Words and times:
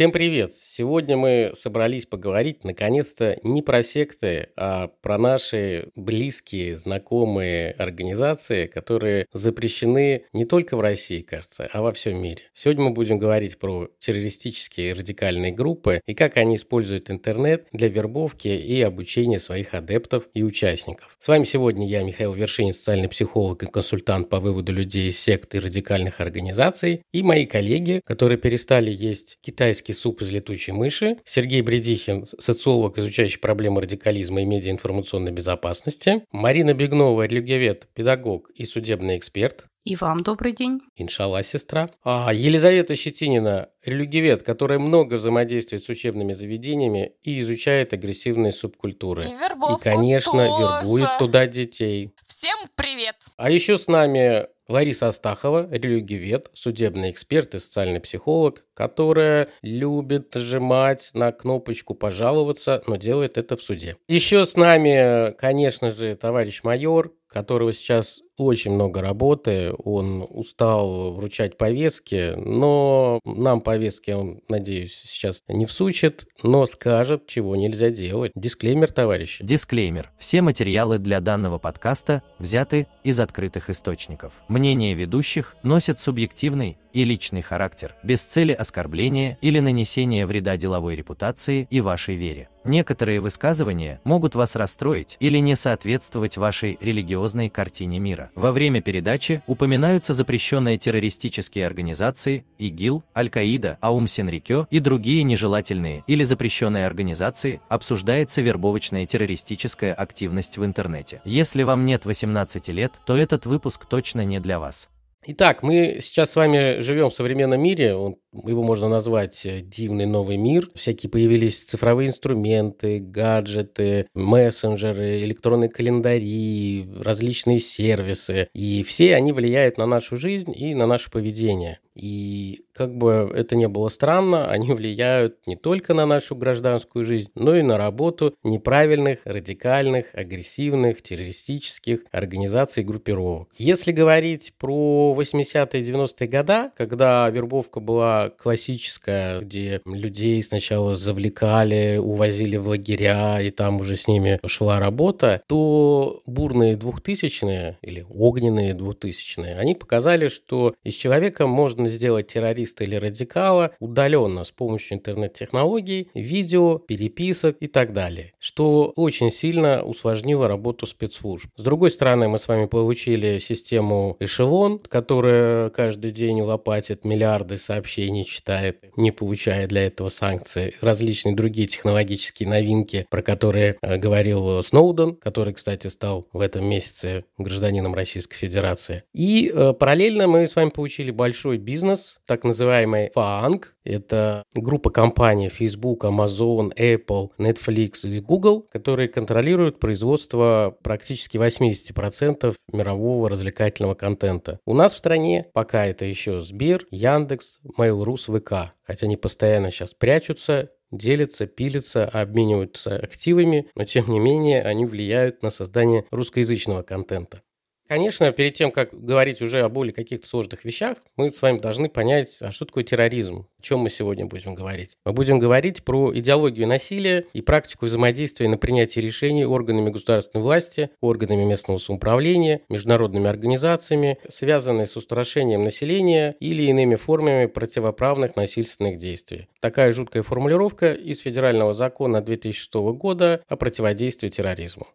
Всем 0.00 0.12
привет! 0.12 0.54
Сегодня 0.54 1.14
мы 1.18 1.52
собрались 1.54 2.06
поговорить, 2.06 2.64
наконец-то, 2.64 3.38
не 3.42 3.60
про 3.60 3.82
секты, 3.82 4.48
а 4.56 4.86
про 4.86 5.18
наши 5.18 5.90
близкие, 5.94 6.78
знакомые 6.78 7.72
организации, 7.72 8.66
которые 8.66 9.26
запрещены 9.34 10.24
не 10.32 10.46
только 10.46 10.78
в 10.78 10.80
России, 10.80 11.20
кажется, 11.20 11.68
а 11.70 11.82
во 11.82 11.92
всем 11.92 12.16
мире. 12.16 12.44
Сегодня 12.54 12.84
мы 12.84 12.90
будем 12.92 13.18
говорить 13.18 13.58
про 13.58 13.90
террористические 13.98 14.94
радикальные 14.94 15.52
группы 15.52 16.00
и 16.06 16.14
как 16.14 16.38
они 16.38 16.56
используют 16.56 17.10
интернет 17.10 17.66
для 17.70 17.88
вербовки 17.88 18.48
и 18.48 18.80
обучения 18.80 19.38
своих 19.38 19.74
адептов 19.74 20.30
и 20.32 20.42
участников. 20.42 21.14
С 21.18 21.28
вами 21.28 21.44
сегодня 21.44 21.86
я, 21.86 22.02
Михаил 22.04 22.32
Вершинин, 22.32 22.72
социальный 22.72 23.10
психолог 23.10 23.64
и 23.64 23.66
консультант 23.66 24.30
по 24.30 24.40
выводу 24.40 24.72
людей 24.72 25.10
из 25.10 25.20
сект 25.20 25.54
и 25.54 25.58
радикальных 25.58 26.22
организаций, 26.22 27.02
и 27.12 27.22
мои 27.22 27.44
коллеги, 27.44 28.00
которые 28.06 28.38
перестали 28.38 28.90
есть 28.90 29.36
китайские 29.42 29.89
китайский 29.90 29.92
суп 29.92 30.22
из 30.22 30.30
летучей 30.30 30.72
мыши, 30.72 31.18
Сергей 31.24 31.62
Бредихин, 31.62 32.26
социолог, 32.38 32.98
изучающий 32.98 33.40
проблемы 33.40 33.80
радикализма 33.80 34.42
и 34.42 34.44
медиаинформационной 34.44 35.32
безопасности, 35.32 36.22
Марина 36.30 36.74
Бегнова, 36.74 37.26
религиовед, 37.26 37.88
педагог 37.94 38.50
и 38.50 38.64
судебный 38.64 39.16
эксперт, 39.18 39.66
и 39.82 39.96
вам 39.96 40.22
добрый 40.22 40.52
день. 40.52 40.80
Иншалла, 40.96 41.42
сестра. 41.42 41.88
А 42.04 42.34
Елизавета 42.34 42.94
Щетинина, 42.94 43.70
религиовед, 43.82 44.42
которая 44.42 44.78
много 44.78 45.14
взаимодействует 45.14 45.82
с 45.82 45.88
учебными 45.88 46.34
заведениями 46.34 47.12
и 47.22 47.40
изучает 47.40 47.94
агрессивные 47.94 48.52
субкультуры. 48.52 49.24
И 49.24 49.32
вербовку 49.32 49.80
И, 49.80 49.82
конечно, 49.82 50.46
тоже. 50.46 50.62
вербует 50.62 51.08
туда 51.18 51.46
детей. 51.46 52.12
Всем 52.26 52.58
привет! 52.76 53.16
А 53.38 53.50
еще 53.50 53.78
с 53.78 53.86
нами 53.88 54.46
Лариса 54.70 55.08
Астахова, 55.08 55.68
религиовед, 55.70 56.48
судебный 56.54 57.10
эксперт 57.10 57.54
и 57.54 57.58
социальный 57.58 58.00
психолог, 58.00 58.64
которая 58.72 59.48
любит 59.62 60.34
нажимать 60.34 61.10
на 61.12 61.32
кнопочку 61.32 61.94
«пожаловаться», 61.94 62.82
но 62.86 62.94
делает 62.94 63.36
это 63.36 63.56
в 63.56 63.62
суде. 63.62 63.96
Еще 64.06 64.46
с 64.46 64.56
нами, 64.56 65.32
конечно 65.32 65.90
же, 65.90 66.14
товарищ 66.14 66.62
майор, 66.62 67.12
которого 67.26 67.72
сейчас 67.72 68.22
очень 68.40 68.72
много 68.72 69.00
работы, 69.02 69.72
он 69.84 70.26
устал 70.28 71.12
вручать 71.12 71.58
повестки, 71.58 72.34
но 72.36 73.20
нам 73.24 73.60
повестки, 73.60 74.10
он, 74.10 74.40
надеюсь, 74.48 74.94
сейчас 75.06 75.42
не 75.48 75.66
всучит, 75.66 76.26
но 76.42 76.66
скажет, 76.66 77.26
чего 77.26 77.56
нельзя 77.56 77.90
делать. 77.90 78.32
Дисклеймер, 78.34 78.92
товарищи. 78.92 79.44
Дисклеймер. 79.44 80.10
Все 80.18 80.42
материалы 80.42 80.98
для 80.98 81.20
данного 81.20 81.58
подкаста 81.58 82.22
взяты 82.38 82.86
из 83.04 83.20
открытых 83.20 83.70
источников. 83.70 84.32
Мнения 84.48 84.94
ведущих 84.94 85.54
носят 85.62 86.00
субъективный 86.00 86.78
и 86.92 87.04
личный 87.04 87.42
характер, 87.42 87.94
без 88.02 88.22
цели 88.22 88.52
оскорбления 88.52 89.38
или 89.40 89.60
нанесения 89.60 90.26
вреда 90.26 90.56
деловой 90.56 90.96
репутации 90.96 91.66
и 91.70 91.80
вашей 91.80 92.16
вере. 92.16 92.48
Некоторые 92.64 93.20
высказывания 93.20 94.00
могут 94.04 94.34
вас 94.34 94.54
расстроить 94.54 95.16
или 95.18 95.38
не 95.38 95.56
соответствовать 95.56 96.36
вашей 96.36 96.76
религиозной 96.80 97.48
картине 97.48 97.98
мира. 97.98 98.30
Во 98.34 98.52
время 98.52 98.82
передачи 98.82 99.42
упоминаются 99.46 100.12
запрещенные 100.12 100.76
террористические 100.76 101.66
организации 101.66 102.44
ИГИЛ, 102.58 103.02
Аль-Каида, 103.16 103.78
Аум 103.80 104.06
Синрикё 104.06 104.66
и 104.70 104.78
другие 104.78 105.22
нежелательные 105.22 106.04
или 106.06 106.22
запрещенные 106.22 106.86
организации, 106.86 107.62
обсуждается 107.70 108.42
вербовочная 108.42 109.06
террористическая 109.06 109.94
активность 109.94 110.58
в 110.58 110.64
интернете. 110.64 111.22
Если 111.24 111.62
вам 111.62 111.86
нет 111.86 112.04
18 112.04 112.68
лет, 112.68 112.92
то 113.06 113.16
этот 113.16 113.46
выпуск 113.46 113.86
точно 113.86 114.24
не 114.24 114.38
для 114.38 114.60
вас. 114.60 114.90
Итак, 115.26 115.62
мы 115.62 115.98
сейчас 116.00 116.30
с 116.30 116.36
вами 116.36 116.80
живем 116.80 117.10
в 117.10 117.14
современном 117.14 117.60
мире, 117.60 117.94
он, 117.94 118.16
его 118.32 118.62
можно 118.62 118.88
назвать 118.88 119.44
э, 119.44 119.60
дивный 119.60 120.06
новый 120.06 120.36
мир. 120.36 120.70
Всякие 120.74 121.10
появились 121.10 121.58
цифровые 121.58 122.08
инструменты, 122.08 123.00
гаджеты, 123.00 124.06
мессенджеры, 124.14 125.20
электронные 125.22 125.68
календари, 125.68 126.88
различные 127.00 127.58
сервисы. 127.58 128.48
И 128.54 128.82
все 128.84 129.16
они 129.16 129.32
влияют 129.32 129.78
на 129.78 129.86
нашу 129.86 130.16
жизнь 130.16 130.52
и 130.56 130.74
на 130.74 130.86
наше 130.86 131.10
поведение. 131.10 131.80
И 131.94 132.64
как 132.72 132.96
бы 132.96 133.30
это 133.34 133.56
ни 133.56 133.66
было 133.66 133.88
странно, 133.88 134.46
они 134.50 134.72
влияют 134.72 135.46
не 135.46 135.56
только 135.56 135.92
на 135.94 136.06
нашу 136.06 136.34
гражданскую 136.36 137.04
жизнь, 137.04 137.30
но 137.34 137.56
и 137.56 137.62
на 137.62 137.76
работу 137.76 138.34
неправильных, 138.42 139.20
радикальных, 139.24 140.14
агрессивных, 140.14 141.02
террористических 141.02 142.04
организаций 142.10 142.82
и 142.82 142.86
группировок. 142.86 143.50
Если 143.58 143.92
говорить 143.92 144.54
про 144.58 145.14
80-е 145.18 145.82
90-е 145.82 146.28
годы, 146.28 146.70
когда 146.76 147.28
вербовка 147.28 147.80
была 147.80 148.19
классическая, 148.28 149.40
где 149.40 149.80
людей 149.86 150.42
сначала 150.42 150.94
завлекали, 150.94 151.96
увозили 151.96 152.56
в 152.56 152.68
лагеря, 152.68 153.40
и 153.40 153.50
там 153.50 153.80
уже 153.80 153.96
с 153.96 154.06
ними 154.06 154.38
шла 154.46 154.78
работа, 154.78 155.42
то 155.46 156.20
бурные 156.26 156.74
2000-е 156.74 157.78
или 157.82 158.06
огненные 158.08 158.74
2000-е, 158.74 159.56
они 159.56 159.74
показали, 159.74 160.28
что 160.28 160.74
из 160.84 160.94
человека 160.94 161.46
можно 161.46 161.88
сделать 161.88 162.28
террориста 162.28 162.84
или 162.84 162.96
радикала 162.96 163.72
удаленно 163.80 164.44
с 164.44 164.50
помощью 164.50 164.98
интернет-технологий, 164.98 166.08
видео, 166.14 166.78
переписок 166.78 167.56
и 167.60 167.66
так 167.66 167.92
далее, 167.92 168.32
что 168.38 168.92
очень 168.96 169.30
сильно 169.30 169.82
усложнило 169.82 170.48
работу 170.48 170.86
спецслужб. 170.86 171.50
С 171.56 171.62
другой 171.62 171.90
стороны, 171.90 172.28
мы 172.28 172.38
с 172.38 172.48
вами 172.48 172.66
получили 172.66 173.38
систему 173.38 174.16
эшелон, 174.20 174.78
которая 174.78 175.70
каждый 175.70 176.10
день 176.10 176.40
лопатит 176.40 177.04
миллиарды 177.04 177.58
сообщений, 177.58 178.09
читает, 178.24 178.84
не 178.96 179.10
получая 179.10 179.66
для 179.66 179.86
этого 179.86 180.08
санкции, 180.08 180.74
различные 180.80 181.34
другие 181.34 181.66
технологические 181.66 182.48
новинки, 182.48 183.06
про 183.10 183.22
которые 183.22 183.76
э, 183.80 183.96
говорил 183.96 184.62
Сноуден, 184.62 185.16
который, 185.16 185.54
кстати, 185.54 185.86
стал 185.86 186.28
в 186.32 186.40
этом 186.40 186.64
месяце 186.64 187.24
гражданином 187.38 187.94
Российской 187.94 188.36
Федерации. 188.36 189.04
И 189.12 189.50
э, 189.52 189.72
параллельно 189.72 190.26
мы 190.26 190.46
с 190.46 190.56
вами 190.56 190.70
получили 190.70 191.10
большой 191.10 191.58
бизнес, 191.58 192.18
так 192.26 192.44
называемый 192.44 193.10
FAANG. 193.14 193.64
Это 193.84 194.44
группа 194.54 194.90
компаний 194.90 195.48
Facebook, 195.48 196.04
Amazon, 196.04 196.72
Apple, 196.76 197.30
Netflix 197.38 198.08
и 198.08 198.20
Google, 198.20 198.68
которые 198.70 199.08
контролируют 199.08 199.80
производство 199.80 200.76
практически 200.82 201.36
80% 201.36 202.54
мирового 202.72 203.28
развлекательного 203.28 203.94
контента. 203.94 204.60
У 204.66 204.74
нас 204.74 204.94
в 204.94 204.98
стране 204.98 205.46
пока 205.52 205.86
это 205.86 206.04
еще 206.04 206.40
Сбер, 206.40 206.86
Яндекс, 206.90 207.58
Mail.ru, 207.78 208.16
ВК. 208.16 208.74
Хотя 208.82 209.06
они 209.06 209.16
постоянно 209.16 209.70
сейчас 209.70 209.94
прячутся, 209.94 210.70
делятся, 210.90 211.46
пилятся, 211.46 212.06
обмениваются 212.06 212.96
активами, 212.96 213.68
но 213.74 213.84
тем 213.84 214.10
не 214.10 214.18
менее 214.18 214.62
они 214.62 214.84
влияют 214.86 215.42
на 215.42 215.50
создание 215.50 216.04
русскоязычного 216.10 216.82
контента. 216.82 217.42
Конечно, 217.90 218.30
перед 218.30 218.54
тем, 218.54 218.70
как 218.70 218.90
говорить 218.92 219.42
уже 219.42 219.62
о 219.62 219.68
более 219.68 219.92
каких-то 219.92 220.24
сложных 220.24 220.64
вещах, 220.64 220.98
мы 221.16 221.32
с 221.32 221.42
вами 221.42 221.58
должны 221.58 221.88
понять, 221.88 222.38
а 222.40 222.52
что 222.52 222.64
такое 222.64 222.84
терроризм, 222.84 223.48
о 223.58 223.62
чем 223.62 223.80
мы 223.80 223.90
сегодня 223.90 224.26
будем 224.26 224.54
говорить. 224.54 224.96
Мы 225.04 225.12
будем 225.12 225.40
говорить 225.40 225.82
про 225.82 226.16
идеологию 226.16 226.68
насилия 226.68 227.26
и 227.32 227.42
практику 227.42 227.86
взаимодействия 227.86 228.48
на 228.48 228.58
принятие 228.58 229.04
решений 229.04 229.44
органами 229.44 229.90
государственной 229.90 230.40
власти, 230.40 230.90
органами 231.00 231.42
местного 231.42 231.78
самоуправления, 231.78 232.60
международными 232.68 233.26
организациями, 233.28 234.18
связанные 234.28 234.86
с 234.86 234.96
устрашением 234.96 235.64
населения 235.64 236.36
или 236.38 236.62
иными 236.66 236.94
формами 236.94 237.46
противоправных 237.46 238.36
насильственных 238.36 238.98
действий. 238.98 239.48
Такая 239.58 239.90
жуткая 239.90 240.22
формулировка 240.22 240.92
из 240.92 241.18
Федерального 241.22 241.74
закона 241.74 242.20
2006 242.20 242.72
года 242.94 243.42
о 243.48 243.56
противодействии 243.56 244.28
терроризму. 244.28 244.86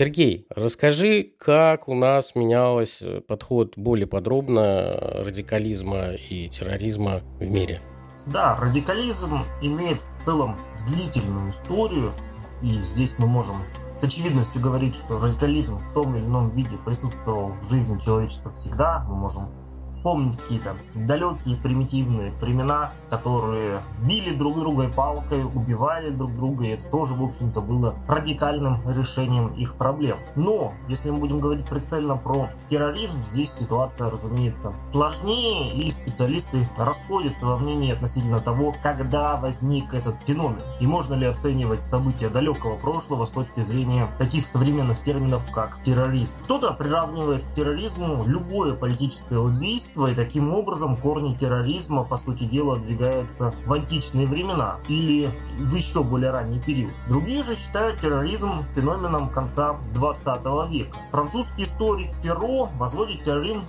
Сергей, 0.00 0.46
расскажи, 0.48 1.30
как 1.38 1.86
у 1.86 1.94
нас 1.94 2.34
менялся 2.34 3.20
подход 3.20 3.76
более 3.76 4.06
подробно 4.06 4.96
радикализма 5.22 6.12
и 6.12 6.48
терроризма 6.48 7.20
в 7.38 7.46
мире. 7.46 7.82
Да, 8.24 8.56
радикализм 8.56 9.40
имеет 9.60 10.00
в 10.00 10.24
целом 10.24 10.58
длительную 10.88 11.50
историю, 11.50 12.14
и 12.62 12.68
здесь 12.68 13.18
мы 13.18 13.26
можем 13.26 13.56
с 13.98 14.04
очевидностью 14.04 14.62
говорить, 14.62 14.94
что 14.94 15.18
радикализм 15.18 15.76
в 15.76 15.92
том 15.92 16.16
или 16.16 16.24
ином 16.24 16.48
виде 16.52 16.78
присутствовал 16.86 17.52
в 17.52 17.68
жизни 17.68 17.98
человечества 17.98 18.54
всегда. 18.54 19.04
Мы 19.06 19.16
можем 19.16 19.52
вспомнить 19.90 20.36
какие-то 20.38 20.76
далекие 20.94 21.56
примитивные 21.56 22.32
племена, 22.32 22.92
которые 23.08 23.82
били 24.02 24.34
друг 24.34 24.58
друга 24.58 24.88
палкой, 24.88 25.44
убивали 25.44 26.10
друг 26.10 26.36
друга, 26.36 26.64
и 26.64 26.68
это 26.70 26.88
тоже, 26.88 27.14
в 27.14 27.22
общем-то, 27.22 27.60
было 27.60 27.94
радикальным 28.08 28.82
решением 28.88 29.48
их 29.54 29.74
проблем. 29.74 30.18
Но, 30.36 30.72
если 30.88 31.10
мы 31.10 31.18
будем 31.18 31.40
говорить 31.40 31.66
прицельно 31.66 32.16
про 32.16 32.50
терроризм, 32.68 33.22
здесь 33.22 33.52
ситуация, 33.52 34.10
разумеется, 34.10 34.72
сложнее, 34.86 35.74
и 35.74 35.90
специалисты 35.90 36.68
расходятся 36.76 37.46
во 37.46 37.58
мнении 37.58 37.92
относительно 37.92 38.40
того, 38.40 38.74
когда 38.82 39.36
возник 39.36 39.94
этот 39.94 40.18
феномен, 40.20 40.62
и 40.80 40.86
можно 40.86 41.14
ли 41.14 41.26
оценивать 41.26 41.82
события 41.82 42.28
далекого 42.28 42.76
прошлого 42.76 43.24
с 43.24 43.30
точки 43.30 43.60
зрения 43.60 44.08
таких 44.18 44.46
современных 44.46 45.02
терминов, 45.02 45.50
как 45.52 45.82
терроризм. 45.82 46.34
Кто-то 46.44 46.72
приравнивает 46.72 47.44
к 47.44 47.52
терроризму 47.52 48.24
любое 48.24 48.74
политическое 48.74 49.38
убийство, 49.38 49.79
и 50.08 50.14
таким 50.14 50.52
образом 50.52 50.96
корни 50.96 51.34
терроризма, 51.34 52.04
по 52.04 52.16
сути 52.16 52.44
дела, 52.44 52.78
двигаются 52.78 53.54
в 53.66 53.72
античные 53.72 54.26
времена 54.26 54.78
или 54.88 55.30
в 55.58 55.74
еще 55.74 56.02
более 56.02 56.30
ранний 56.30 56.60
период. 56.60 56.92
Другие 57.08 57.42
же 57.42 57.54
считают 57.54 58.00
терроризм 58.00 58.62
феноменом 58.62 59.30
конца 59.30 59.78
20 59.94 60.26
века. 60.70 60.98
Французский 61.10 61.64
историк 61.64 62.12
Ферро 62.12 62.70
возводит 62.78 63.22
терроризм 63.22 63.66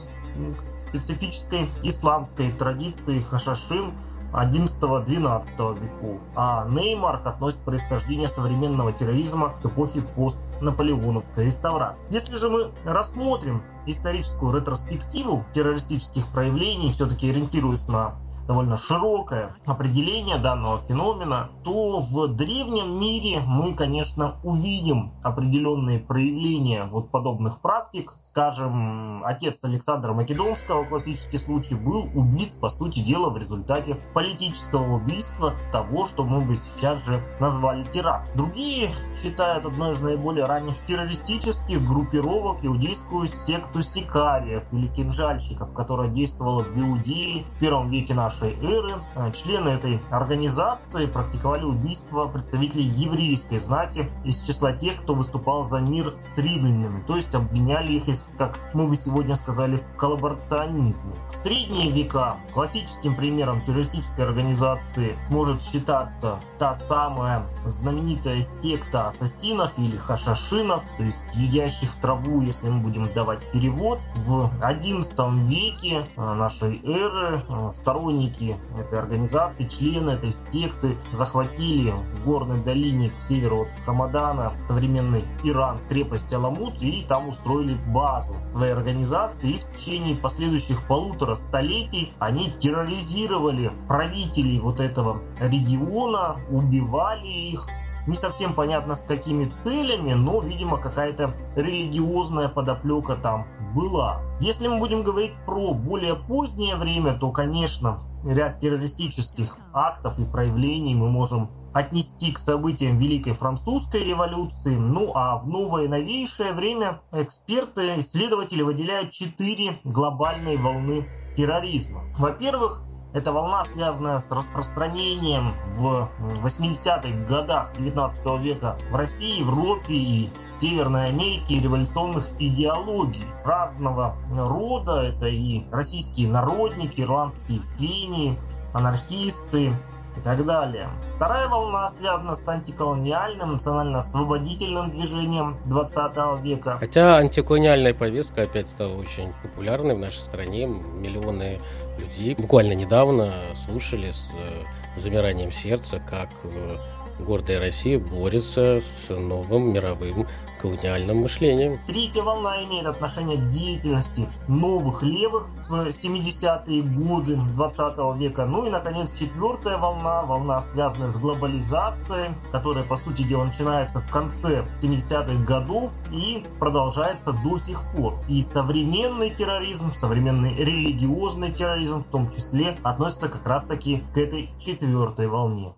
к 0.58 0.62
специфической 0.62 1.70
исламской 1.84 2.52
традиции 2.52 3.22
хашашин 3.22 3.94
11-12 4.34 5.80
веков, 5.80 6.22
а 6.36 6.66
Неймарк 6.68 7.26
относит 7.28 7.60
происхождение 7.60 8.28
современного 8.28 8.92
терроризма 8.92 9.54
к 9.62 9.66
эпохе 9.66 10.02
постнаполеоновской 10.02 11.46
реставрации. 11.46 12.06
Если 12.10 12.38
же 12.38 12.50
мы 12.50 12.72
рассмотрим 12.86 13.64
историческую 13.86 14.56
ретроспективу 14.56 15.46
террористических 15.54 16.28
проявлений, 16.28 16.92
все-таки 16.92 17.30
ориентируясь 17.30 17.88
на 17.88 18.16
довольно 18.48 18.78
широкое 18.78 19.56
определение 19.66 20.38
данного 20.38 20.80
феномена, 20.80 21.50
то 21.64 22.00
в 22.00 22.28
древнем 22.28 23.00
мире 23.00 23.42
мы, 23.46 23.74
конечно, 23.74 24.40
увидим 24.44 25.14
определенные 25.24 26.00
проявления 26.00 26.86
вот 26.86 27.12
подобных 27.12 27.62
практик. 27.62 28.18
Скажем, 28.22 29.24
отец 29.26 29.64
Александра 29.64 30.14
Македонского, 30.14 30.86
классический 30.86 31.38
случай, 31.38 31.76
был 31.76 32.10
убит, 32.14 32.60
по 32.60 32.70
сути 32.70 33.00
дела, 33.00 33.30
в 33.30 33.38
результате 33.38 33.96
политического 34.14 34.96
убийства 34.96 35.54
того, 35.72 36.06
что 36.06 36.24
мы 36.24 36.42
бы 36.42 36.56
сейчас 36.56 37.06
же 37.06 37.24
назвали 37.40 37.84
теракт. 37.84 38.36
Другие 38.36 38.90
считают 39.14 39.66
одной 39.66 39.92
из 39.92 40.02
наиболее 40.02 40.46
ранних 40.46 40.76
террористических 40.84 41.86
группировок 41.88 42.64
иудейскую 42.64 43.28
секту 43.28 43.84
сикариев 43.84 44.66
или 44.72 44.88
кинжальщиков, 44.88 45.74
которая 45.74 46.10
действовала 46.10 46.64
в 46.64 46.78
Иудее 46.78 47.46
в 47.46 47.60
первом 47.60 47.90
веке 47.90 48.14
нашей 48.14 48.31
нашей 48.32 48.54
эры 48.62 49.02
э, 49.16 49.32
члены 49.32 49.70
этой 49.70 50.02
организации 50.10 51.06
практиковали 51.06 51.64
убийство 51.64 52.28
представителей 52.28 52.86
еврейской 52.86 53.60
знати 53.60 54.10
из 54.24 54.42
числа 54.42 54.74
тех, 54.74 54.98
кто 54.98 55.14
выступал 55.14 55.64
за 55.64 55.80
мир 55.80 56.16
с 56.22 56.38
римлянами, 56.38 57.04
то 57.06 57.16
есть 57.16 57.36
обвиняли 57.36 57.94
их, 57.94 58.04
как 58.38 58.60
мы 58.74 58.88
бы 58.88 58.96
сегодня 58.96 59.36
сказали, 59.36 59.78
в 59.78 59.96
коллаборационизме. 59.98 61.14
В 61.32 61.38
средние 61.38 61.92
века 61.92 62.38
классическим 62.54 63.16
примером 63.16 63.62
террористической 63.64 64.26
организации 64.26 65.18
может 65.30 65.62
считаться 65.62 66.40
та 66.58 66.74
самая 66.74 67.46
знаменитая 67.66 68.42
секта 68.42 69.08
ассасинов 69.08 69.78
или 69.78 69.98
хашашинов, 69.98 70.86
то 70.98 71.04
есть 71.04 71.28
едящих 71.34 71.96
траву, 71.96 72.42
если 72.42 72.70
мы 72.70 72.80
будем 72.82 73.12
давать 73.12 73.52
перевод. 73.52 74.00
В 74.18 74.52
XI 74.62 75.48
веке 75.48 76.08
э, 76.16 76.34
нашей 76.34 76.82
эры 76.84 77.44
э, 77.48 77.72
сторонники 77.74 78.21
сторонники 78.22 78.58
этой 78.78 79.00
организации, 79.00 79.68
члены 79.68 80.12
этой 80.12 80.32
секты 80.32 80.98
захватили 81.12 81.92
в 81.92 82.24
горной 82.24 82.64
долине 82.64 83.10
к 83.10 83.22
северу 83.22 83.64
от 83.64 83.76
Хамадана 83.86 84.54
современный 84.64 85.26
Иран 85.44 85.80
крепость 85.88 86.34
Аламут 86.34 86.82
и 86.82 87.04
там 87.08 87.30
устроили 87.30 87.76
базу 87.88 88.36
своей 88.50 88.74
организации. 88.74 89.52
И 89.52 89.60
в 89.60 89.72
течение 89.72 90.16
последующих 90.16 90.86
полутора 90.88 91.36
столетий 91.36 92.14
они 92.20 92.52
терроризировали 92.52 93.72
правителей 93.88 94.60
вот 94.60 94.80
этого 94.80 95.22
региона, 95.40 96.38
убивали 96.50 97.28
их, 97.28 97.68
не 98.08 98.16
совсем 98.16 98.54
понятно 98.54 98.96
с 98.96 99.04
какими 99.04 99.46
целями, 99.46 100.14
но, 100.14 100.42
видимо, 100.42 100.78
какая-то 100.78 101.36
религиозная 101.56 102.50
подоплека 102.50 103.16
там 103.16 103.48
была. 103.74 104.22
Если 104.40 104.68
мы 104.68 104.80
будем 104.80 105.04
говорить 105.04 105.34
про 105.46 105.74
более 105.74 106.16
позднее 106.16 106.76
время, 106.76 107.14
то, 107.14 107.32
конечно, 107.32 108.00
ряд 108.26 108.60
террористических 108.60 109.58
актов 109.74 110.20
и 110.20 110.26
проявлений 110.26 110.96
мы 110.96 111.10
можем 111.10 111.50
отнести 111.74 112.32
к 112.34 112.38
событиям 112.38 112.98
Великой 112.98 113.34
Французской 113.34 114.04
революции. 114.04 114.76
Ну 114.76 115.12
а 115.16 115.38
в 115.38 115.48
новое 115.48 115.88
новейшее 115.88 116.54
время 116.54 117.02
эксперты, 117.12 118.00
исследователи 118.00 118.62
выделяют 118.62 119.12
четыре 119.12 119.80
глобальные 119.84 120.58
волны 120.58 121.08
терроризма. 121.36 122.04
Во-первых, 122.18 122.84
эта 123.14 123.34
волна, 123.34 123.64
связанная 123.64 124.20
с 124.20 124.32
распространением 124.32 125.56
в 125.74 126.10
80-х 126.44 127.26
годах 127.28 127.74
19 127.78 128.26
века 128.42 128.78
в 128.90 128.96
России, 128.96 129.40
Европе 129.42 129.94
и 129.94 130.30
Северной 130.48 131.10
Америке 131.10 131.60
революционных 131.60 132.32
идеологий 132.40 133.26
разного 133.44 134.16
рода. 134.34 135.02
Это 135.04 135.28
и 135.28 135.64
российские 135.72 136.30
народники, 136.30 137.02
ирландские 137.02 137.60
фени, 137.78 138.40
анархисты, 138.74 139.74
и 140.18 140.22
так 140.22 140.46
далее. 140.46 140.90
Вторая 141.16 141.48
волна 141.48 141.88
связана 141.88 142.36
с 142.36 142.48
антиколониальным, 142.48 143.54
национально-освободительным 143.54 144.92
движением 144.92 145.58
20 145.66 146.42
века. 146.44 146.78
Хотя 146.80 147.18
антиколониальная 147.18 147.94
повестка 147.94 148.44
опять 148.44 148.70
стала 148.70 148.96
очень 148.96 149.34
популярной 149.42 149.96
в 149.96 150.00
нашей 150.00 150.20
стране. 150.20 150.68
Миллионы 150.68 151.60
людей 151.98 152.36
буквально 152.36 152.74
недавно 152.74 153.34
слушали 153.66 154.12
с 154.12 154.30
э, 154.34 155.00
замиранием 155.00 155.52
сердца, 155.52 156.02
как 156.06 156.30
э, 156.44 156.78
гордая 157.22 157.60
Россия 157.60 158.00
борется 158.00 158.80
с 158.80 159.10
новым 159.10 159.74
мировым 159.74 160.28
колониальным 160.62 161.22
мышлением. 161.22 161.80
Третья 161.88 162.22
волна 162.22 162.64
имеет 162.64 162.86
отношение 162.86 163.38
к 163.38 163.48
деятельности 163.48 164.30
новых 164.48 165.02
левых 165.02 165.50
в 165.70 165.88
70-е 165.88 166.84
годы 166.84 167.36
20 167.36 168.20
века. 168.20 168.46
Ну 168.46 168.68
и, 168.68 168.70
наконец, 168.70 169.18
четвертая 169.20 169.78
волна, 169.78 170.22
волна, 170.22 170.62
связанная 170.62 171.08
с 171.08 171.18
глобализацией, 171.18 172.36
которая, 172.52 172.84
по 172.84 172.96
сути 172.96 173.24
дела, 173.24 173.46
начинается 173.46 174.00
в 174.00 174.10
конце 174.10 174.66
70-х 174.80 175.44
годов 175.46 175.92
и 176.12 176.46
продолжается 176.60 177.34
до 177.34 177.58
сих 177.58 177.84
пор. 177.96 178.24
И 178.28 178.42
современный 178.42 179.32
терроризм, 179.32 179.92
современный 179.94 180.56
религиозный 180.56 181.52
терроризм 181.52 182.02
в 182.02 182.10
том 182.10 182.30
числе, 182.30 182.78
относится 182.84 183.30
как 183.30 183.48
раз-таки 183.48 184.04
к 184.14 184.18
этой 184.18 184.52
четвертой 184.58 185.28
волне. 185.28 185.74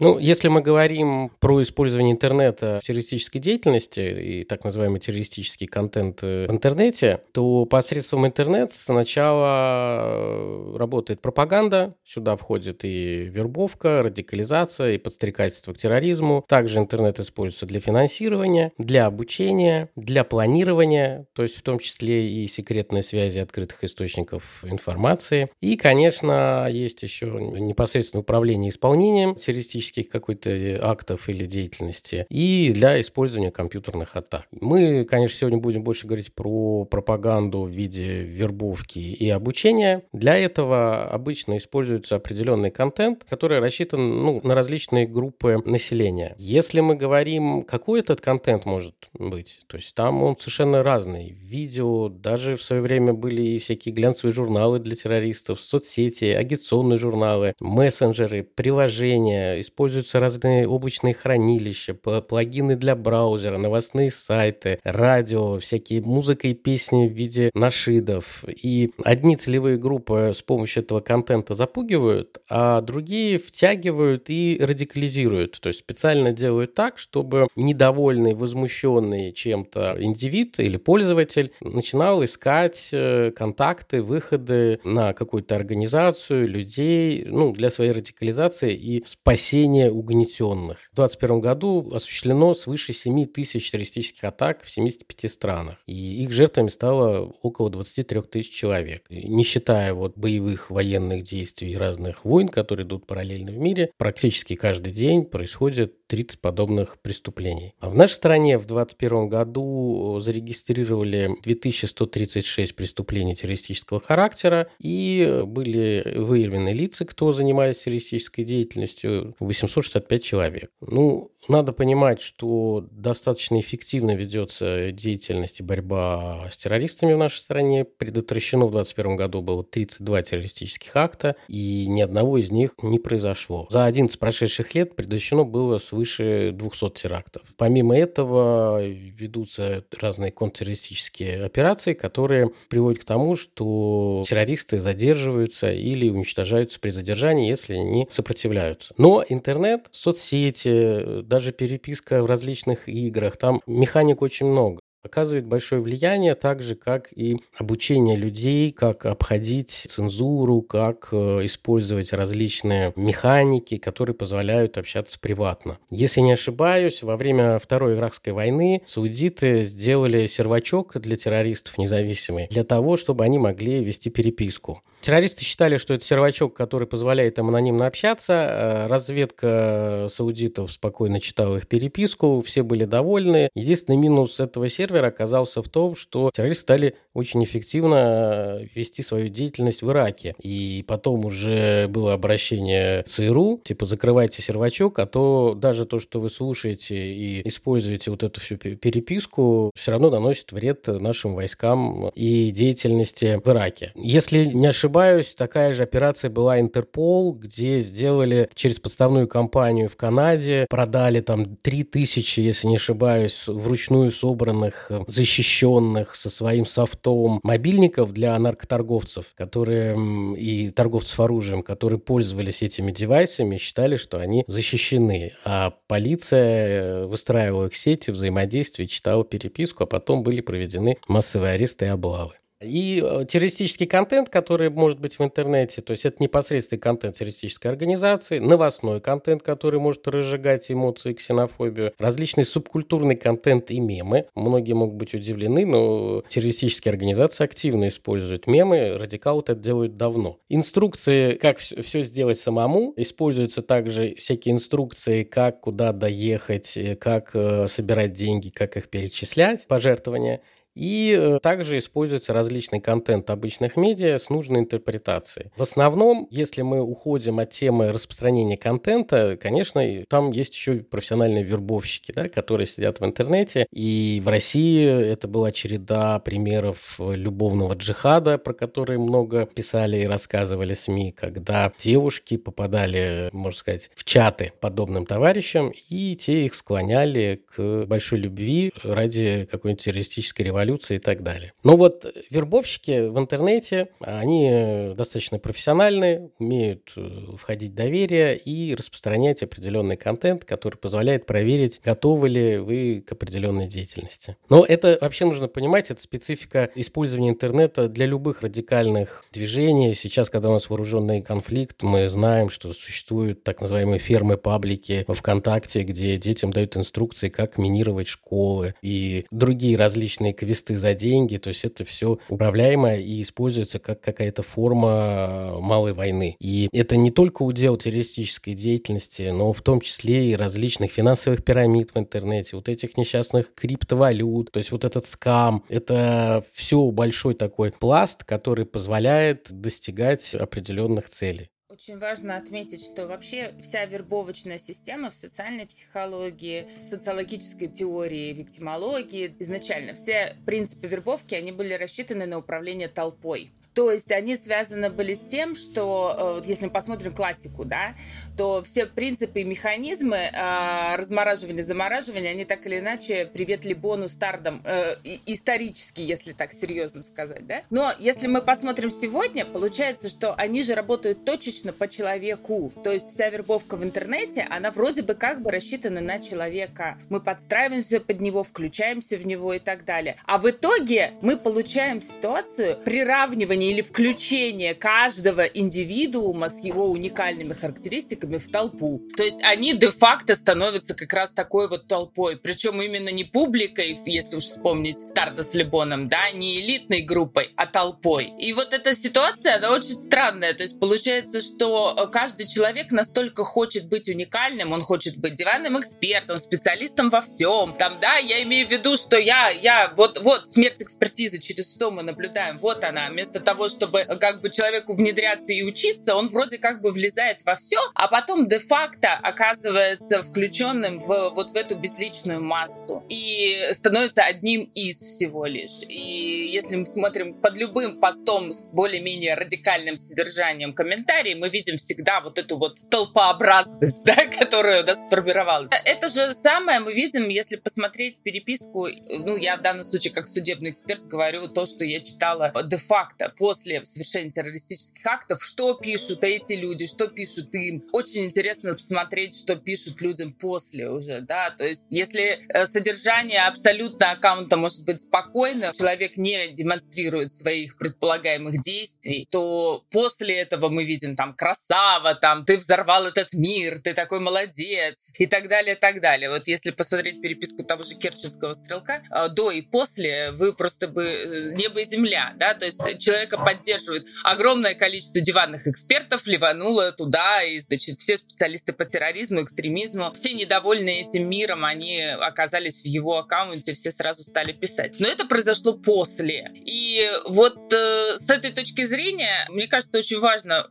Ну, 0.00 0.18
если 0.18 0.48
мы 0.48 0.60
говорим 0.60 1.30
про 1.38 1.62
использование 1.62 2.12
интернета 2.12 2.80
в 2.82 2.86
террористической 2.86 3.40
деятельности 3.40 4.00
и 4.00 4.44
так 4.44 4.64
называемый 4.64 4.98
террористический 4.98 5.66
контент 5.66 6.22
в 6.22 6.50
интернете, 6.50 7.20
то 7.32 7.64
посредством 7.64 8.26
интернета 8.26 8.74
сначала 8.74 10.74
э, 10.74 10.76
работает 10.76 11.20
пропаганда, 11.20 11.94
сюда 12.04 12.36
входит 12.36 12.84
и 12.84 13.24
вербовка, 13.24 14.02
радикализация, 14.02 14.92
и 14.92 14.98
подстрекательство 14.98 15.72
к 15.72 15.78
терроризму. 15.78 16.44
Также 16.48 16.80
интернет 16.80 17.20
используется 17.20 17.66
для 17.66 17.80
финансирования, 17.80 18.72
для 18.78 19.06
обучения, 19.06 19.90
для 19.94 20.24
планирования, 20.24 21.26
то 21.34 21.42
есть 21.42 21.56
в 21.56 21.62
том 21.62 21.78
числе 21.78 22.28
и 22.28 22.46
секретные 22.48 23.02
связи 23.02 23.38
открытых 23.38 23.84
источников 23.84 24.64
информации. 24.64 25.50
И, 25.60 25.76
конечно, 25.76 26.66
есть 26.68 27.02
еще 27.02 27.26
непосредственное 27.26 28.22
управление 28.22 28.70
исполнением 28.70 29.36
террористических 29.36 29.83
террористических 29.84 30.08
какой-то 30.08 30.50
э, 30.50 30.78
актов 30.80 31.28
или 31.28 31.46
деятельности, 31.46 32.26
и 32.30 32.72
для 32.74 33.00
использования 33.00 33.50
компьютерных 33.50 34.16
атак. 34.16 34.46
Мы, 34.50 35.04
конечно, 35.04 35.38
сегодня 35.38 35.58
будем 35.58 35.82
больше 35.82 36.06
говорить 36.06 36.34
про 36.34 36.84
пропаганду 36.84 37.62
в 37.62 37.70
виде 37.70 38.22
вербовки 38.22 38.98
и 38.98 39.28
обучения. 39.30 40.02
Для 40.12 40.36
этого 40.36 41.04
обычно 41.04 41.56
используется 41.56 42.16
определенный 42.16 42.70
контент, 42.70 43.24
который 43.28 43.60
рассчитан 43.60 44.00
ну, 44.00 44.40
на 44.44 44.54
различные 44.54 45.06
группы 45.06 45.62
населения. 45.64 46.34
Если 46.38 46.80
мы 46.80 46.96
говорим, 46.96 47.62
какой 47.62 48.00
этот 48.00 48.20
контент 48.20 48.64
может 48.66 48.94
быть, 49.12 49.60
то 49.66 49.76
есть 49.76 49.94
там 49.94 50.22
он 50.22 50.36
совершенно 50.38 50.82
разный. 50.82 51.30
Видео, 51.30 52.08
даже 52.08 52.56
в 52.56 52.62
свое 52.62 52.82
время 52.82 53.12
были 53.12 53.42
и 53.42 53.58
всякие 53.58 53.94
глянцевые 53.94 54.32
журналы 54.32 54.78
для 54.78 54.96
террористов, 54.96 55.60
соцсети, 55.60 56.26
агитационные 56.26 56.98
журналы, 56.98 57.54
мессенджеры, 57.60 58.42
приложения, 58.42 59.60
используются 59.74 60.20
разные 60.20 60.68
облачные 60.68 61.14
хранилища, 61.14 61.94
плагины 61.94 62.76
для 62.76 62.94
браузера, 62.94 63.58
новостные 63.58 64.12
сайты, 64.12 64.78
радио, 64.84 65.58
всякие 65.58 66.00
музыка 66.00 66.46
и 66.46 66.54
песни 66.54 67.08
в 67.08 67.12
виде 67.12 67.50
нашидов. 67.54 68.44
И 68.46 68.92
одни 69.02 69.36
целевые 69.36 69.76
группы 69.76 70.30
с 70.32 70.42
помощью 70.42 70.84
этого 70.84 71.00
контента 71.00 71.54
запугивают, 71.54 72.38
а 72.48 72.82
другие 72.82 73.38
втягивают 73.40 74.26
и 74.28 74.58
радикализируют. 74.60 75.58
То 75.60 75.66
есть 75.68 75.80
специально 75.80 76.30
делают 76.30 76.74
так, 76.74 76.96
чтобы 76.96 77.48
недовольный, 77.56 78.34
возмущенный 78.34 79.32
чем-то 79.32 79.96
индивид 79.98 80.60
или 80.60 80.76
пользователь 80.76 81.52
начинал 81.60 82.22
искать 82.22 82.90
э, 82.92 83.32
контакты, 83.32 84.02
выходы 84.02 84.78
на 84.84 85.14
какую-то 85.14 85.56
организацию, 85.56 86.46
людей, 86.46 87.24
ну, 87.26 87.52
для 87.52 87.70
своей 87.70 87.90
радикализации 87.90 88.72
и 88.72 89.02
спасения 89.04 89.63
угнетенных. 89.66 90.78
В 90.92 90.96
2021 90.96 91.40
году 91.40 91.90
осуществлено 91.92 92.54
свыше 92.54 92.92
7 92.92 93.26
тысяч 93.26 93.70
террористических 93.70 94.24
атак 94.24 94.62
в 94.62 94.70
75 94.70 95.30
странах. 95.30 95.76
И 95.86 96.22
их 96.22 96.32
жертвами 96.32 96.68
стало 96.68 97.32
около 97.42 97.70
23 97.70 98.22
тысяч 98.22 98.50
человек. 98.50 99.06
Не 99.10 99.44
считая 99.44 99.94
вот 99.94 100.16
боевых 100.16 100.70
военных 100.70 101.22
действий 101.22 101.72
и 101.72 101.76
разных 101.76 102.24
войн, 102.24 102.48
которые 102.48 102.86
идут 102.86 103.06
параллельно 103.06 103.52
в 103.52 103.58
мире, 103.58 103.90
практически 103.96 104.54
каждый 104.54 104.92
день 104.92 105.24
происходит 105.24 106.03
30 106.06 106.40
подобных 106.40 106.98
преступлений. 107.00 107.74
А 107.80 107.90
в 107.90 107.94
нашей 107.94 108.14
стране 108.14 108.58
в 108.58 108.66
2021 108.66 109.28
году 109.28 110.18
зарегистрировали 110.20 111.30
2136 111.42 112.74
преступлений 112.74 113.34
террористического 113.34 114.00
характера 114.00 114.68
и 114.78 115.42
были 115.46 116.14
выявлены 116.16 116.70
лица, 116.70 117.04
кто 117.04 117.32
занимались 117.32 117.78
террористической 117.78 118.44
деятельностью, 118.44 119.34
865 119.40 120.22
человек. 120.22 120.70
Ну, 120.80 121.30
надо 121.48 121.72
понимать, 121.72 122.20
что 122.20 122.86
достаточно 122.90 123.60
эффективно 123.60 124.14
ведется 124.14 124.92
деятельность 124.92 125.60
и 125.60 125.62
борьба 125.62 126.48
с 126.50 126.56
террористами 126.56 127.12
в 127.12 127.18
нашей 127.18 127.38
стране. 127.38 127.84
Предотвращено 127.84 128.66
в 128.66 128.72
2021 128.72 129.16
году 129.16 129.42
было 129.42 129.64
32 129.64 130.22
террористических 130.22 130.94
акта, 130.96 131.36
и 131.48 131.86
ни 131.86 132.00
одного 132.00 132.38
из 132.38 132.50
них 132.50 132.74
не 132.82 132.98
произошло. 132.98 133.66
За 133.70 133.84
11 133.84 134.18
прошедших 134.18 134.74
лет 134.74 134.96
предотвращено 134.96 135.44
было 135.44 135.78
свыше 135.94 136.50
200 136.52 136.90
терактов. 136.90 137.42
Помимо 137.56 137.96
этого 137.96 138.84
ведутся 138.84 139.84
разные 139.98 140.32
контртеррористические 140.32 141.44
операции, 141.44 141.94
которые 141.94 142.50
приводят 142.68 143.02
к 143.02 143.04
тому, 143.04 143.36
что 143.36 144.24
террористы 144.26 144.80
задерживаются 144.80 145.70
или 145.72 146.08
уничтожаются 146.08 146.80
при 146.80 146.90
задержании, 146.90 147.48
если 147.48 147.74
они 147.74 148.06
сопротивляются. 148.10 148.94
Но 148.98 149.24
интернет, 149.28 149.86
соцсети, 149.92 151.22
даже 151.22 151.52
переписка 151.52 152.22
в 152.22 152.26
различных 152.26 152.88
играх, 152.88 153.36
там 153.36 153.60
механик 153.66 154.22
очень 154.22 154.46
много 154.46 154.80
оказывает 155.04 155.46
большое 155.46 155.80
влияние, 155.80 156.34
так 156.34 156.62
же, 156.62 156.74
как 156.74 157.12
и 157.12 157.36
обучение 157.56 158.16
людей, 158.16 158.72
как 158.72 159.06
обходить 159.06 159.70
цензуру, 159.70 160.62
как 160.62 161.08
э, 161.12 161.44
использовать 161.44 162.12
различные 162.12 162.92
механики, 162.96 163.76
которые 163.76 164.14
позволяют 164.14 164.78
общаться 164.78 165.18
приватно. 165.20 165.78
Если 165.90 166.20
не 166.20 166.32
ошибаюсь, 166.32 167.02
во 167.02 167.16
время 167.16 167.58
Второй 167.58 167.96
Иракской 167.96 168.32
войны 168.32 168.82
саудиты 168.86 169.64
сделали 169.64 170.26
сервачок 170.26 170.98
для 171.00 171.16
террористов 171.16 171.78
независимый, 171.78 172.48
для 172.48 172.64
того, 172.64 172.96
чтобы 172.96 173.24
они 173.24 173.38
могли 173.38 173.84
вести 173.84 174.10
переписку. 174.10 174.82
Террористы 175.04 175.44
считали, 175.44 175.76
что 175.76 175.92
это 175.92 176.02
сервачок, 176.02 176.54
который 176.54 176.88
позволяет 176.88 177.38
им 177.38 177.48
анонимно 177.48 177.86
общаться. 177.86 178.32
Э, 178.32 178.86
разведка 178.86 180.06
саудитов 180.10 180.72
спокойно 180.72 181.20
читала 181.20 181.58
их 181.58 181.68
переписку, 181.68 182.40
все 182.40 182.62
были 182.62 182.86
довольны. 182.86 183.50
Единственный 183.54 183.98
минус 183.98 184.40
этого 184.40 184.70
сервера 184.70 185.08
оказался 185.08 185.62
в 185.62 185.68
том, 185.68 185.94
что 185.94 186.30
террористы 186.34 186.62
стали 186.62 186.96
очень 187.12 187.44
эффективно 187.44 188.60
э, 188.62 188.66
вести 188.74 189.02
свою 189.02 189.28
деятельность 189.28 189.82
в 189.82 189.90
Ираке. 189.90 190.36
И 190.40 190.82
потом 190.88 191.26
уже 191.26 191.86
было 191.88 192.14
обращение 192.14 193.02
ЦРУ, 193.02 193.60
типа 193.62 193.84
закрывайте 193.84 194.40
сервачок, 194.40 194.98
а 195.00 195.04
то 195.04 195.52
даже 195.54 195.84
то, 195.84 196.00
что 196.00 196.18
вы 196.18 196.30
слушаете 196.30 196.96
и 196.96 197.46
используете 197.46 198.10
вот 198.10 198.22
эту 198.22 198.40
всю 198.40 198.56
переписку, 198.56 199.70
все 199.76 199.90
равно 199.90 200.08
наносит 200.08 200.50
вред 200.52 200.86
нашим 200.86 201.34
войскам 201.34 202.08
и 202.14 202.50
деятельности 202.50 203.38
в 203.44 203.46
Ираке. 203.50 203.92
Если 203.96 204.46
не 204.46 204.68
ошибаюсь, 204.68 204.93
ошибаюсь, 204.94 205.34
такая 205.34 205.72
же 205.72 205.82
операция 205.82 206.30
была 206.30 206.60
Интерпол, 206.60 207.32
где 207.34 207.80
сделали 207.80 208.48
через 208.54 208.78
подставную 208.78 209.26
компанию 209.26 209.88
в 209.88 209.96
Канаде, 209.96 210.66
продали 210.70 211.20
там 211.20 211.56
3000, 211.56 212.40
если 212.40 212.68
не 212.68 212.76
ошибаюсь, 212.76 213.44
вручную 213.48 214.12
собранных, 214.12 214.86
э, 214.90 215.02
защищенных 215.08 216.14
со 216.14 216.30
своим 216.30 216.64
софтом 216.64 217.40
мобильников 217.42 218.12
для 218.12 218.38
наркоторговцев, 218.38 219.34
которые 219.34 219.96
и 220.36 220.70
торговцев 220.70 221.18
оружием, 221.18 221.64
которые 221.64 221.98
пользовались 221.98 222.62
этими 222.62 222.92
девайсами, 222.92 223.56
считали, 223.56 223.96
что 223.96 224.18
они 224.18 224.44
защищены. 224.46 225.32
А 225.44 225.72
полиция 225.88 226.68
э, 226.68 227.06
выстраивала 227.06 227.66
их 227.66 227.74
сети, 227.74 228.12
взаимодействие, 228.12 228.86
читала 228.86 229.24
переписку, 229.24 229.82
а 229.82 229.86
потом 229.86 230.22
были 230.22 230.40
проведены 230.40 230.98
массовые 231.08 231.54
аресты 231.54 231.86
и 231.86 231.88
облавы. 231.88 232.34
И 232.64 233.02
э, 233.04 233.24
террористический 233.26 233.86
контент, 233.86 234.28
который 234.28 234.70
может 234.70 235.00
быть 235.00 235.18
в 235.18 235.22
интернете, 235.22 235.82
то 235.82 235.92
есть 235.92 236.04
это 236.04 236.22
непосредственный 236.22 236.80
контент 236.80 237.16
террористической 237.16 237.70
организации, 237.70 238.38
новостной 238.38 239.00
контент, 239.00 239.42
который 239.42 239.80
может 239.80 240.06
разжигать 240.08 240.70
эмоции 240.70 241.12
ксенофобию, 241.12 241.92
различный 241.98 242.44
субкультурный 242.44 243.16
контент 243.16 243.70
и 243.70 243.80
мемы. 243.80 244.26
Многие 244.34 244.72
могут 244.72 244.96
быть 244.96 245.14
удивлены, 245.14 245.66
но 245.66 246.22
террористические 246.28 246.90
организации 246.90 247.44
активно 247.44 247.88
используют 247.88 248.46
мемы, 248.46 248.96
радикалы 248.98 249.42
это 249.42 249.54
делают 249.54 249.96
давно. 249.96 250.38
Инструкции, 250.48 251.34
как 251.34 251.58
все 251.58 252.02
сделать 252.02 252.38
самому, 252.38 252.94
используются 252.96 253.62
также 253.62 254.14
всякие 254.16 254.54
инструкции, 254.54 255.24
как 255.24 255.60
куда 255.60 255.92
доехать, 255.92 256.76
э, 256.76 256.96
как 256.96 257.30
э, 257.34 257.68
собирать 257.68 258.12
деньги, 258.12 258.50
как 258.50 258.76
их 258.76 258.88
перечислять, 258.88 259.66
пожертвования. 259.66 260.40
И 260.74 261.16
э, 261.16 261.38
также 261.40 261.78
используется 261.78 262.32
различный 262.32 262.80
контент 262.80 263.30
обычных 263.30 263.76
медиа 263.76 264.18
с 264.18 264.28
нужной 264.28 264.60
интерпретацией. 264.60 265.50
В 265.56 265.62
основном, 265.62 266.26
если 266.30 266.62
мы 266.62 266.80
уходим 266.80 267.38
от 267.38 267.50
темы 267.50 267.92
распространения 267.92 268.56
контента, 268.56 269.38
конечно, 269.40 269.82
там 270.08 270.32
есть 270.32 270.54
еще 270.54 270.76
профессиональные 270.76 271.44
вербовщики, 271.44 272.12
да, 272.12 272.28
которые 272.28 272.66
сидят 272.66 273.00
в 273.00 273.04
интернете. 273.04 273.66
И 273.72 274.20
в 274.24 274.28
России 274.28 274.84
это 274.84 275.28
была 275.28 275.52
череда 275.52 276.18
примеров 276.18 276.96
любовного 276.98 277.74
джихада, 277.74 278.38
про 278.38 278.52
которые 278.52 278.98
много 278.98 279.46
писали 279.46 279.98
и 279.98 280.06
рассказывали 280.06 280.74
СМИ, 280.74 281.12
когда 281.12 281.72
девушки 281.78 282.36
попадали, 282.36 283.28
можно 283.32 283.58
сказать, 283.58 283.90
в 283.94 284.04
чаты 284.04 284.52
подобным 284.60 285.06
товарищам, 285.06 285.72
и 285.88 286.16
те 286.16 286.46
их 286.46 286.54
склоняли 286.54 287.42
к 287.54 287.84
большой 287.86 288.18
любви 288.18 288.72
ради 288.82 289.46
какой-нибудь 289.50 289.84
террористической 289.84 290.46
революции 290.46 290.63
революции 290.64 290.96
и 290.96 290.98
так 290.98 291.22
далее. 291.22 291.52
Но 291.62 291.76
вот 291.76 292.06
вербовщики 292.30 293.08
в 293.08 293.18
интернете, 293.18 293.88
они 294.00 294.94
достаточно 294.96 295.38
профессиональны, 295.38 296.30
умеют 296.38 296.92
э, 296.96 297.36
входить 297.38 297.72
в 297.72 297.74
доверие 297.74 298.36
и 298.36 298.74
распространять 298.74 299.42
определенный 299.42 299.96
контент, 299.96 300.44
который 300.44 300.76
позволяет 300.76 301.26
проверить, 301.26 301.80
готовы 301.84 302.28
ли 302.28 302.58
вы 302.58 303.04
к 303.06 303.12
определенной 303.12 303.66
деятельности. 303.66 304.36
Но 304.48 304.64
это 304.64 304.98
вообще 305.00 305.26
нужно 305.26 305.48
понимать, 305.48 305.90
это 305.90 306.00
специфика 306.00 306.70
использования 306.74 307.30
интернета 307.30 307.88
для 307.88 308.06
любых 308.06 308.42
радикальных 308.42 309.24
движений. 309.32 309.94
Сейчас, 309.94 310.30
когда 310.30 310.48
у 310.48 310.52
нас 310.52 310.68
вооруженный 310.68 311.22
конфликт, 311.22 311.82
мы 311.82 312.08
знаем, 312.08 312.50
что 312.50 312.72
существуют 312.72 313.44
так 313.44 313.60
называемые 313.60 313.98
фермы-паблики 313.98 315.04
во 315.06 315.14
ВКонтакте, 315.14 315.82
где 315.82 316.16
детям 316.16 316.52
дают 316.52 316.76
инструкции, 316.76 317.28
как 317.28 317.58
минировать 317.58 318.08
школы 318.08 318.74
и 318.82 319.26
другие 319.30 319.76
различные 319.76 320.32
квесты 320.32 320.53
квесты 320.54 320.76
за 320.76 320.94
деньги, 320.94 321.36
то 321.36 321.48
есть 321.48 321.64
это 321.64 321.84
все 321.84 322.18
управляемо 322.28 322.94
и 322.94 323.22
используется 323.22 323.78
как 323.80 324.00
какая-то 324.00 324.42
форма 324.42 325.58
малой 325.60 325.94
войны. 325.94 326.36
И 326.38 326.68
это 326.72 326.96
не 326.96 327.10
только 327.10 327.42
удел 327.42 327.76
террористической 327.76 328.54
деятельности, 328.54 329.30
но 329.32 329.52
в 329.52 329.60
том 329.62 329.80
числе 329.80 330.30
и 330.30 330.36
различных 330.36 330.92
финансовых 330.92 331.44
пирамид 331.44 331.90
в 331.92 331.98
интернете, 331.98 332.56
вот 332.56 332.68
этих 332.68 332.96
несчастных 332.96 333.52
криптовалют, 333.54 334.52
то 334.52 334.58
есть 334.58 334.70
вот 334.70 334.84
этот 334.84 335.06
скам, 335.06 335.64
это 335.68 336.44
все 336.52 336.90
большой 336.90 337.34
такой 337.34 337.72
пласт, 337.72 338.22
который 338.22 338.64
позволяет 338.64 339.48
достигать 339.50 340.34
определенных 340.34 341.08
целей. 341.08 341.50
Очень 341.74 341.98
важно 341.98 342.36
отметить, 342.36 342.84
что 342.84 343.08
вообще 343.08 343.52
вся 343.60 343.84
вербовочная 343.84 344.60
система 344.60 345.10
в 345.10 345.14
социальной 345.16 345.66
психологии, 345.66 346.68
в 346.76 346.80
социологической 346.80 347.66
теории, 347.66 348.32
виктимологии 348.32 349.34
изначально 349.40 349.94
все 349.94 350.36
принципы 350.46 350.86
вербовки, 350.86 351.34
они 351.34 351.50
были 351.50 351.74
рассчитаны 351.74 352.26
на 352.26 352.38
управление 352.38 352.86
толпой. 352.86 353.50
То 353.74 353.90
есть 353.90 354.12
они 354.12 354.36
связаны 354.36 354.88
были 354.88 355.14
с 355.14 355.20
тем, 355.20 355.56
что, 355.56 356.14
э, 356.16 356.34
вот 356.34 356.46
если 356.46 356.66
мы 356.66 356.70
посмотрим 356.70 357.12
классику, 357.12 357.64
да, 357.64 357.94
то 358.36 358.62
все 358.62 358.86
принципы 358.86 359.40
и 359.40 359.44
механизмы 359.44 360.16
э, 360.16 360.96
размораживания, 360.96 361.64
замораживания, 361.64 362.30
они 362.30 362.44
так 362.44 362.64
или 362.66 362.78
иначе 362.78 363.26
привет 363.26 363.64
Либону 363.64 364.08
стардом, 364.08 364.62
э, 364.64 364.96
исторически, 365.26 366.00
если 366.00 366.32
так 366.32 366.52
серьезно 366.52 367.02
сказать, 367.02 367.46
да. 367.46 367.62
Но 367.70 367.92
если 367.98 368.28
мы 368.28 368.42
посмотрим 368.42 368.90
сегодня, 368.92 369.44
получается, 369.44 370.08
что 370.08 370.34
они 370.34 370.62
же 370.62 370.74
работают 370.74 371.24
точечно 371.24 371.63
по 371.72 371.88
человеку. 371.88 372.72
То 372.82 372.92
есть 372.92 373.08
вся 373.08 373.28
вербовка 373.30 373.76
в 373.76 373.84
интернете, 373.84 374.46
она 374.50 374.70
вроде 374.70 375.02
бы 375.02 375.14
как 375.14 375.42
бы 375.42 375.50
рассчитана 375.50 376.00
на 376.00 376.18
человека. 376.18 376.98
Мы 377.08 377.20
подстраиваемся 377.20 378.00
под 378.00 378.20
него, 378.20 378.42
включаемся 378.42 379.16
в 379.16 379.26
него 379.26 379.54
и 379.54 379.58
так 379.58 379.84
далее. 379.84 380.16
А 380.24 380.38
в 380.38 380.50
итоге 380.50 381.12
мы 381.20 381.36
получаем 381.36 382.02
ситуацию 382.02 382.76
приравнивания 382.84 383.70
или 383.70 383.82
включения 383.82 384.74
каждого 384.74 385.42
индивидуума 385.42 386.50
с 386.50 386.62
его 386.62 386.90
уникальными 386.90 387.52
характеристиками 387.52 388.38
в 388.38 388.50
толпу. 388.50 389.02
То 389.16 389.22
есть 389.22 389.42
они 389.42 389.74
де-факто 389.76 390.34
становятся 390.34 390.94
как 390.94 391.12
раз 391.12 391.30
такой 391.30 391.68
вот 391.68 391.86
толпой. 391.86 392.36
Причем 392.36 392.80
именно 392.82 393.10
не 393.10 393.24
публикой, 393.24 393.98
если 394.06 394.36
уж 394.36 394.44
вспомнить 394.44 394.96
Тарда 395.14 395.42
с 395.42 395.54
Лебоном, 395.54 396.08
да, 396.08 396.30
не 396.30 396.60
элитной 396.60 397.02
группой, 397.02 397.52
а 397.56 397.66
толпой. 397.66 398.32
И 398.38 398.52
вот 398.52 398.72
эта 398.72 398.94
ситуация, 398.94 399.56
она 399.56 399.72
очень 399.72 399.94
странная. 399.94 400.54
То 400.54 400.62
есть 400.62 400.78
получается, 400.78 401.40
что 401.40 401.53
э, 401.62 402.06
каждый 402.10 402.46
человек 402.46 402.90
настолько 402.90 403.44
хочет 403.44 403.88
быть 403.88 404.08
уникальным, 404.08 404.72
он 404.72 404.82
хочет 404.82 405.16
быть 405.16 405.36
диванным 405.36 405.78
экспертом, 405.78 406.38
специалистом 406.38 407.10
во 407.10 407.20
всем. 407.20 407.74
Там, 407.78 407.98
да, 408.00 408.16
я 408.16 408.42
имею 408.42 408.66
в 408.66 408.70
виду, 408.70 408.96
что 408.96 409.18
я, 409.18 409.50
я, 409.50 409.92
вот, 409.96 410.20
вот, 410.22 410.52
смерть 410.52 410.80
экспертизы 410.80 411.38
через 411.40 411.74
что 411.74 411.90
мы 411.90 412.02
наблюдаем, 412.02 412.58
вот 412.58 412.84
она. 412.84 413.08
Вместо 413.08 413.40
того, 413.40 413.68
чтобы 413.68 414.00
э, 414.00 414.16
как 414.16 414.40
бы 414.40 414.50
человеку 414.50 414.94
внедряться 414.94 415.52
и 415.52 415.62
учиться, 415.62 416.14
он 416.14 416.28
вроде 416.28 416.58
как 416.58 416.80
бы 416.80 416.92
влезает 416.92 417.40
во 417.44 417.56
все, 417.56 417.78
а 417.94 418.08
потом 418.08 418.48
де-факто 418.48 419.14
оказывается 419.14 420.22
включенным 420.22 421.00
в 421.00 421.30
вот 421.30 421.50
в 421.50 421.56
эту 421.56 421.76
безличную 421.76 422.42
массу 422.42 423.02
и 423.08 423.68
становится 423.72 424.22
одним 424.22 424.70
из 424.74 424.98
всего 424.98 425.46
лишь. 425.46 425.82
И 425.88 426.48
если 426.52 426.76
мы 426.76 426.86
смотрим 426.86 427.34
под 427.34 427.56
любым 427.56 428.00
постом 428.00 428.52
с 428.52 428.66
более-менее 428.66 429.34
радикальным 429.34 429.98
содержанием 429.98 430.72
комментарий, 430.72 431.34
мы 431.44 431.50
видим 431.50 431.76
всегда 431.76 432.22
вот 432.22 432.38
эту 432.38 432.56
вот 432.56 432.78
толпообразность, 432.88 434.02
да, 434.04 434.14
которая 434.14 434.82
у 434.82 434.86
нас 434.86 435.04
сформировалась. 435.04 435.70
Это 435.84 436.08
же 436.08 436.34
самое 436.34 436.80
мы 436.80 436.94
видим, 436.94 437.28
если 437.28 437.56
посмотреть 437.56 438.22
переписку, 438.22 438.88
ну, 438.88 439.36
я 439.36 439.58
в 439.58 439.62
данном 439.62 439.84
случае 439.84 440.14
как 440.14 440.26
судебный 440.26 440.70
эксперт 440.70 441.06
говорю 441.06 441.48
то, 441.48 441.66
что 441.66 441.84
я 441.84 442.00
читала 442.00 442.50
де-факто 442.64 443.34
после 443.36 443.84
совершения 443.84 444.30
террористических 444.30 445.06
актов, 445.06 445.44
что 445.44 445.74
пишут 445.74 446.24
эти 446.24 446.54
люди, 446.54 446.86
что 446.86 447.08
пишут 447.08 447.54
им. 447.54 447.84
Очень 447.92 448.24
интересно 448.24 448.72
посмотреть, 448.72 449.36
что 449.36 449.56
пишут 449.56 450.00
людям 450.00 450.32
после 450.32 450.88
уже, 450.88 451.20
да, 451.20 451.50
то 451.50 451.64
есть 451.66 451.84
если 451.90 452.40
э, 452.48 452.64
содержание 452.64 453.42
абсолютно 453.42 454.12
аккаунта 454.12 454.56
может 454.56 454.86
быть 454.86 455.02
спокойным, 455.02 455.74
человек 455.74 456.16
не 456.16 456.48
демонстрирует 456.52 457.34
своих 457.34 457.76
предполагаемых 457.76 458.62
действий, 458.62 459.28
то 459.30 459.84
после 459.90 460.38
этого 460.38 460.70
мы 460.70 460.84
видим 460.84 461.16
там 461.16 461.33
красава, 461.34 462.14
там 462.14 462.44
ты 462.44 462.56
взорвал 462.56 463.06
этот 463.06 463.32
мир, 463.32 463.80
ты 463.80 463.94
такой 463.94 464.20
молодец 464.20 465.10
и 465.18 465.26
так 465.26 465.48
далее, 465.48 465.76
и 465.76 465.78
так 465.78 466.00
далее. 466.00 466.30
Вот 466.30 466.48
если 466.48 466.70
посмотреть 466.70 467.20
переписку 467.20 467.64
того 467.64 467.82
же 467.82 467.94
керченского 467.94 468.54
стрелка 468.54 469.02
э, 469.10 469.28
до 469.28 469.50
и 469.50 469.62
после, 469.62 470.32
вы 470.32 470.54
просто 470.54 470.88
бы 470.88 471.04
э, 471.04 471.48
небо 471.54 471.80
и 471.80 471.84
земля, 471.84 472.34
да, 472.36 472.54
то 472.54 472.66
есть 472.66 472.80
человека 472.98 473.38
поддерживает 473.38 474.06
огромное 474.22 474.74
количество 474.74 475.20
диванных 475.20 475.66
экспертов, 475.66 476.26
ливануло 476.26 476.92
туда, 476.92 477.42
и, 477.42 477.60
значит, 477.60 478.00
все 478.00 478.16
специалисты 478.18 478.72
по 478.72 478.84
терроризму, 478.84 479.42
экстремизму, 479.42 480.12
все 480.14 480.32
недовольные 480.34 481.02
этим 481.02 481.28
миром, 481.28 481.64
они 481.64 482.00
оказались 482.02 482.82
в 482.82 482.86
его 482.86 483.18
аккаунте, 483.18 483.74
все 483.74 483.90
сразу 483.90 484.22
стали 484.22 484.52
писать. 484.52 484.94
Но 484.98 485.08
это 485.08 485.24
произошло 485.24 485.74
после. 485.74 486.52
И 486.54 487.08
вот 487.26 487.72
э, 487.72 488.18
с 488.18 488.30
этой 488.30 488.52
точки 488.52 488.84
зрения, 488.84 489.46
мне 489.48 489.66
кажется, 489.66 489.98
очень 489.98 490.20
важно 490.20 490.70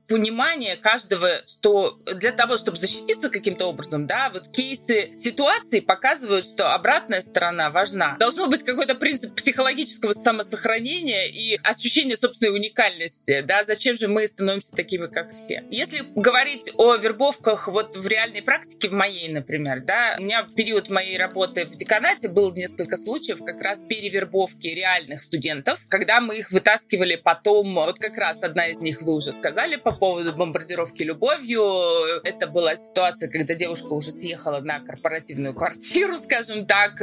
понимание 0.53 0.75
каждого, 0.75 1.41
что 1.47 1.99
для 2.13 2.31
того, 2.31 2.57
чтобы 2.57 2.77
защититься 2.77 3.29
каким-то 3.29 3.65
образом, 3.65 4.05
да, 4.05 4.29
вот 4.31 4.49
кейсы 4.49 5.15
ситуации 5.15 5.79
показывают, 5.79 6.45
что 6.45 6.73
обратная 6.73 7.21
сторона 7.21 7.69
важна. 7.69 8.17
Должно 8.19 8.47
быть 8.47 8.63
какой-то 8.63 8.95
принцип 8.95 9.35
психологического 9.35 10.13
самосохранения 10.13 11.27
и 11.27 11.59
ощущение 11.63 12.17
собственной 12.17 12.55
уникальности, 12.55 13.41
да, 13.41 13.63
зачем 13.63 13.97
же 13.97 14.07
мы 14.07 14.27
становимся 14.27 14.71
такими, 14.71 15.07
как 15.07 15.33
все. 15.33 15.63
Если 15.69 16.01
говорить 16.15 16.71
о 16.77 16.95
вербовках 16.95 17.67
вот 17.67 17.95
в 17.95 18.07
реальной 18.07 18.41
практике, 18.41 18.89
в 18.89 18.93
моей, 18.93 19.29
например, 19.29 19.81
да, 19.81 20.15
у 20.19 20.23
меня 20.23 20.43
в 20.43 20.53
период 20.53 20.89
моей 20.89 21.17
работы 21.17 21.65
в 21.65 21.75
деканате 21.75 22.29
было 22.29 22.53
несколько 22.53 22.97
случаев 22.97 23.39
как 23.43 23.61
раз 23.61 23.79
перевербовки 23.87 24.67
реальных 24.67 25.23
студентов, 25.23 25.79
когда 25.87 26.21
мы 26.21 26.37
их 26.37 26.51
вытаскивали 26.51 27.15
потом, 27.15 27.73
вот 27.73 27.97
как 27.99 28.17
раз 28.17 28.37
одна 28.41 28.67
из 28.67 28.79
них 28.79 29.01
вы 29.01 29.15
уже 29.15 29.31
сказали 29.31 29.77
по 29.77 29.91
поводу 29.91 30.33
бомбардировки 30.43 31.03
любовью, 31.03 31.63
это 32.23 32.47
была 32.47 32.75
ситуация, 32.75 33.29
когда 33.29 33.53
девушка 33.55 33.87
уже 33.93 34.11
съехала 34.11 34.59
на 34.59 34.79
корпоративную 34.81 35.53
квартиру, 35.53 36.17
скажем 36.17 36.65
так, 36.65 37.01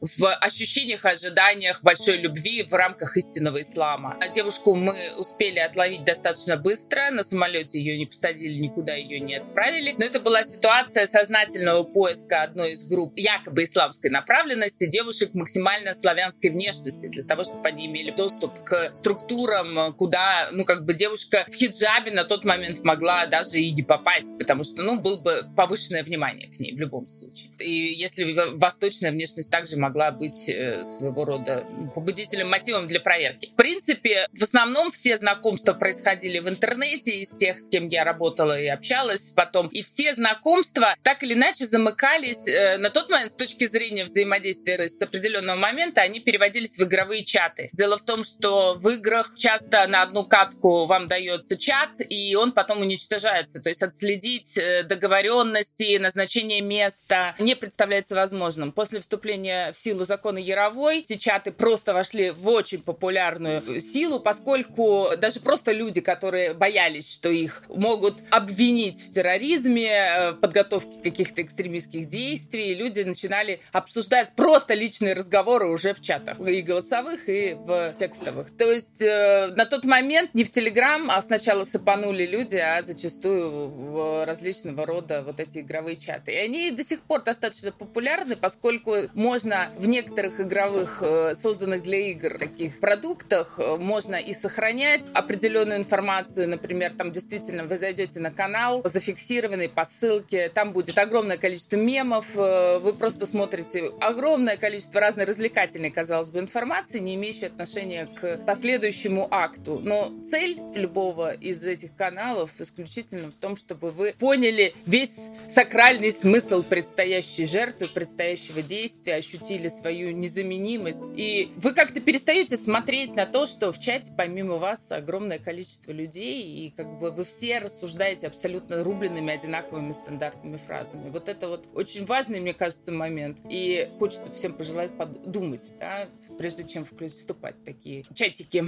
в 0.00 0.34
ощущениях, 0.34 1.04
ожиданиях 1.04 1.82
большой 1.82 2.18
любви 2.18 2.62
в 2.62 2.72
рамках 2.72 3.16
истинного 3.16 3.62
ислама. 3.62 4.16
А 4.20 4.28
девушку 4.28 4.74
мы 4.74 5.14
успели 5.16 5.58
отловить 5.58 6.04
достаточно 6.04 6.56
быстро, 6.56 7.10
на 7.10 7.24
самолете 7.24 7.80
ее 7.80 7.98
не 7.98 8.06
посадили, 8.06 8.54
никуда 8.54 8.94
ее 8.94 9.20
не 9.20 9.36
отправили. 9.36 9.94
Но 9.98 10.04
это 10.04 10.20
была 10.20 10.44
ситуация 10.44 11.06
сознательного 11.06 11.82
поиска 11.82 12.42
одной 12.42 12.72
из 12.72 12.86
групп 12.88 13.12
якобы 13.16 13.64
исламской 13.64 14.10
направленности 14.10 14.86
девушек 14.86 15.34
максимально 15.34 15.94
славянской 15.94 16.50
внешности, 16.50 17.08
для 17.08 17.24
того, 17.24 17.44
чтобы 17.44 17.66
они 17.66 17.86
имели 17.86 18.10
доступ 18.10 18.62
к 18.64 18.92
структурам, 18.94 19.94
куда, 19.94 20.50
ну, 20.52 20.64
как 20.64 20.84
бы 20.84 20.94
девушка 20.94 21.44
в 21.48 21.54
хиджабе 21.54 22.12
на 22.12 22.24
тот 22.24 22.44
момент 22.44 22.84
могла 22.84 23.26
даже 23.26 23.58
и 23.58 23.70
не 23.72 23.82
попасть, 23.82 24.28
потому 24.38 24.64
что, 24.64 24.82
ну, 24.82 25.00
был 25.00 25.18
бы 25.18 25.42
повышенное 25.56 26.04
внимание 26.04 26.50
к 26.50 26.58
ней 26.60 26.74
в 26.74 26.78
любом 26.78 27.06
случае. 27.08 27.50
И 27.58 27.70
если 27.70 28.24
восточная 28.56 29.10
внешность 29.10 29.50
также 29.50 29.76
могла 29.76 29.87
могла 29.88 30.10
быть 30.10 30.48
э, 30.50 30.84
своего 30.84 31.24
рода 31.24 31.66
побудителем, 31.94 32.50
мотивом 32.50 32.86
для 32.86 33.00
проверки. 33.00 33.48
В 33.50 33.54
принципе, 33.54 34.26
в 34.38 34.42
основном 34.42 34.90
все 34.90 35.16
знакомства 35.16 35.72
происходили 35.72 36.40
в 36.40 36.48
интернете 36.48 37.10
из 37.22 37.30
тех, 37.30 37.58
с 37.58 37.68
кем 37.70 37.88
я 37.88 38.04
работала 38.04 38.60
и 38.60 38.66
общалась 38.66 39.32
потом. 39.34 39.68
И 39.68 39.82
все 39.82 40.14
знакомства 40.14 40.94
так 41.02 41.22
или 41.22 41.32
иначе 41.32 41.64
замыкались 41.64 42.46
э, 42.46 42.76
на 42.76 42.90
тот 42.90 43.08
момент 43.08 43.32
с 43.32 43.34
точки 43.34 43.66
зрения 43.66 44.04
взаимодействия, 44.04 44.88
с 44.88 45.00
определенного 45.00 45.56
момента 45.56 46.02
они 46.02 46.20
переводились 46.20 46.76
в 46.76 46.82
игровые 46.82 47.24
чаты. 47.24 47.70
Дело 47.72 47.96
в 47.96 48.02
том, 48.02 48.24
что 48.24 48.74
в 48.74 48.88
играх 48.90 49.34
часто 49.36 49.86
на 49.86 50.02
одну 50.02 50.26
катку 50.26 50.84
вам 50.84 51.08
дается 51.08 51.56
чат, 51.56 51.90
и 52.10 52.34
он 52.34 52.52
потом 52.52 52.80
уничтожается. 52.80 53.60
То 53.62 53.70
есть 53.70 53.82
отследить 53.82 54.58
э, 54.58 54.82
договоренности, 54.82 55.96
назначение 55.96 56.60
места 56.60 57.34
не 57.38 57.56
представляется 57.56 58.14
возможным. 58.14 58.72
После 58.72 59.00
вступления 59.00 59.72
силу 59.78 60.04
закона 60.04 60.38
Яровой 60.38 61.00
эти 61.00 61.16
чаты 61.16 61.52
просто 61.52 61.94
вошли 61.94 62.30
в 62.30 62.48
очень 62.48 62.82
популярную 62.82 63.80
силу, 63.80 64.20
поскольку 64.20 65.08
даже 65.16 65.40
просто 65.40 65.72
люди, 65.72 66.00
которые 66.00 66.54
боялись, 66.54 67.12
что 67.12 67.30
их 67.30 67.62
могут 67.68 68.22
обвинить 68.30 69.00
в 69.00 69.12
терроризме, 69.12 69.88
э, 69.88 70.32
в 70.32 70.36
подготовке 70.36 71.00
каких-то 71.02 71.42
экстремистских 71.42 72.08
действий, 72.08 72.74
люди 72.74 73.00
начинали 73.00 73.60
обсуждать 73.72 74.32
просто 74.34 74.74
личные 74.74 75.14
разговоры 75.14 75.66
уже 75.68 75.94
в 75.94 76.00
чатах, 76.00 76.40
и 76.40 76.60
голосовых, 76.62 77.28
и 77.28 77.54
в 77.54 77.94
текстовых. 77.98 78.48
То 78.56 78.70
есть 78.70 79.00
э, 79.00 79.52
на 79.56 79.64
тот 79.64 79.84
момент 79.84 80.34
не 80.34 80.44
в 80.44 80.50
Телеграм, 80.50 81.10
а 81.10 81.20
сначала 81.22 81.64
сыпанули 81.64 82.26
люди, 82.26 82.56
а 82.56 82.82
зачастую 82.82 83.68
в 83.70 84.26
различного 84.26 84.86
рода 84.86 85.22
вот 85.22 85.40
эти 85.40 85.58
игровые 85.58 85.96
чаты. 85.96 86.32
И 86.32 86.36
они 86.36 86.70
до 86.70 86.84
сих 86.84 87.02
пор 87.02 87.22
достаточно 87.22 87.72
популярны, 87.72 88.36
поскольку 88.36 88.94
можно 89.14 89.67
в 89.76 89.88
некоторых 89.88 90.40
игровых, 90.40 91.02
э, 91.02 91.34
созданных 91.34 91.82
для 91.82 91.98
игр 92.10 92.38
таких 92.38 92.78
продуктах, 92.78 93.58
э, 93.58 93.76
можно 93.76 94.16
и 94.16 94.34
сохранять 94.34 95.04
определенную 95.14 95.78
информацию. 95.78 96.48
Например, 96.48 96.92
там 96.92 97.12
действительно 97.12 97.64
вы 97.64 97.78
зайдете 97.78 98.20
на 98.20 98.30
канал, 98.30 98.82
зафиксированный 98.84 99.68
по 99.68 99.84
ссылке, 99.84 100.48
там 100.48 100.72
будет 100.72 100.96
огромное 100.98 101.36
количество 101.36 101.76
мемов, 101.76 102.26
э, 102.34 102.78
вы 102.78 102.94
просто 102.94 103.26
смотрите 103.26 103.90
огромное 104.00 104.56
количество 104.56 105.00
разной 105.00 105.24
развлекательной, 105.24 105.90
казалось 105.90 106.30
бы, 106.30 106.38
информации, 106.38 106.98
не 106.98 107.14
имеющей 107.14 107.46
отношения 107.46 108.06
к 108.06 108.38
последующему 108.46 109.26
акту. 109.30 109.80
Но 109.80 110.12
цель 110.30 110.60
любого 110.74 111.32
из 111.34 111.64
этих 111.64 111.94
каналов 111.96 112.52
исключительно 112.58 113.30
в 113.30 113.36
том, 113.36 113.56
чтобы 113.56 113.90
вы 113.90 114.14
поняли 114.18 114.74
весь 114.86 115.30
сакральный 115.48 116.12
смысл 116.12 116.62
предстоящей 116.62 117.46
жертвы, 117.46 117.88
предстоящего 117.88 118.62
действия, 118.62 119.16
ощутили 119.16 119.57
утвердили 119.58 119.68
свою 119.68 120.12
незаменимость. 120.12 121.12
И 121.16 121.52
вы 121.56 121.74
как-то 121.74 122.00
перестаете 122.00 122.56
смотреть 122.56 123.14
на 123.14 123.26
то, 123.26 123.46
что 123.46 123.72
в 123.72 123.78
чате 123.78 124.12
помимо 124.16 124.56
вас 124.56 124.90
огромное 124.90 125.38
количество 125.38 125.92
людей, 125.92 126.42
и 126.42 126.70
как 126.70 126.98
бы 126.98 127.10
вы 127.10 127.24
все 127.24 127.58
рассуждаете 127.58 128.26
абсолютно 128.26 128.82
рубленными 128.82 129.32
одинаковыми 129.32 129.92
стандартными 129.92 130.56
фразами. 130.56 131.10
Вот 131.10 131.28
это 131.28 131.48
вот 131.48 131.68
очень 131.74 132.04
важный, 132.04 132.40
мне 132.40 132.54
кажется, 132.54 132.92
момент. 132.92 133.38
И 133.48 133.90
хочется 133.98 134.30
всем 134.32 134.54
пожелать 134.54 134.96
подумать, 134.96 135.70
да, 135.78 136.08
прежде 136.38 136.64
чем 136.64 136.84
вступать 136.84 137.56
в 137.56 137.64
такие 137.64 138.04
чатики. 138.14 138.64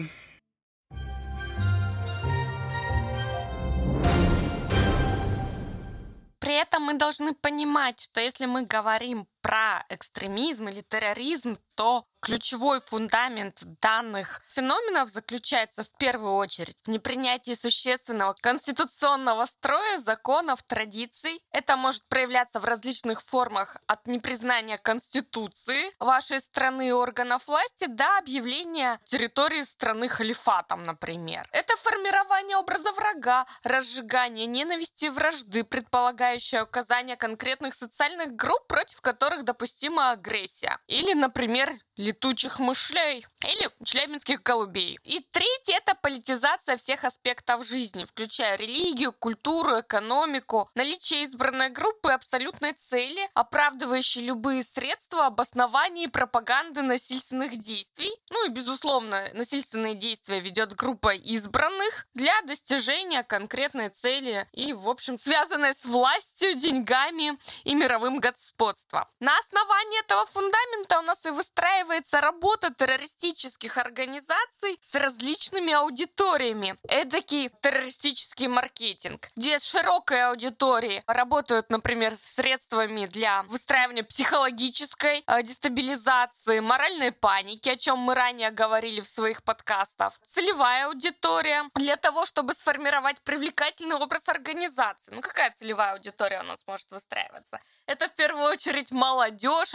При 6.41 6.61
этом 6.61 6.83
мы 6.83 6.95
должны 6.95 7.35
понимать, 7.35 8.01
что 8.01 8.21
если 8.21 8.47
мы 8.47 8.63
говорим 8.67 9.27
про 9.41 9.85
экстремизм 9.89 10.69
или 10.69 10.81
терроризм, 10.81 11.59
то 11.75 12.07
ключевой 12.21 12.81
фундамент 12.81 13.59
данных 13.81 14.43
феноменов 14.49 15.09
заключается 15.09 15.83
в 15.83 15.91
первую 15.97 16.35
очередь 16.35 16.77
в 16.85 16.89
непринятии 16.89 17.55
существенного 17.55 18.35
конституционного 18.35 19.47
строя, 19.47 19.99
законов, 19.99 20.63
традиций. 20.63 21.43
Это 21.51 21.77
может 21.77 22.07
проявляться 22.09 22.61
в 22.61 22.67
различных 22.67 23.23
формах 23.23 23.79
от 23.87 24.07
непризнания 24.07 24.77
Конституции 24.77 25.93
вашей 25.99 26.41
страны 26.41 26.89
и 26.89 26.93
органов 26.93 27.47
власти 27.47 27.87
до 27.87 28.19
объявления 28.19 29.01
территории 29.05 29.63
страны 29.63 30.09
халифатом, 30.09 30.85
например. 30.85 31.49
Это 31.53 31.75
формирование 31.77 32.59
образа 32.59 32.93
врага, 32.93 33.47
разжигание 33.63 34.47
ненависти 34.47 35.07
и 35.07 35.09
вражды, 35.09 35.65
предполагающее 35.65 36.65
указание 36.65 37.17
конкретных 37.17 37.75
социальных 37.75 38.37
групп, 38.37 38.67
против 38.67 39.01
которых 39.01 39.30
допустима 39.39 40.13
агрессия. 40.13 40.79
Или, 40.87 41.15
например, 41.15 41.71
летучих 42.01 42.59
мышлей 42.59 43.27
или 43.43 43.71
челябинских 43.85 44.43
голубей. 44.43 44.99
И 45.05 45.21
третье– 45.31 45.77
это 45.77 45.95
политизация 45.95 46.77
всех 46.77 47.05
аспектов 47.05 47.67
жизни, 47.67 48.05
включая 48.05 48.57
религию, 48.57 49.13
культуру, 49.13 49.81
экономику, 49.81 50.71
наличие 50.75 51.25
избранной 51.25 51.69
группы 51.69 52.13
абсолютной 52.13 52.73
цели, 52.73 53.29
оправдывающей 53.35 54.25
любые 54.25 54.65
средства 54.65 55.27
обоснования 55.27 56.05
и 56.05 56.11
пропаганды 56.11 56.83
насильственных 56.83 57.59
действий. 57.59 58.11
Ну 58.31 58.47
и, 58.47 58.51
безусловно, 58.51 59.31
насильственные 59.35 59.95
действия 59.95 60.41
ведет 60.41 60.75
группа 60.75 61.15
избранных 61.15 62.07
для 62.15 62.41
достижения 62.43 63.23
конкретной 63.23 63.91
цели 63.91 64.49
и, 64.53 64.73
в 64.73 64.89
общем, 64.89 65.19
связанной 65.19 65.75
с 65.75 65.85
властью, 65.85 66.55
деньгами 66.55 67.39
и 67.65 67.75
мировым 67.75 68.21
господством. 68.21 69.05
На 69.21 69.37
основании 69.39 70.01
этого 70.01 70.25
фундамента 70.25 70.99
у 70.99 71.03
нас 71.03 71.27
и 71.27 71.31
выстраивается 71.31 72.23
работа 72.23 72.73
террористических 72.73 73.77
организаций 73.77 74.79
с 74.81 74.95
различными 74.95 75.75
аудиториями. 75.75 76.79
Эдакий 76.89 77.51
террористический 77.61 78.47
маркетинг, 78.47 79.29
где 79.37 79.59
с 79.59 79.65
широкой 79.65 80.27
аудиторией 80.27 81.03
работают, 81.07 81.69
например, 81.69 82.15
средствами 82.23 83.05
для 83.05 83.43
выстраивания 83.43 84.05
психологической 84.05 85.23
э, 85.27 85.43
дестабилизации, 85.43 86.61
моральной 86.61 87.13
паники, 87.13 87.69
о 87.69 87.77
чем 87.77 87.99
мы 87.99 88.15
ранее 88.15 88.51
говорили 88.51 89.03
в 89.03 89.09
своих 89.09 89.43
подкастах. 89.43 90.19
Целевая 90.29 90.87
аудитория 90.87 91.65
для 91.75 91.99
того, 91.99 92.25
чтобы 92.25 92.55
сформировать 92.55 93.21
привлекательный 93.21 93.97
образ 93.97 94.31
организации. 94.31 95.13
Ну, 95.15 95.21
какая 95.21 95.51
целевая 95.51 95.93
аудитория 95.93 96.41
у 96.41 96.45
нас 96.45 96.67
может 96.67 96.91
выстраиваться? 96.91 97.61
Это 97.85 98.09
в 98.09 98.15
первую 98.15 98.45
очередь 98.45 98.91
молодежь, 98.93 99.10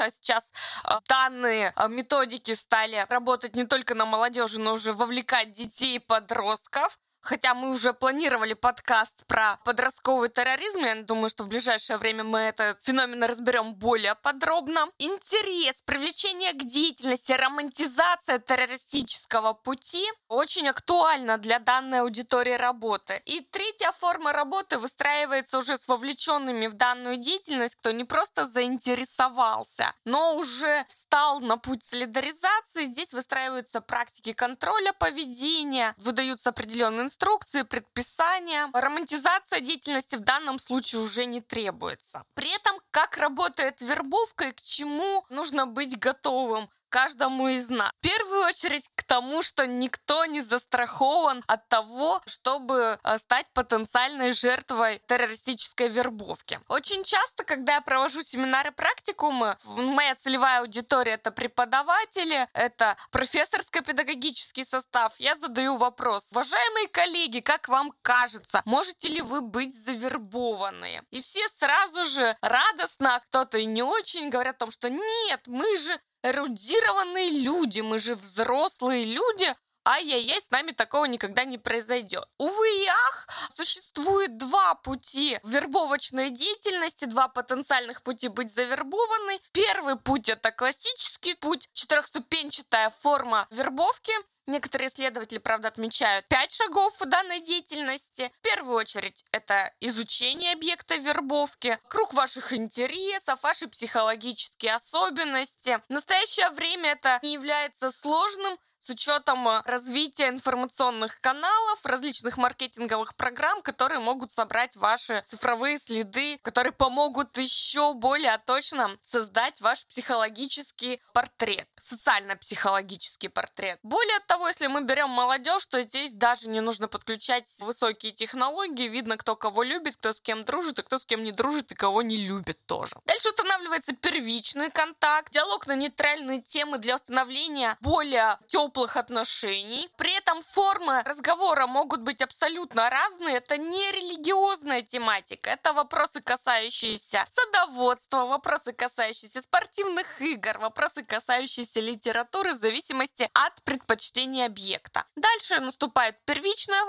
а 0.04 0.12
сейчас 0.12 0.52
э, 0.84 0.90
данные 1.08 1.74
э, 1.76 1.88
методики 1.90 2.54
стали 2.54 3.06
работать 3.10 3.56
не 3.56 3.66
только 3.66 3.96
на 3.96 4.06
молодежи, 4.06 4.60
но 4.60 4.74
уже 4.74 4.94
вовлекать 4.94 5.52
детей 5.52 5.98
и 5.98 6.00
подростков 6.00 6.98
хотя 7.26 7.54
мы 7.54 7.70
уже 7.70 7.94
планировали 7.94 8.54
подкаст 8.54 9.26
про 9.28 9.58
подростковый 9.66 10.30
терроризм, 10.30 10.80
я 10.82 10.96
думаю, 10.96 11.30
что 11.30 11.44
в 11.44 11.48
ближайшее 11.48 11.98
время 11.98 12.24
мы 12.24 12.40
этот 12.40 12.82
феномен 12.84 13.24
разберем 13.24 13.74
более 13.74 14.16
подробно. 14.16 14.88
Интерес, 15.00 15.76
привлечение 15.86 16.54
к 16.54 16.64
деятельности, 16.64 17.32
романтизация 17.32 18.40
террористического 18.40 19.54
пути 19.54 20.06
очень 20.28 20.68
актуальна 20.68 21.38
для 21.38 21.60
данной 21.60 22.02
аудитории 22.02 22.54
работы. 22.54 23.22
И 23.26 23.42
третья 23.42 23.92
форма 23.92 24.32
работы 24.32 24.78
выстраивается 24.78 25.58
уже 25.58 25.78
с 25.78 25.88
вовлеченными 25.88 26.68
в 26.68 26.76
данную 26.76 27.18
деятельность, 27.18 27.76
кто 27.76 27.92
не 27.92 28.04
просто 28.04 28.46
заинтересовался, 28.46 29.94
но 30.06 30.36
уже 30.36 30.86
встал 30.90 31.40
на 31.40 31.58
путь 31.58 31.84
солидаризации. 31.84 32.86
Здесь 32.86 33.14
выстраиваются 33.14 33.82
практики 33.82 34.34
контроля 34.34 34.94
поведения, 34.94 35.96
выдаются 35.98 36.50
определенные 36.50 37.06
инструкции, 37.16 37.64
предписания. 37.64 38.70
Романтизация 38.74 39.62
деятельности 39.62 40.16
в 40.16 40.20
данном 40.20 40.60
случае 40.60 41.02
уже 41.02 41.26
не 41.26 41.40
требуется. 41.40 42.24
При 42.34 42.54
этом, 42.54 42.76
как 42.92 43.18
работает 43.18 43.82
вербовка 43.82 44.50
и 44.50 44.52
к 44.52 44.62
чему 44.62 45.26
нужно 45.30 45.66
быть 45.66 45.98
готовым 45.98 46.70
каждому 46.96 47.50
из 47.50 47.70
нас. 47.70 47.92
В 48.00 48.02
первую 48.02 48.46
очередь 48.46 48.90
к 48.96 49.04
тому, 49.04 49.44
что 49.44 49.68
никто 49.68 50.24
не 50.24 50.40
застрахован 50.40 51.44
от 51.46 51.68
того, 51.68 52.22
чтобы 52.26 52.98
э, 53.04 53.18
стать 53.18 53.48
потенциальной 53.54 54.32
жертвой 54.32 55.02
террористической 55.06 55.90
вербовки. 55.90 56.62
Очень 56.70 57.04
часто, 57.04 57.44
когда 57.44 57.74
я 57.74 57.82
провожу 57.82 58.22
семинары 58.22 58.72
практикумы, 58.72 59.58
моя 59.66 60.16
целевая 60.16 60.62
аудитория 60.62 61.16
это 61.16 61.32
преподаватели, 61.32 62.48
это 62.54 62.96
профессорско-педагогический 63.12 64.64
состав, 64.64 65.14
я 65.18 65.36
задаю 65.36 65.76
вопрос. 65.76 66.24
Уважаемые 66.32 66.88
коллеги, 66.88 67.42
как 67.42 67.68
вам 67.68 67.92
кажется, 68.04 68.62
можете 68.64 69.10
ли 69.10 69.22
вы 69.22 69.42
быть 69.42 69.76
завербованы? 69.76 71.02
И 71.12 71.22
все 71.22 71.46
сразу 71.50 72.06
же 72.06 72.38
радостно, 72.40 73.16
а 73.16 73.20
кто-то 73.20 73.58
и 73.58 73.66
не 73.66 73.84
очень 73.84 74.30
говорят 74.30 74.56
о 74.56 74.60
том, 74.60 74.72
что 74.72 74.90
нет, 74.90 75.42
мы 75.46 75.76
же 75.76 76.00
эрудированные 76.26 77.30
люди, 77.30 77.82
мы 77.82 78.00
же 78.00 78.16
взрослые 78.16 79.04
люди, 79.04 79.54
ай-яй-яй, 79.86 80.42
с 80.42 80.50
нами 80.52 80.72
такого 80.72 81.06
никогда 81.06 81.46
не 81.46 81.58
произойдет. 81.58 82.28
Увы 82.38 82.84
и 82.84 82.88
ах, 82.88 83.28
существует 83.56 84.38
два 84.38 84.76
пути 84.76 85.40
вербовочной 85.44 86.32
деятельности, 86.32 87.06
два 87.06 87.28
потенциальных 87.28 88.02
пути 88.02 88.28
быть 88.28 88.54
завербованной. 88.54 89.42
Первый 89.52 89.96
путь 89.96 90.30
это 90.30 90.52
классический 90.52 91.36
путь, 91.36 91.70
четырехступенчатая 91.74 92.90
форма 92.90 93.48
вербовки. 93.52 94.14
Некоторые 94.48 94.90
исследователи, 94.90 95.40
правда, 95.40 95.70
отмечают 95.70 96.28
пять 96.28 96.54
шагов 96.54 96.94
в 97.00 97.06
данной 97.06 97.40
деятельности. 97.40 98.32
В 98.38 98.42
первую 98.42 98.76
очередь, 98.76 99.24
это 99.32 99.74
изучение 99.80 100.54
объекта 100.54 100.98
вербовки, 100.98 101.80
круг 101.88 102.14
ваших 102.14 102.54
интересов, 102.54 103.42
ваши 103.42 103.68
психологические 103.68 104.76
особенности. 104.76 105.82
В 105.90 105.94
настоящее 105.94 106.52
время 106.52 106.92
это 106.92 107.20
не 107.24 107.34
является 107.34 107.92
сложным, 107.92 108.56
с 108.86 108.90
учетом 108.90 109.48
э, 109.48 109.62
развития 109.66 110.30
информационных 110.30 111.20
каналов, 111.20 111.84
различных 111.84 112.38
маркетинговых 112.38 113.16
программ, 113.16 113.64
которые 113.64 114.00
могут 114.00 114.32
собрать 114.32 114.76
ваши 114.76 115.24
цифровые 115.26 115.80
следы, 115.80 116.38
которые 116.44 116.72
помогут 116.72 117.36
еще 117.38 117.94
более 117.94 118.38
точно 118.46 118.96
создать 119.04 119.60
ваш 119.62 119.88
психологический 119.88 121.02
портрет, 121.14 121.68
социально-психологический 121.80 123.30
портрет. 123.30 123.80
Более 123.82 124.20
того, 124.28 124.50
если 124.50 124.68
мы 124.68 124.84
берем 124.84 125.10
молодежь, 125.10 125.66
то 125.66 125.82
здесь 125.82 126.14
даже 126.14 126.48
не 126.48 126.62
нужно 126.62 126.88
подключать 126.88 127.50
высокие 127.62 128.12
технологии, 128.12 128.88
видно, 128.88 129.18
кто 129.18 129.36
кого 129.36 129.64
любит, 129.64 129.96
кто 129.96 130.14
с 130.14 130.22
кем 130.22 130.44
дружит, 130.44 130.78
и 130.78 130.84
кто 130.84 131.00
с 131.00 131.06
кем 131.06 131.24
не 131.24 131.32
дружит, 131.32 131.72
и 131.72 131.76
кого 131.76 132.04
не 132.04 132.18
любит 132.18 132.64
тоже. 132.68 132.96
Дальше 133.06 133.30
устанавливается 133.30 133.96
первичный 133.96 134.70
контакт, 134.70 135.34
диалог 135.34 135.66
на 135.66 135.76
нейтральные 135.76 136.42
темы 136.42 136.78
для 136.78 136.96
установления 136.96 137.78
более 137.82 138.38
теплых 138.46 138.75
теплых 138.76 138.98
отношений. 138.98 139.90
При 139.98 140.14
этом 140.18 140.42
формы 140.42 141.02
разговора 141.04 141.66
могут 141.66 142.02
быть 142.02 142.22
абсолютно 142.22 142.90
разные. 142.90 143.38
Это 143.38 143.58
не 143.58 143.92
религиозная 143.92 144.82
тематика. 144.82 145.50
Это 145.50 145.74
вопросы, 145.74 146.22
касающиеся 146.22 147.26
садоводства, 147.30 148.26
вопросы, 148.26 148.74
касающиеся 148.74 149.42
спортивных 149.42 150.22
игр, 150.22 150.58
вопросы, 150.60 151.04
касающиеся 151.04 151.80
литературы 151.80 152.54
в 152.54 152.58
зависимости 152.58 153.30
от 153.34 153.64
предпочтений 153.64 154.46
объекта. 154.46 155.06
Дальше 155.16 155.62
наступает 155.62 156.18
первичная 156.26 156.84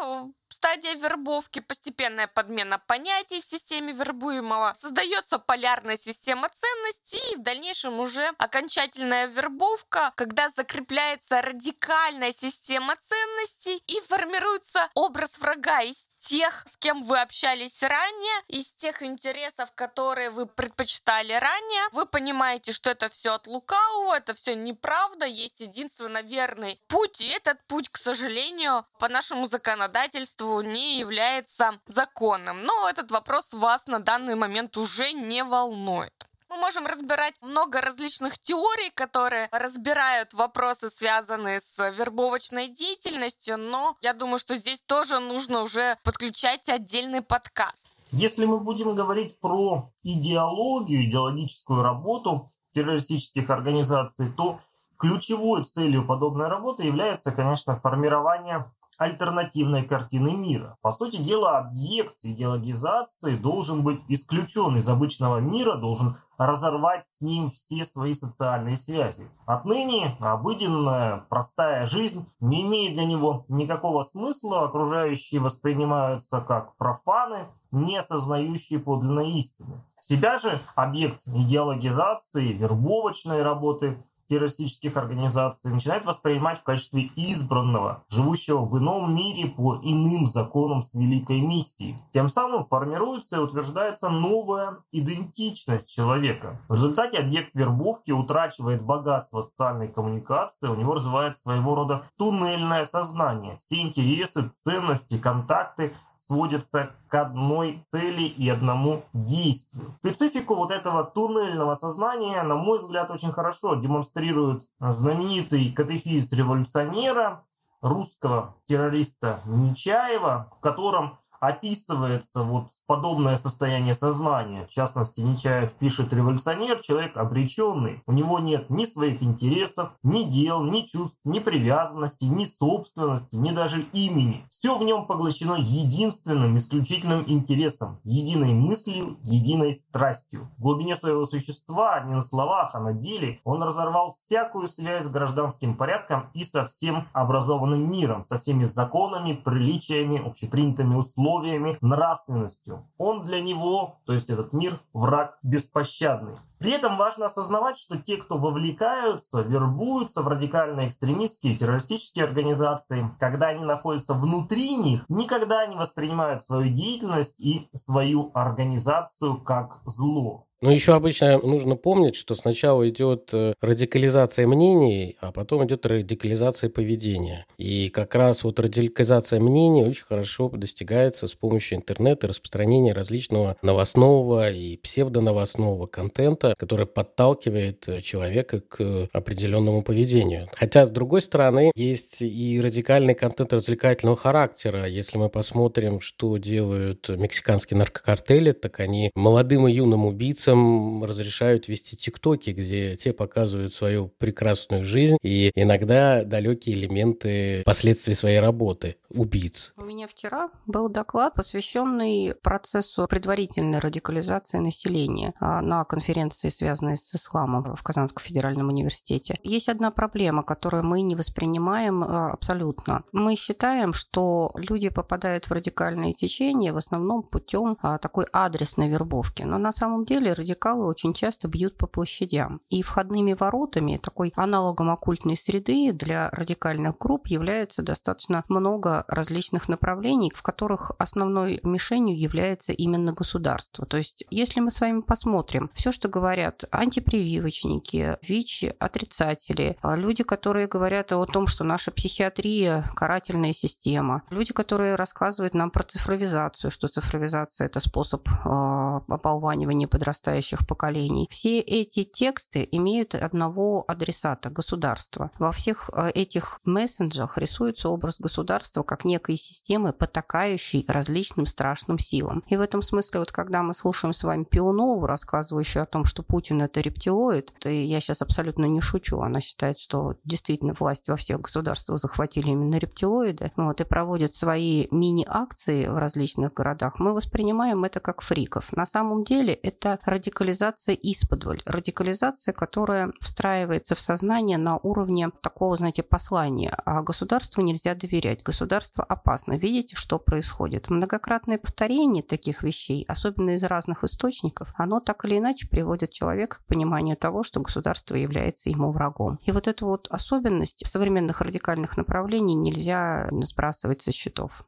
Стадия 0.49 0.95
вербовки, 0.95 1.61
постепенная 1.61 2.29
подмена 2.29 2.79
понятий 2.79 3.41
в 3.41 3.45
системе 3.45 3.93
вербуемого, 3.93 4.75
создается 4.79 5.39
полярная 5.39 5.97
система 5.97 6.49
ценностей 6.49 7.33
и 7.33 7.37
в 7.37 7.43
дальнейшем 7.43 7.99
уже 7.99 8.33
окончательная 8.39 9.27
вербовка, 9.27 10.13
когда 10.17 10.49
закрепляется 10.51 11.43
радикальная 11.43 12.33
система 12.33 12.95
ценностей 12.97 13.83
и 13.87 14.01
формируется 14.09 14.89
образ 14.95 15.39
врага 15.39 15.83
из 15.83 16.09
тех, 16.27 16.65
с 16.67 16.77
кем 16.77 17.05
вы 17.05 17.21
общались 17.21 17.83
ранее, 17.83 18.43
из 18.49 18.73
тех 18.73 19.03
интересов, 19.03 19.73
которые 19.75 20.31
вы 20.31 20.47
предпочитали 20.47 21.33
ранее. 21.33 21.89
Вы 21.93 22.07
понимаете, 22.07 22.73
что 22.73 22.91
это 22.91 23.09
все 23.09 23.35
от 23.35 23.47
лукавого, 23.47 24.17
это 24.17 24.35
все 24.35 24.55
неправда, 24.55 25.27
есть 25.27 25.61
единственно 25.61 26.23
верный 26.23 26.81
путь, 26.89 27.21
и 27.21 27.29
этот 27.29 27.65
путь, 27.67 27.89
к 27.89 27.97
сожалению, 27.97 28.85
по 28.99 29.09
нашему 29.09 29.47
законодательству 29.47 30.61
не 30.63 30.99
является 30.99 31.81
законным. 31.87 32.65
Но 32.65 32.89
этот 32.89 33.11
вопрос 33.11 33.53
вас 33.53 33.87
на 33.87 34.01
данный 34.01 34.35
момент 34.35 34.77
уже 34.77 35.13
не 35.13 35.45
волнует. 35.45 36.26
Мы 36.49 36.59
можем 36.59 36.87
разбирать 36.87 37.35
много 37.41 37.81
различных 37.81 38.39
теорий, 38.39 38.91
которые 38.95 39.49
разбирают 39.51 40.33
вопросы, 40.33 40.91
связанные 40.91 41.61
с 41.61 41.91
вербовочной 41.91 42.69
деятельностью, 42.69 43.59
но 43.59 43.97
я 44.01 44.13
думаю, 44.13 44.39
что 44.39 44.57
здесь 44.57 44.81
тоже 44.87 45.19
нужно 45.19 45.63
уже 45.63 45.99
подключать 46.05 46.69
отдельный 46.69 47.23
подкаст. 47.23 47.89
Если 48.13 48.47
мы 48.47 48.61
будем 48.61 48.95
говорить 48.95 49.41
про 49.41 49.93
идеологию, 50.05 51.09
идеологическую 51.09 51.83
работу 51.83 52.53
террористических 52.73 53.51
организаций, 53.51 54.33
то 54.33 54.61
ключевой 54.99 55.65
целью 55.65 56.07
подобной 56.07 56.47
работы 56.47 56.85
является, 56.85 57.33
конечно, 57.33 57.77
формирование 57.77 58.71
альтернативной 58.99 59.85
картины 59.85 60.37
мира. 60.37 60.77
По 60.83 60.93
сути 60.93 61.17
дела, 61.17 61.59
объект 61.59 62.25
идеологизации 62.25 63.37
должен 63.37 63.83
быть 63.83 64.01
исключен 64.09 64.77
из 64.77 64.89
обычного 64.89 65.39
мира, 65.39 65.77
должен 65.77 66.17
разорвать 66.39 67.05
с 67.07 67.21
ним 67.21 67.51
все 67.51 67.85
свои 67.85 68.15
социальные 68.15 68.77
связи. 68.77 69.31
Отныне 69.47 70.17
обыденная, 70.21 71.25
простая 71.29 71.87
жизнь 71.87 72.27
не 72.41 72.63
имеет 72.67 72.95
для 72.95 73.07
него 73.07 73.45
никакого 73.49 74.03
смысла, 74.03 74.65
окружающие 74.65 75.41
воспринимаются 75.41 76.41
как 76.41 76.77
профаны, 76.77 77.49
не 77.71 77.97
осознающие 77.97 78.79
подлинной 78.79 79.33
истины. 79.33 79.83
Себя 79.99 80.39
же 80.39 80.61
объект 80.75 81.27
идеологизации, 81.27 82.53
вербовочной 82.53 83.43
работы 83.43 84.03
террористических 84.27 84.97
организаций 84.97 85.73
начинает 85.73 86.05
воспринимать 86.05 86.61
в 86.61 86.63
качестве 86.63 87.11
избранного, 87.17 88.05
живущего 88.09 88.65
в 88.65 88.79
ином 88.79 89.15
мире 89.15 89.49
по 89.49 89.77
иным 89.83 90.27
законам 90.27 90.83
с 90.83 90.95
великой 90.95 91.41
миссией. 91.41 91.99
Тем 92.13 92.29
самым 92.29 92.67
формируется 92.67 93.37
и 93.37 93.41
утверждается 93.41 94.09
новая 94.09 94.79
идентичность 94.93 95.93
человека. 95.95 96.61
В 96.69 96.75
результате 96.75 97.19
объект 97.19 97.51
вербовки 97.55 98.13
утрачивает 98.13 98.83
богатство 98.83 99.43
социальной 99.43 99.89
коммуникации, 99.89 100.69
у 100.69 100.77
него 100.77 100.95
развивается 100.95 101.43
своего 101.43 101.75
рода 101.75 102.05
туннельное 102.19 102.85
сознание. 102.85 103.57
Все 103.59 103.81
интересы, 103.83 104.49
ценности, 104.49 105.19
контакты 105.19 105.95
сводится 106.27 106.91
к 107.09 107.15
одной 107.15 107.83
цели 107.87 108.23
и 108.23 108.49
одному 108.49 109.05
действию. 109.13 109.95
Специфику 109.99 110.57
вот 110.57 110.73
этого 110.73 111.05
туннельного 111.05 111.75
сознания, 111.75 112.43
на 112.43 112.57
мой 112.57 112.79
взгляд, 112.79 113.11
очень 113.11 113.33
хорошо 113.33 113.77
демонстрирует 113.77 114.69
знаменитый 114.81 115.71
катехиз 115.73 116.33
революционера, 116.33 117.45
русского 117.81 118.57
террориста 118.65 119.41
Нечаева, 119.45 120.51
в 120.57 120.61
котором 120.61 121.19
описывается 121.47 122.43
вот 122.43 122.71
подобное 122.87 123.37
состояние 123.37 123.95
сознания. 123.95 124.67
В 124.67 124.71
частности, 124.71 125.21
Нечаев 125.21 125.73
пишет 125.75 126.13
«Революционер– 126.13 126.81
человек 126.83 127.17
обреченный. 127.17 128.03
У 128.07 128.13
него 128.13 128.41
нет 128.41 128.69
ни 128.69 128.85
своих 128.85 129.23
интересов, 129.23 129.95
ни 130.03 130.25
дел, 130.25 130.65
ни 130.65 130.81
чувств, 130.81 131.25
ни 131.25 131.39
привязанности, 131.39 132.25
ни 132.25 132.45
собственности, 132.45 133.37
ни 133.37 133.53
даже 133.53 133.83
имени. 133.93 134.45
Все 134.51 134.77
в 134.77 134.83
нем 134.83 135.07
поглощено 135.07 135.55
единственным, 135.59 136.57
исключительным 136.57 137.25
интересом, 137.27 138.01
единой 138.03 138.53
мыслью, 138.53 139.17
единой 139.23 139.75
страстью. 139.75 140.51
В 140.59 140.63
глубине 140.63 140.97
своего 140.97 141.25
существа, 141.25 142.01
не 142.01 142.15
на 142.15 142.23
словах, 142.23 142.75
а 142.75 142.81
на 142.81 142.93
деле, 142.93 143.41
он 143.45 143.63
разорвал 143.63 144.13
всякую 144.13 144.67
связь 144.67 145.05
с 145.05 145.11
гражданским 145.11 145.77
порядком 145.77 146.31
и 146.35 146.43
со 146.43 146.65
всем 146.67 147.09
образованным 147.13 147.89
миром, 147.89 148.25
со 148.25 148.39
всеми 148.39 148.65
законами, 148.65 149.35
приличиями, 149.35 150.27
общепринятыми 150.27 150.97
условиями 150.97 151.36
условиями, 151.37 151.77
нравственностью. 151.81 152.89
Он 152.99 153.23
для 153.23 153.41
него, 153.41 153.99
то 154.07 154.13
есть 154.13 154.31
этот 154.31 154.53
мир, 154.53 154.81
враг 154.93 155.39
беспощадный. 155.43 156.37
При 156.59 156.71
этом 156.71 156.97
важно 156.97 157.27
осознавать, 157.27 157.77
что 157.77 157.99
те, 157.99 158.17
кто 158.17 158.39
вовлекаются, 158.39 159.43
вербуются 159.43 160.23
в 160.23 160.29
радикальные 160.29 160.89
экстремистские 160.89 161.57
террористические 161.57 162.25
организации, 162.25 163.11
когда 163.21 163.49
они 163.49 163.65
находятся 163.65 164.15
внутри 164.15 164.75
них, 164.77 165.05
никогда 165.09 165.67
не 165.67 165.77
воспринимают 165.77 166.43
свою 166.43 166.73
деятельность 166.73 167.39
и 167.39 167.69
свою 167.75 168.31
организацию 168.35 169.41
как 169.43 169.81
зло. 169.85 170.46
Но 170.63 170.73
еще 170.73 170.95
обычно 170.95 171.39
нужно 171.39 171.77
помнить, 171.77 172.17
что 172.17 172.35
сначала 172.35 172.89
идет 172.89 173.29
э, 173.35 173.53
радикализация 173.61 174.47
мнений, 174.47 175.17
а 175.21 175.31
потом 175.31 175.67
идет 175.67 175.85
радикализация 175.85 176.71
поведения. 176.71 177.45
И 177.59 177.91
как 177.91 178.15
раз 178.15 178.43
вот 178.43 178.59
радикализация 178.59 179.39
мнений 179.39 179.85
очень 179.85 180.05
хорошо 180.05 180.49
достигается 180.49 181.29
с 181.29 181.35
помощью 181.35 181.79
интернета, 181.79 182.27
распространения 182.27 182.95
различного 182.95 183.57
новостного 183.61 184.51
и 184.51 184.79
псевдоновостного 184.79 185.87
контента, 185.87 186.55
который 186.57 186.87
подталкивает 186.87 188.03
человека 188.03 188.61
к 188.61 189.09
определенному 189.13 189.83
поведению. 189.83 190.49
Хотя, 190.55 190.87
с 190.87 190.91
другой 190.91 191.21
стороны, 191.21 191.71
есть 191.75 192.23
и 192.23 192.61
радикальный 192.63 193.15
контент 193.15 193.53
развлекательного 193.53 194.17
характера. 194.17 194.87
Если 194.87 195.19
мы 195.19 195.29
посмотрим, 195.29 196.01
что 196.01 196.39
делают 196.39 197.11
мексиканские 197.11 197.77
наркокартели, 197.77 198.53
так 198.53 198.81
они 198.81 199.11
молодым 199.15 199.69
и 199.69 199.73
юным 199.73 200.07
убийцам 200.07 200.46
убийцам 200.47 201.05
разрешают 201.05 201.69
вести 201.69 201.97
тиктоки, 201.97 202.51
где 202.51 202.97
те 202.97 203.13
показывают 203.13 203.73
свою 203.73 204.09
прекрасную 204.09 204.85
жизнь 204.85 205.17
и 205.23 205.51
иногда 205.55 206.25
далекие 206.25 206.77
элементы 206.77 207.63
последствий 207.65 208.15
своей 208.15 208.39
работы 208.39 208.97
убийц. 209.11 209.73
У 209.77 209.83
меня 209.83 210.07
вчера 210.09 210.51
был 210.67 210.89
доклад, 210.89 211.35
посвященный 211.35 212.35
процессу 212.43 213.07
предварительной 213.09 213.79
радикализации 213.79 214.59
населения 214.59 215.35
а, 215.41 215.61
на 215.61 215.85
конференции, 215.85 216.49
связанной 216.49 216.97
с 216.97 217.15
исламом 217.15 217.75
в 217.75 217.83
Казанском 217.83 218.23
федеральном 218.23 218.69
университете. 218.69 219.37
Есть 219.43 219.69
одна 219.69 219.91
проблема, 219.91 220.43
которую 220.43 220.85
мы 220.85 221.03
не 221.03 221.15
воспринимаем 221.15 222.03
а, 222.03 222.33
абсолютно. 222.33 223.05
Мы 223.13 223.37
считаем, 223.37 223.93
что 223.93 224.53
люди 224.55 224.89
попадают 224.89 225.47
в 225.47 225.53
радикальные 225.53 226.13
течения 226.13 226.73
в 226.73 226.77
основном 226.77 227.23
путем 227.23 227.79
а, 227.83 227.99
такой 227.99 228.27
адресной 228.33 228.89
вербовки. 228.89 229.43
Но 229.43 229.59
на 229.59 229.73
самом 229.73 230.05
деле 230.05 230.35
радикалы 230.37 230.87
очень 230.87 231.15
часто 231.15 231.49
бьют 231.49 231.77
по 231.77 231.87
площадям. 231.87 232.61
И 232.69 232.83
входными 232.83 233.33
воротами, 233.33 233.97
такой 233.97 234.33
аналогом 234.37 234.91
оккультной 234.91 235.37
среды 235.37 235.93
для 235.93 236.31
радикальных 236.31 236.99
групп 236.99 237.27
является 237.29 237.83
достаточно 237.83 238.45
много 238.49 239.05
различных 239.09 239.69
направлений, 239.69 240.31
в 240.35 240.43
которых 240.43 240.93
основной 240.99 241.61
мишенью 241.63 242.19
является 242.19 242.73
именно 242.73 243.13
государство. 243.13 243.87
То 243.87 243.97
есть, 243.97 244.25
если 244.31 244.61
мы 244.61 244.71
с 244.71 244.81
вами 244.81 245.01
посмотрим, 245.01 245.71
все, 245.75 245.93
что 245.93 246.09
говорят 246.09 246.65
антипрививочники, 246.71 248.19
ВИЧ-отрицатели, 248.23 249.77
а 249.83 249.97
люди, 249.97 250.23
которые 250.23 250.67
говорят 250.67 251.13
о 251.13 251.25
том, 251.25 251.47
что 251.47 251.65
наша 251.65 251.91
психиатрия– 251.91 252.91
карательная 252.95 253.53
система, 253.53 254.23
люди, 254.31 254.53
которые 254.53 254.95
рассказывают 254.95 255.55
нам 255.55 255.71
про 255.71 255.83
цифровизацию, 255.83 256.71
что 256.71 256.89
цифровизация– 256.89 257.67
это 257.67 257.81
способ 257.81 258.29
э, 258.29 259.01
ополванивания 259.09 259.89
подрастания 259.89 260.26
подрастающих 260.27 260.67
поколений. 260.67 261.29
Все 261.31 261.61
эти 261.61 262.05
тексты 262.05 262.69
имеют 262.73 263.15
одного 263.15 263.85
адресата– 263.87 264.51
государства. 264.51 265.31
Во 265.39 265.53
всех 265.53 265.91
э, 265.93 266.11
этих 266.11 266.61
мессенджах 266.65 267.39
рисуется 267.39 267.89
образ 267.89 268.21
государства 268.21 268.83
как 268.83 269.05
некой 269.05 269.37
системы, 269.37 269.93
потакающей 269.93 270.85
различным 270.89 271.47
страшным 271.47 271.99
силам. 271.99 272.43
И 272.49 272.57
в 272.57 272.61
этом 272.61 272.83
смысле, 272.83 273.21
вот 273.21 273.33
когда 273.33 273.63
мы 273.63 273.75
слушаем 273.75 274.13
с 274.13 274.25
вами 274.25 274.45
Пионову, 274.45 275.07
рассказывающую 275.07 275.83
о 275.83 275.87
том, 275.87 276.05
что 276.05 276.23
Путин– 276.23 276.63
это 276.63 276.81
рептилоид, 276.81 277.53
то 277.61 277.69
я 277.69 278.01
сейчас 278.01 278.23
абсолютно 278.23 278.65
не 278.65 278.81
шучу, 278.81 279.21
она 279.21 279.41
считает, 279.41 279.79
что 279.79 280.15
действительно 280.25 280.75
власть 280.79 281.09
во 281.09 281.17
всех 281.17 281.41
государствах 281.41 281.99
захватили 281.99 282.51
именно 282.51 282.77
рептилоиды, 282.77 283.53
вот, 283.57 283.81
и 283.81 283.85
проводят 283.85 284.33
свои 284.33 284.89
мини-акции 284.91 285.87
в 285.87 285.97
различных 285.97 286.53
городах, 286.53 286.99
мы 286.99 287.13
воспринимаем 287.13 287.85
это 287.85 288.01
как 288.01 288.23
фриков. 288.23 288.73
На 288.73 288.87
самом 288.87 289.25
деле 289.25 289.55
это 289.55 289.99
радикализация 290.17 290.95
исподволь. 290.95 291.61
Радикализация, 291.67 292.53
которая 292.53 293.13
встраивается 293.21 293.95
в 293.95 294.01
сознание 294.01 294.59
на 294.59 294.79
уровне 294.79 295.31
такого, 295.43 295.77
знаете, 295.77 296.03
послания. 296.03 296.75
А 296.85 297.03
государству 297.03 297.63
нельзя 297.63 297.95
доверять. 297.95 298.43
Государство 298.43 299.05
опасно. 299.05 299.55
Видите, 299.55 299.95
что 299.97 300.19
происходит? 300.19 300.89
Многократное 300.89 301.59
повторение 301.59 302.23
таких 302.23 302.63
вещей, 302.63 303.05
особенно 303.09 303.51
из 303.51 303.65
разных 303.65 304.05
источников, 304.05 304.73
оно 304.77 305.01
так 305.01 305.25
или 305.25 305.39
иначе 305.39 305.69
приводит 305.69 306.13
человека 306.13 306.59
к 306.59 306.67
пониманию 306.67 307.17
того, 307.17 307.43
что 307.43 307.61
государство 307.61 308.15
является 308.15 308.71
ему 308.71 308.93
врагом. 308.93 309.39
И 309.45 309.53
вот 309.53 309.69
эту 309.69 309.87
вот 309.87 310.09
особенность 310.11 310.87
современных 310.87 311.41
радикальных 311.41 311.97
направлений 311.97 312.55
нельзя 312.55 313.29
сбрасывать 313.43 314.03
со 314.03 314.13
счетов. 314.13 314.67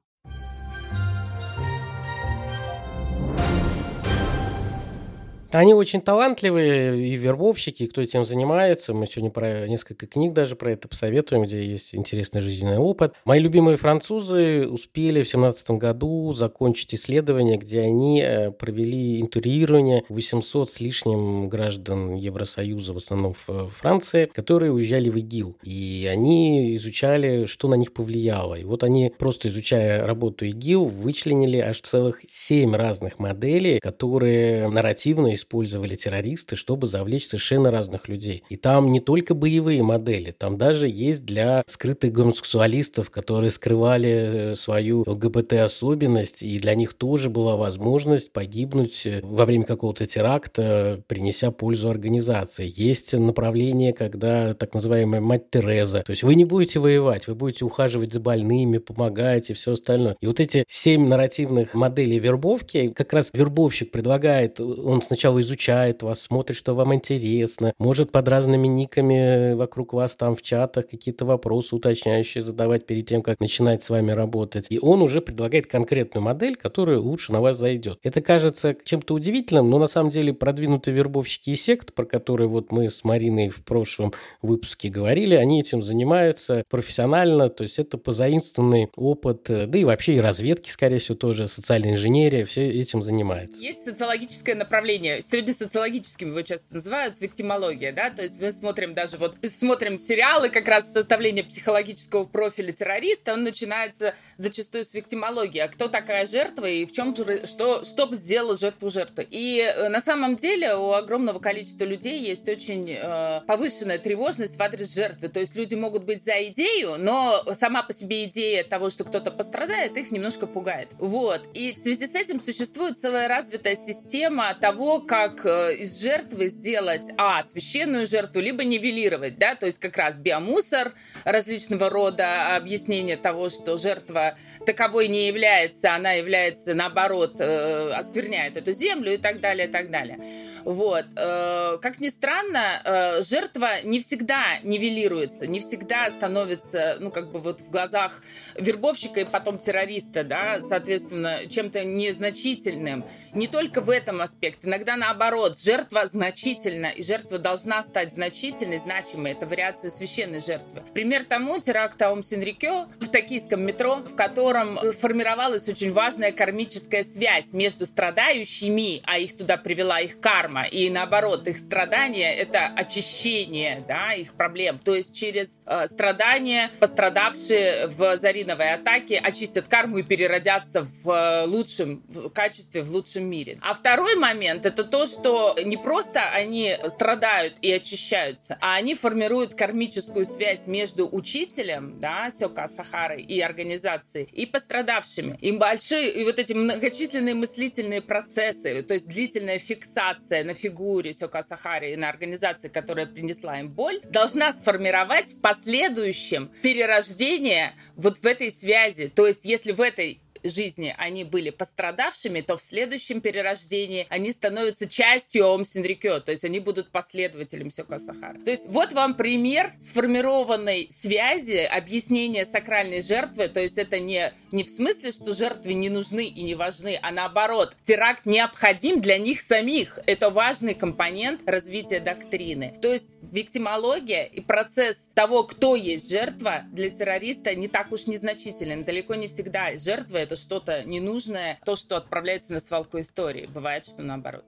Они 5.50 5.72
очень 5.72 6.02
талантливые 6.02 7.08
и 7.08 7.16
вербовщики, 7.16 7.84
и 7.84 7.87
кто 7.87 8.02
этим 8.02 8.26
занимается. 8.26 8.92
Мы 8.92 9.06
сегодня 9.06 9.30
про 9.30 9.66
несколько 9.66 10.06
книг 10.06 10.34
даже 10.34 10.56
про 10.56 10.72
это 10.72 10.88
посоветуем, 10.88 11.42
где 11.42 11.64
есть 11.64 11.94
интересный 11.94 12.42
жизненный 12.42 12.76
опыт. 12.76 13.14
Мои 13.24 13.40
любимые 13.40 13.78
французы 13.78 14.68
успели 14.68 15.22
в 15.22 15.30
2017 15.30 15.70
году 15.70 16.32
закончить 16.34 16.94
исследование, 16.94 17.56
где 17.56 17.80
они 17.80 18.20
э, 18.20 18.50
провели 18.50 19.22
интервьюирование 19.22 20.04
800 20.11 20.70
с 20.70 20.80
лишним 20.80 21.48
граждан 21.48 22.14
Евросоюза, 22.14 22.92
в 22.92 22.98
основном 22.98 23.34
в 23.46 23.70
Франции, 23.70 24.26
которые 24.26 24.70
уезжали 24.70 25.08
в 25.08 25.16
ИГИЛ. 25.16 25.56
И 25.62 26.06
они 26.12 26.76
изучали, 26.76 27.46
что 27.46 27.68
на 27.68 27.74
них 27.74 27.94
повлияло. 27.94 28.54
И 28.54 28.64
вот 28.64 28.84
они, 28.84 29.14
просто 29.16 29.48
изучая 29.48 30.06
работу 30.06 30.44
ИГИЛ, 30.44 30.84
вычленили 30.84 31.56
аж 31.56 31.80
целых 31.80 32.20
7 32.28 32.76
разных 32.76 33.18
моделей, 33.18 33.78
которые 33.78 34.68
нарративно 34.68 35.38
использовали 35.38 35.96
террористы, 35.96 36.57
чтобы 36.57 36.87
завлечь 36.87 37.27
совершенно 37.27 37.70
разных 37.70 38.09
людей. 38.09 38.42
И 38.48 38.57
там 38.57 38.92
не 38.92 39.01
только 39.01 39.35
боевые 39.35 39.83
модели, 39.83 40.31
там 40.31 40.59
даже 40.59 40.88
есть 40.88 41.24
для 41.24 41.62
скрытых 41.66 42.12
гомосексуалистов, 42.12 43.11
которые 43.11 43.51
скрывали 43.51 44.53
э, 44.53 44.57
свою 44.57 45.05
ЛГБТ-особенность, 45.07 46.42
и 46.42 46.59
для 46.59 46.74
них 46.74 46.94
тоже 46.94 47.31
была 47.31 47.57
возможность 47.57 48.33
погибнуть 48.33 49.07
э, 49.07 49.20
во 49.22 49.46
время 49.46 49.64
какого-то 49.64 50.07
теракта, 50.07 51.03
принеся 51.07 51.51
пользу 51.51 51.88
организации. 51.88 52.70
Есть 52.74 53.12
направление, 53.12 53.92
когда 53.92 54.55
так 54.55 54.74
называемая 54.74 55.20
мать 55.20 55.51
Тереза. 55.51 56.03
То 56.03 56.11
есть 56.11 56.22
вы 56.22 56.35
не 56.35 56.44
будете 56.44 56.81
воевать, 56.81 57.27
вы 57.27 57.35
будете 57.35 57.64
ухаживать 57.64 58.12
за 58.12 58.20
больными, 58.20 58.79
помогать 58.79 59.51
и 59.51 59.55
все 59.55 59.72
остальное. 59.72 60.16
И 60.20 60.27
вот 60.27 60.40
эти 60.40 60.64
семь 60.68 61.07
нарративных 61.09 61.74
моделей 61.74 62.18
вербовки, 62.18 62.92
как 62.94 63.12
раз 63.12 63.31
вербовщик 63.33 63.90
предлагает, 63.90 64.61
он 64.61 65.03
сначала 65.03 65.27
сначала 65.28 65.40
изучает 65.40 66.02
вас, 66.02 66.22
смотрит, 66.22 66.56
что 66.56 66.74
вам 66.74 66.94
интересно, 66.94 67.74
может 67.78 68.12
под 68.12 68.28
разными 68.28 68.66
никами 68.66 69.54
вокруг 69.54 69.92
вас 69.92 70.16
там 70.16 70.34
в 70.34 70.42
чатах 70.42 70.88
какие-то 70.88 71.26
вопросы 71.26 71.76
уточняющие 71.76 72.40
задавать 72.40 72.86
перед 72.86 73.06
тем, 73.06 73.22
как 73.22 73.38
начинать 73.40 73.82
с 73.82 73.90
вами 73.90 74.12
работать. 74.12 74.66
И 74.70 74.78
он 74.78 75.02
уже 75.02 75.20
предлагает 75.20 75.66
конкретную 75.66 76.24
модель, 76.24 76.56
которая 76.56 76.98
лучше 76.98 77.32
на 77.32 77.40
вас 77.42 77.58
зайдет. 77.58 77.98
Это 78.02 78.22
кажется 78.22 78.74
чем-то 78.84 79.14
удивительным, 79.14 79.68
но 79.68 79.78
на 79.78 79.86
самом 79.86 80.10
деле 80.10 80.32
продвинутые 80.32 80.94
вербовщики 80.94 81.50
и 81.50 81.56
сект, 81.56 81.92
про 81.92 82.06
которые 82.06 82.48
вот 82.48 82.72
мы 82.72 82.88
с 82.88 83.04
Мариной 83.04 83.50
в 83.50 83.62
прошлом 83.64 84.14
выпуске 84.40 84.88
говорили, 84.88 85.34
они 85.34 85.60
этим 85.60 85.82
занимаются 85.82 86.64
профессионально, 86.70 87.50
то 87.50 87.64
есть 87.64 87.78
это 87.78 87.98
позаимствованный 87.98 88.88
опыт, 88.96 89.44
да 89.48 89.78
и 89.78 89.84
вообще 89.84 90.14
и 90.14 90.20
разведки, 90.20 90.70
скорее 90.70 90.98
всего, 90.98 91.16
тоже, 91.16 91.48
социальная 91.48 91.92
инженерия, 91.92 92.46
все 92.46 92.70
этим 92.70 93.02
занимается. 93.02 93.62
Есть 93.62 93.84
социологическое 93.84 94.54
направление 94.54 95.17
сегодня 95.20 95.54
социологическим 95.54 96.28
его 96.28 96.42
часто 96.42 96.66
называют, 96.74 97.20
виктимология, 97.20 97.92
да, 97.92 98.11
то 98.11 98.22
есть 98.22 98.40
мы 98.40 98.52
смотрим 98.52 98.94
даже 98.94 99.16
вот, 99.16 99.37
смотрим 99.42 99.98
сериалы 99.98 100.48
как 100.48 100.68
раз 100.68 100.92
составление 100.92 101.44
психологического 101.44 102.24
профиля 102.24 102.72
террориста, 102.72 103.33
он 103.33 103.44
начинается 103.44 104.14
зачастую 104.37 104.85
с 104.85 104.94
виктимологии, 104.94 105.59
а 105.59 105.68
кто 105.68 105.88
такая 105.88 106.26
жертва 106.26 106.66
и 106.66 106.87
в 106.87 106.92
чем, 106.92 107.14
что, 107.14 107.85
что 107.85 108.14
сделала 108.14 108.57
жертву 108.57 108.90
жертвы. 108.90 109.26
И 109.31 109.61
э, 109.61 109.88
на 109.88 110.00
самом 110.00 110.37
деле 110.37 110.74
у 110.74 110.92
огромного 110.92 111.38
количества 111.38 111.85
людей 111.85 112.20
есть 112.20 112.48
очень 112.48 112.90
э, 112.90 113.40
повышенная 113.46 113.98
тревожность 113.98 114.57
в 114.57 114.62
адрес 114.62 114.94
жертвы, 114.94 115.28
то 115.28 115.40
есть 115.40 115.57
люди 115.57 115.74
могут 115.74 116.04
быть 116.04 116.24
за 116.24 116.42
идею, 116.48 116.96
но 116.98 117.42
сама 117.54 117.83
по 117.83 117.92
себе 117.92 118.24
идея 118.24 118.64
того, 118.64 118.90
что 118.90 119.04
кто-то 119.04 119.31
пострадает, 119.31 119.96
их 119.96 120.11
немножко 120.11 120.46
пугает. 120.46 120.90
Вот. 120.98 121.48
И 121.54 121.74
в 121.74 121.78
связи 121.78 122.07
с 122.07 122.14
этим 122.14 122.40
существует 122.40 122.98
целая 123.00 123.28
развитая 123.28 123.76
система 123.76 124.54
того, 124.54 125.00
как 125.08 125.46
э, 125.46 125.76
из 125.76 126.00
жертвы 126.00 126.48
сделать, 126.48 127.08
а, 127.16 127.42
священную 127.42 128.06
жертву, 128.06 128.40
либо 128.40 128.62
нивелировать, 128.62 129.38
да, 129.38 129.54
то 129.54 129.64
есть 129.64 129.78
как 129.78 129.96
раз 129.96 130.16
биомусор 130.16 130.92
различного 131.24 131.88
рода, 131.88 132.54
объяснение 132.54 133.16
того, 133.16 133.48
что 133.48 133.78
жертва 133.78 134.36
таковой 134.66 135.08
не 135.08 135.26
является, 135.26 135.94
она 135.94 136.12
является, 136.12 136.74
наоборот, 136.74 137.36
э, 137.40 137.90
оскверняет 137.92 138.58
эту 138.58 138.72
землю 138.72 139.14
и 139.14 139.16
так 139.16 139.40
далее, 139.40 139.66
и 139.66 139.70
так 139.70 139.90
далее. 139.90 140.20
Вот. 140.64 141.06
Э, 141.16 141.78
как 141.80 142.00
ни 142.00 142.10
странно, 142.10 143.22
жертва 143.22 143.80
не 143.84 144.00
всегда 144.00 144.58
нивелируется, 144.62 145.46
не 145.46 145.60
всегда 145.60 146.10
становится, 146.10 146.98
ну, 147.00 147.10
как 147.10 147.32
бы 147.32 147.38
вот 147.38 147.62
в 147.62 147.70
глазах 147.70 148.22
вербовщика 148.56 149.20
и 149.20 149.24
потом 149.24 149.56
террориста, 149.56 150.22
да, 150.22 150.60
соответственно, 150.60 151.48
чем-то 151.48 151.84
незначительным. 151.84 153.06
Не 153.32 153.48
только 153.48 153.80
в 153.80 153.88
этом 153.88 154.20
аспекте. 154.20 154.68
Иногда 154.68 154.97
наоборот, 154.98 155.58
жертва 155.58 156.06
значительна, 156.06 156.87
и 156.87 157.02
жертва 157.02 157.38
должна 157.38 157.82
стать 157.82 158.12
значительной, 158.12 158.78
значимой. 158.78 159.32
Это 159.32 159.46
вариация 159.46 159.90
священной 159.90 160.40
жертвы. 160.40 160.82
Пример 160.94 161.24
тому 161.24 161.61
теракт 161.61 162.00
Аум 162.02 162.22
Синрикё 162.22 162.87
в 163.00 163.08
токийском 163.08 163.62
метро, 163.62 163.96
в 163.96 164.14
котором 164.14 164.78
формировалась 164.92 165.68
очень 165.68 165.92
важная 165.92 166.32
кармическая 166.32 167.02
связь 167.02 167.52
между 167.52 167.87
страдающими, 167.87 169.02
а 169.04 169.18
их 169.18 169.37
туда 169.37 169.56
привела 169.56 170.00
их 170.00 170.20
карма, 170.20 170.64
и 170.64 170.90
наоборот, 170.90 171.46
их 171.48 171.58
страдания— 171.58 172.32
это 172.34 172.66
очищение 172.66 173.78
да, 173.87 174.12
их 174.12 174.34
проблем. 174.34 174.78
То 174.78 174.94
есть 174.94 175.14
через 175.14 175.61
э, 175.66 175.87
страдания 175.88 176.70
пострадавшие 176.78 177.87
в 177.87 178.16
зариновой 178.18 178.74
атаке 178.74 179.18
очистят 179.18 179.68
карму 179.68 179.98
и 179.98 180.02
переродятся 180.02 180.87
в 181.02 181.11
э, 181.11 181.46
лучшем 181.46 182.02
в 182.08 182.30
качестве, 182.30 182.82
в 182.82 182.90
лучшем 182.90 183.24
мире. 183.24 183.56
А 183.61 183.74
второй 183.74 184.16
момент— 184.16 184.66
это 184.66 184.84
то, 184.90 185.07
что 185.07 185.57
не 185.64 185.77
просто 185.77 186.29
они 186.31 186.77
страдают 186.88 187.59
и 187.62 187.70
очищаются, 187.72 188.59
а 188.61 188.74
они 188.74 188.94
формируют 188.94 189.55
кармическую 189.55 190.24
связь 190.24 190.66
между 190.66 191.09
учителем, 191.11 192.01
да, 192.01 192.31
Сёка 192.31 192.66
Сахары, 192.68 193.20
и 193.20 193.40
организацией, 193.40 194.29
и 194.33 194.46
пострадавшими. 194.46 195.38
И 195.40 195.53
большие, 195.53 196.11
и 196.11 196.24
вот 196.24 196.38
эти 196.38 196.53
многочисленные 196.53 197.35
мыслительные 197.35 198.01
процессы, 198.01 198.83
то 198.83 198.94
есть 198.94 199.07
длительная 199.07 199.59
фиксация 199.59 200.44
на 200.44 200.55
фигуре 200.55 201.12
Сёка 201.12 201.42
Сахари 201.42 201.92
и 201.92 201.96
на 201.96 202.09
организации, 202.09 202.68
которая 202.68 203.07
принесла 203.07 203.61
им 203.61 203.68
боль, 203.68 204.01
должна 204.05 204.53
сформировать 204.53 205.33
в 205.33 205.40
последующем 205.40 206.51
перерождение 206.62 207.74
вот 207.96 208.18
в 208.18 208.27
этой 208.27 208.51
связи. 208.51 209.09
То 209.09 209.27
есть, 209.27 209.44
если 209.44 209.72
в 209.72 209.81
этой 209.81 210.20
жизни 210.44 210.94
они 210.96 211.24
были 211.24 211.51
пострадавшими, 211.51 212.40
то 212.40 212.57
в 212.57 212.62
следующем 212.62 213.20
перерождении 213.20 214.07
они 214.11 214.33
становятся 214.33 214.88
частью 214.88 215.46
Ом 215.46 215.64
Синрикё, 215.64 216.20
то 216.20 216.33
есть 216.33 216.44
они 216.44 216.61
будут 216.61 216.90
последователем 216.90 217.70
Сёка 217.70 217.98
Сахара. 217.98 218.38
То 218.44 218.51
есть 218.51 218.66
вот 218.66 218.92
вам 218.92 219.14
пример 219.14 219.72
сформированной 219.79 220.88
связи, 220.90 221.59
объяснения 221.59 222.44
сакральной 222.44 223.01
жертвы, 223.01 223.48
то 223.48 223.61
есть 223.61 223.79
это 223.79 223.98
не, 223.98 224.33
не 224.53 224.64
в 224.64 224.68
смысле, 224.68 225.12
что 225.12 225.33
жертвы 225.33 225.74
не 225.74 225.88
нужны 225.88 226.27
и 226.27 226.42
не 226.42 226.55
важны, 226.55 226.98
а 227.03 227.11
наоборот, 227.11 227.77
теракт 227.83 228.27
необходим 228.27 229.01
для 229.01 229.18
них 229.18 229.40
самих. 229.40 229.98
Это 230.07 230.31
важный 230.31 230.74
компонент 230.74 231.48
развития 231.48 232.01
доктрины. 232.01 232.79
То 232.81 232.92
есть 232.92 233.16
виктимология 233.22 234.24
и 234.24 234.40
процесс 234.40 235.09
того, 235.14 235.44
кто 235.44 235.77
есть 235.77 236.11
жертва, 236.11 236.64
для 236.72 236.90
террориста 236.90 237.55
не 237.55 237.68
так 237.68 237.92
уж 237.92 238.07
незначителен. 238.07 238.85
Далеко 238.85 239.14
не 239.14 239.29
всегда 239.29 239.77
жертва 239.79 240.18
это 240.28 240.36
что-то 240.36 240.84
ненужное, 240.84 241.58
то, 241.64 241.74
что 241.74 241.96
отправляется 241.96 242.52
на 242.52 242.60
свалку 242.60 243.00
истории. 243.00 243.46
Бывает, 243.46 243.86
что 243.86 244.02
наоборот. 244.02 244.44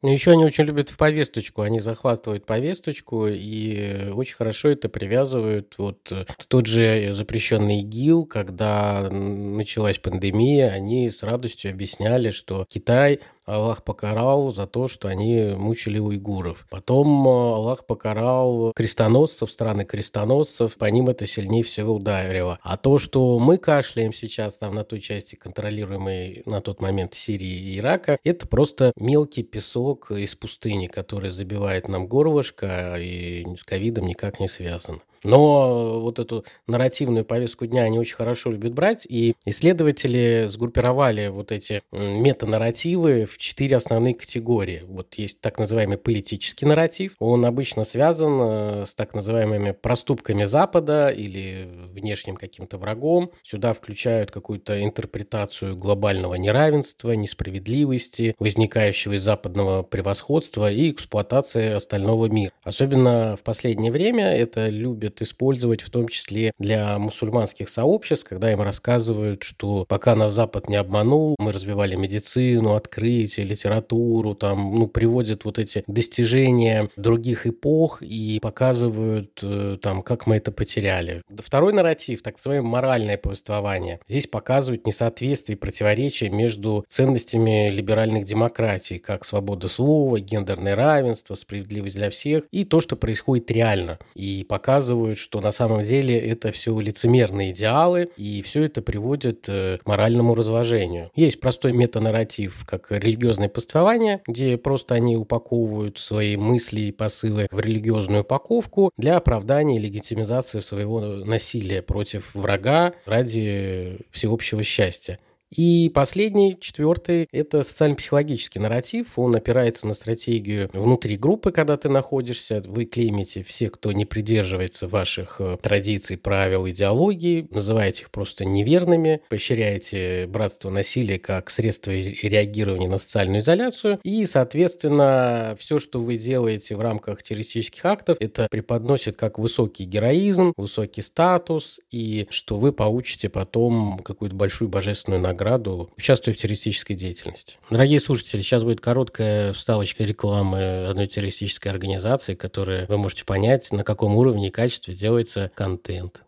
Но 0.00 0.10
еще 0.10 0.30
они 0.30 0.44
очень 0.44 0.64
любят 0.64 0.90
в 0.90 0.96
повесточку. 0.96 1.62
Они 1.62 1.80
захватывают 1.80 2.46
повесточку 2.46 3.26
и 3.26 4.10
очень 4.12 4.36
хорошо 4.36 4.68
это 4.70 4.88
привязывают. 4.88 5.74
Вот 5.76 6.12
э, 6.12 6.24
тот 6.46 6.66
же 6.66 7.12
запрещенный 7.12 7.80
ИГИЛ, 7.80 8.26
когда 8.26 9.08
началась 9.10 9.98
пандемия, 9.98 10.70
они 10.70 11.10
с 11.10 11.24
радостью 11.24 11.72
объясняли, 11.72 12.30
что 12.30 12.64
Китай 12.68 13.20
Аллах 13.48 13.82
покарал 13.82 14.52
за 14.52 14.66
то, 14.66 14.88
что 14.88 15.08
они 15.08 15.54
мучили 15.56 15.98
уйгуров. 15.98 16.66
Потом 16.70 17.26
э, 17.26 17.30
Аллах 17.30 17.86
покарал 17.86 18.72
крестоносцев, 18.74 19.50
страны 19.50 19.84
крестоносцев, 19.84 20.76
по 20.76 20.84
ним 20.84 21.08
это 21.08 21.26
сильнее 21.26 21.62
всего 21.62 21.94
ударило. 21.94 22.58
А 22.62 22.76
то, 22.76 22.98
что 22.98 23.38
мы 23.38 23.56
кашляем 23.56 24.12
сейчас 24.12 24.58
там 24.58 24.74
на 24.74 24.84
той 24.84 25.00
части, 25.00 25.34
контролируемой 25.34 26.42
на 26.46 26.60
тот 26.60 26.80
момент 26.80 27.14
Сирии 27.14 27.46
и 27.46 27.78
Ирака, 27.78 28.18
это 28.22 28.46
просто 28.46 28.92
мелкий 28.96 29.42
песок 29.42 30.10
из 30.10 30.34
пустыни, 30.34 30.86
который 30.86 31.30
забивает 31.30 31.88
нам 31.88 32.06
горлышко 32.06 32.96
и 32.98 33.46
с 33.56 33.64
ковидом 33.64 34.06
никак 34.06 34.40
не 34.40 34.48
связан. 34.48 35.00
Но 35.24 36.00
вот 36.00 36.18
эту 36.18 36.44
нарративную 36.66 37.24
повестку 37.24 37.66
дня 37.66 37.82
они 37.82 37.98
очень 37.98 38.16
хорошо 38.16 38.50
любят 38.50 38.72
брать, 38.72 39.06
и 39.08 39.34
исследователи 39.44 40.46
сгруппировали 40.48 41.28
вот 41.28 41.52
эти 41.52 41.82
метанарративы 41.92 43.26
в 43.26 43.38
четыре 43.38 43.76
основные 43.76 44.14
категории. 44.14 44.82
Вот 44.86 45.14
есть 45.14 45.40
так 45.40 45.58
называемый 45.58 45.98
политический 45.98 46.66
нарратив. 46.66 47.14
Он 47.18 47.44
обычно 47.44 47.84
связан 47.84 48.38
э, 48.40 48.84
с 48.86 48.94
так 48.94 49.14
называемыми 49.14 49.72
проступками 49.72 50.44
Запада 50.44 51.08
или 51.08 51.68
внешним 51.92 52.36
каким-то 52.36 52.78
врагом. 52.78 53.30
Сюда 53.42 53.72
включают 53.72 54.30
какую-то 54.30 54.82
интерпретацию 54.82 55.76
глобального 55.76 56.34
неравенства, 56.34 57.12
несправедливости, 57.12 58.34
возникающего 58.38 59.14
из 59.14 59.22
западного 59.22 59.82
превосходства 59.82 60.70
и 60.70 60.90
эксплуатации 60.90 61.72
остального 61.72 62.26
мира. 62.26 62.52
Особенно 62.62 63.36
в 63.36 63.42
последнее 63.42 63.92
время 63.92 64.34
это 64.34 64.68
любят 64.68 65.07
использовать 65.22 65.82
в 65.82 65.90
том 65.90 66.08
числе 66.08 66.52
для 66.58 66.98
мусульманских 66.98 67.68
сообществ, 67.68 68.28
когда 68.28 68.52
им 68.52 68.60
рассказывают, 68.60 69.42
что 69.42 69.84
пока 69.88 70.14
нас 70.14 70.32
Запад 70.32 70.68
не 70.68 70.76
обманул, 70.76 71.34
мы 71.38 71.52
развивали 71.52 71.96
медицину, 71.96 72.74
открытие, 72.74 73.46
литературу, 73.46 74.34
там, 74.34 74.78
ну, 74.78 74.86
приводят 74.86 75.44
вот 75.44 75.58
эти 75.58 75.84
достижения 75.86 76.88
других 76.96 77.46
эпох 77.46 78.02
и 78.02 78.38
показывают 78.40 79.40
э, 79.42 79.78
там, 79.80 80.02
как 80.02 80.26
мы 80.26 80.36
это 80.36 80.52
потеряли. 80.52 81.22
Второй 81.38 81.72
нарратив, 81.72 82.22
так 82.22 82.36
называемое 82.36 82.70
моральное 82.70 83.18
повествование. 83.18 84.00
Здесь 84.08 84.26
показывают 84.26 84.86
несоответствие 84.86 85.56
и 85.56 85.58
противоречие 85.58 86.30
между 86.30 86.84
ценностями 86.88 87.70
либеральных 87.70 88.24
демократий, 88.24 88.98
как 88.98 89.24
свобода 89.24 89.68
слова, 89.68 90.20
гендерное 90.20 90.74
равенство, 90.74 91.34
справедливость 91.34 91.96
для 91.96 92.10
всех, 92.10 92.44
и 92.50 92.64
то, 92.64 92.80
что 92.80 92.96
происходит 92.96 93.50
реально. 93.50 93.98
И 94.14 94.44
показывают, 94.48 94.97
что 95.14 95.40
на 95.40 95.52
самом 95.52 95.84
деле 95.84 96.18
это 96.18 96.52
все 96.52 96.78
лицемерные 96.78 97.52
идеалы, 97.52 98.10
и 98.16 98.42
все 98.42 98.64
это 98.64 98.82
приводит 98.82 99.48
э, 99.48 99.78
к 99.82 99.86
моральному 99.86 100.34
разложению. 100.34 101.10
Есть 101.14 101.40
простой 101.40 101.72
метанарратив, 101.72 102.64
как 102.66 102.90
религиозное 102.90 103.48
повествование, 103.48 104.20
где 104.26 104.56
просто 104.56 104.94
они 104.94 105.16
упаковывают 105.16 105.98
свои 105.98 106.36
мысли 106.36 106.80
и 106.80 106.92
посылы 106.92 107.48
в 107.50 107.60
религиозную 107.60 108.22
упаковку 108.22 108.90
для 108.96 109.16
оправдания 109.16 109.76
и 109.76 109.80
легитимизации 109.80 110.60
своего 110.60 111.00
насилия 111.00 111.82
против 111.82 112.34
врага 112.34 112.92
ради 113.06 113.98
всеобщего 114.10 114.62
счастья. 114.62 115.18
И 115.54 115.90
последний, 115.94 116.58
четвертый, 116.60 117.26
это 117.32 117.62
социально-психологический 117.62 118.58
нарратив. 118.58 119.18
Он 119.18 119.34
опирается 119.34 119.86
на 119.86 119.94
стратегию 119.94 120.68
внутри 120.72 121.16
группы, 121.16 121.52
когда 121.52 121.76
ты 121.76 121.88
находишься. 121.88 122.62
Вы 122.66 122.84
клеймите 122.84 123.42
всех, 123.42 123.72
кто 123.72 123.92
не 123.92 124.04
придерживается 124.04 124.88
ваших 124.88 125.36
э, 125.40 125.56
традиций, 125.60 126.18
правил, 126.18 126.68
идеологии, 126.68 127.48
называете 127.50 128.02
их 128.02 128.10
просто 128.10 128.44
неверными, 128.44 129.22
поощряете 129.30 130.26
братство 130.26 130.68
насилия 130.70 131.18
как 131.18 131.50
средство 131.50 131.92
реагирования 131.92 132.88
на 132.88 132.98
социальную 132.98 133.40
изоляцию. 133.40 134.00
И, 134.02 134.26
соответственно, 134.26 135.56
все, 135.58 135.78
что 135.78 136.00
вы 136.00 136.18
делаете 136.18 136.76
в 136.76 136.80
рамках 136.80 137.22
террористических 137.22 137.84
актов, 137.86 138.18
это 138.20 138.48
преподносит 138.50 139.16
как 139.16 139.38
высокий 139.38 139.84
героизм, 139.84 140.52
высокий 140.56 141.02
статус, 141.02 141.80
и 141.90 142.26
что 142.30 142.58
вы 142.58 142.72
получите 142.72 143.30
потом 143.30 144.00
какую-то 144.04 144.36
большую 144.36 144.68
божественную 144.68 145.22
награду 145.22 145.37
награду, 145.38 145.90
участвуя 145.96 146.34
в 146.34 146.38
террористической 146.38 146.96
деятельности. 146.96 147.56
Дорогие 147.70 148.00
слушатели, 148.00 148.42
сейчас 148.42 148.64
будет 148.64 148.80
короткая 148.80 149.52
вставочка 149.52 150.04
рекламы 150.04 150.86
одной 150.88 151.06
террористической 151.06 151.70
организации, 151.70 152.34
которая 152.34 152.86
вы 152.86 152.98
можете 152.98 153.24
понять, 153.24 153.70
на 153.72 153.84
каком 153.84 154.16
уровне 154.16 154.48
и 154.48 154.50
качестве 154.50 154.94
делается 154.94 155.50
контент. 155.54 156.22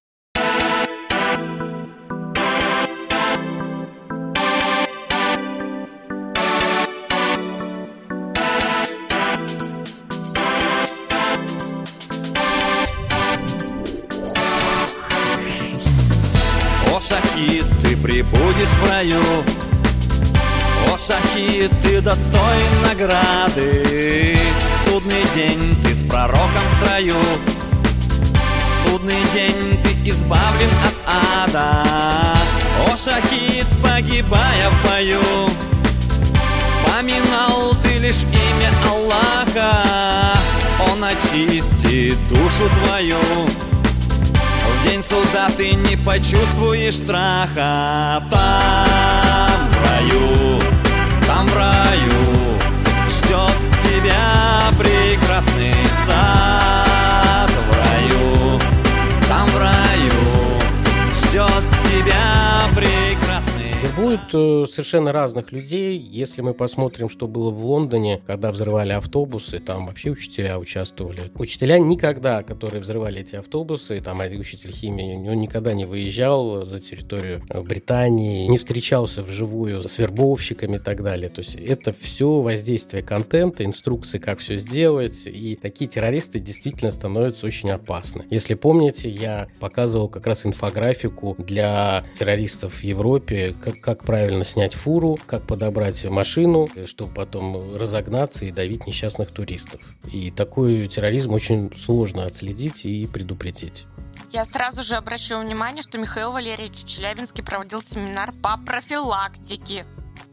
Шахид, 21.60 21.70
ты 21.82 22.00
достоин 22.00 22.82
награды. 22.82 24.36
Судный 24.86 25.24
день 25.34 25.76
ты 25.82 25.94
с 25.94 26.02
пророком 26.02 26.62
в 26.68 26.84
строю. 26.84 27.16
Судный 28.84 29.22
день 29.34 29.78
ты 29.82 30.10
избавлен 30.10 30.70
от 30.84 30.94
ада. 31.44 31.84
О, 32.86 32.96
шахид, 32.96 33.66
погибая 33.82 34.70
в 34.70 34.88
бою, 34.88 35.50
Поминал 36.86 37.74
ты 37.82 37.98
лишь 37.98 38.22
имя 38.22 38.72
Аллаха, 38.88 40.38
Он 40.90 41.04
очистит 41.04 42.16
душу 42.28 42.68
твою 42.82 43.18
день 44.84 45.02
суда 45.04 45.50
ты 45.56 45.74
не 45.74 45.96
почувствуешь 45.96 46.96
страха 46.96 48.22
Там 48.30 49.60
в 49.68 49.84
раю, 49.84 50.79
там 51.90 51.98
в 51.98 52.02
раю 52.02 52.58
Ждет 53.08 53.56
тебя 53.82 54.72
прекрасный 54.78 55.74
сад 56.06 56.89
Будет 64.10 64.34
э, 64.34 64.66
совершенно 64.68 65.12
разных 65.12 65.52
людей. 65.52 65.96
Если 65.96 66.42
мы 66.42 66.52
посмотрим, 66.52 67.08
что 67.08 67.28
было 67.28 67.50
в 67.50 67.64
Лондоне, 67.64 68.20
когда 68.26 68.50
взрывали 68.50 68.90
автобусы, 68.90 69.60
там 69.60 69.86
вообще 69.86 70.10
учителя 70.10 70.58
участвовали. 70.58 71.30
Учителя 71.36 71.78
никогда, 71.78 72.42
которые 72.42 72.80
взрывали 72.80 73.20
эти 73.20 73.36
автобусы, 73.36 74.00
там 74.00 74.18
учитель 74.18 74.72
химии, 74.72 75.14
он 75.28 75.36
никогда 75.36 75.74
не 75.74 75.84
выезжал 75.84 76.66
за 76.66 76.80
территорию 76.80 77.40
Британии, 77.54 78.48
не 78.48 78.58
встречался 78.58 79.22
вживую 79.22 79.88
с 79.88 79.98
вербовщиками 79.98 80.76
и 80.76 80.80
так 80.80 81.04
далее. 81.04 81.28
То 81.28 81.42
есть 81.42 81.54
это 81.54 81.92
все 81.92 82.40
воздействие 82.40 83.04
контента, 83.04 83.64
инструкции, 83.64 84.18
как 84.18 84.40
все 84.40 84.56
сделать. 84.56 85.22
И 85.26 85.54
такие 85.54 85.88
террористы 85.88 86.40
действительно 86.40 86.90
становятся 86.90 87.46
очень 87.46 87.70
опасны. 87.70 88.24
Если 88.28 88.54
помните, 88.54 89.08
я 89.08 89.46
показывал 89.60 90.08
как 90.08 90.26
раз 90.26 90.44
инфографику 90.44 91.36
для 91.38 92.04
террористов 92.18 92.74
в 92.74 92.82
Европе, 92.82 93.54
как, 93.62 93.80
как 93.80 93.99
правильно 94.04 94.44
снять 94.44 94.74
фуру, 94.74 95.18
как 95.26 95.46
подобрать 95.46 96.04
машину, 96.04 96.68
чтобы 96.86 97.12
потом 97.12 97.76
разогнаться 97.76 98.44
и 98.44 98.50
давить 98.50 98.86
несчастных 98.86 99.30
туристов. 99.30 99.80
И 100.10 100.30
такой 100.30 100.88
терроризм 100.88 101.32
очень 101.32 101.72
сложно 101.76 102.24
отследить 102.24 102.84
и 102.84 103.06
предупредить. 103.06 103.84
Я 104.30 104.44
сразу 104.44 104.82
же 104.82 104.96
обращу 104.96 105.38
внимание, 105.38 105.82
что 105.82 105.98
Михаил 105.98 106.32
Валерьевич 106.32 106.84
Челябинский 106.84 107.42
проводил 107.42 107.82
семинар 107.82 108.32
по 108.42 108.56
профилактике 108.58 109.84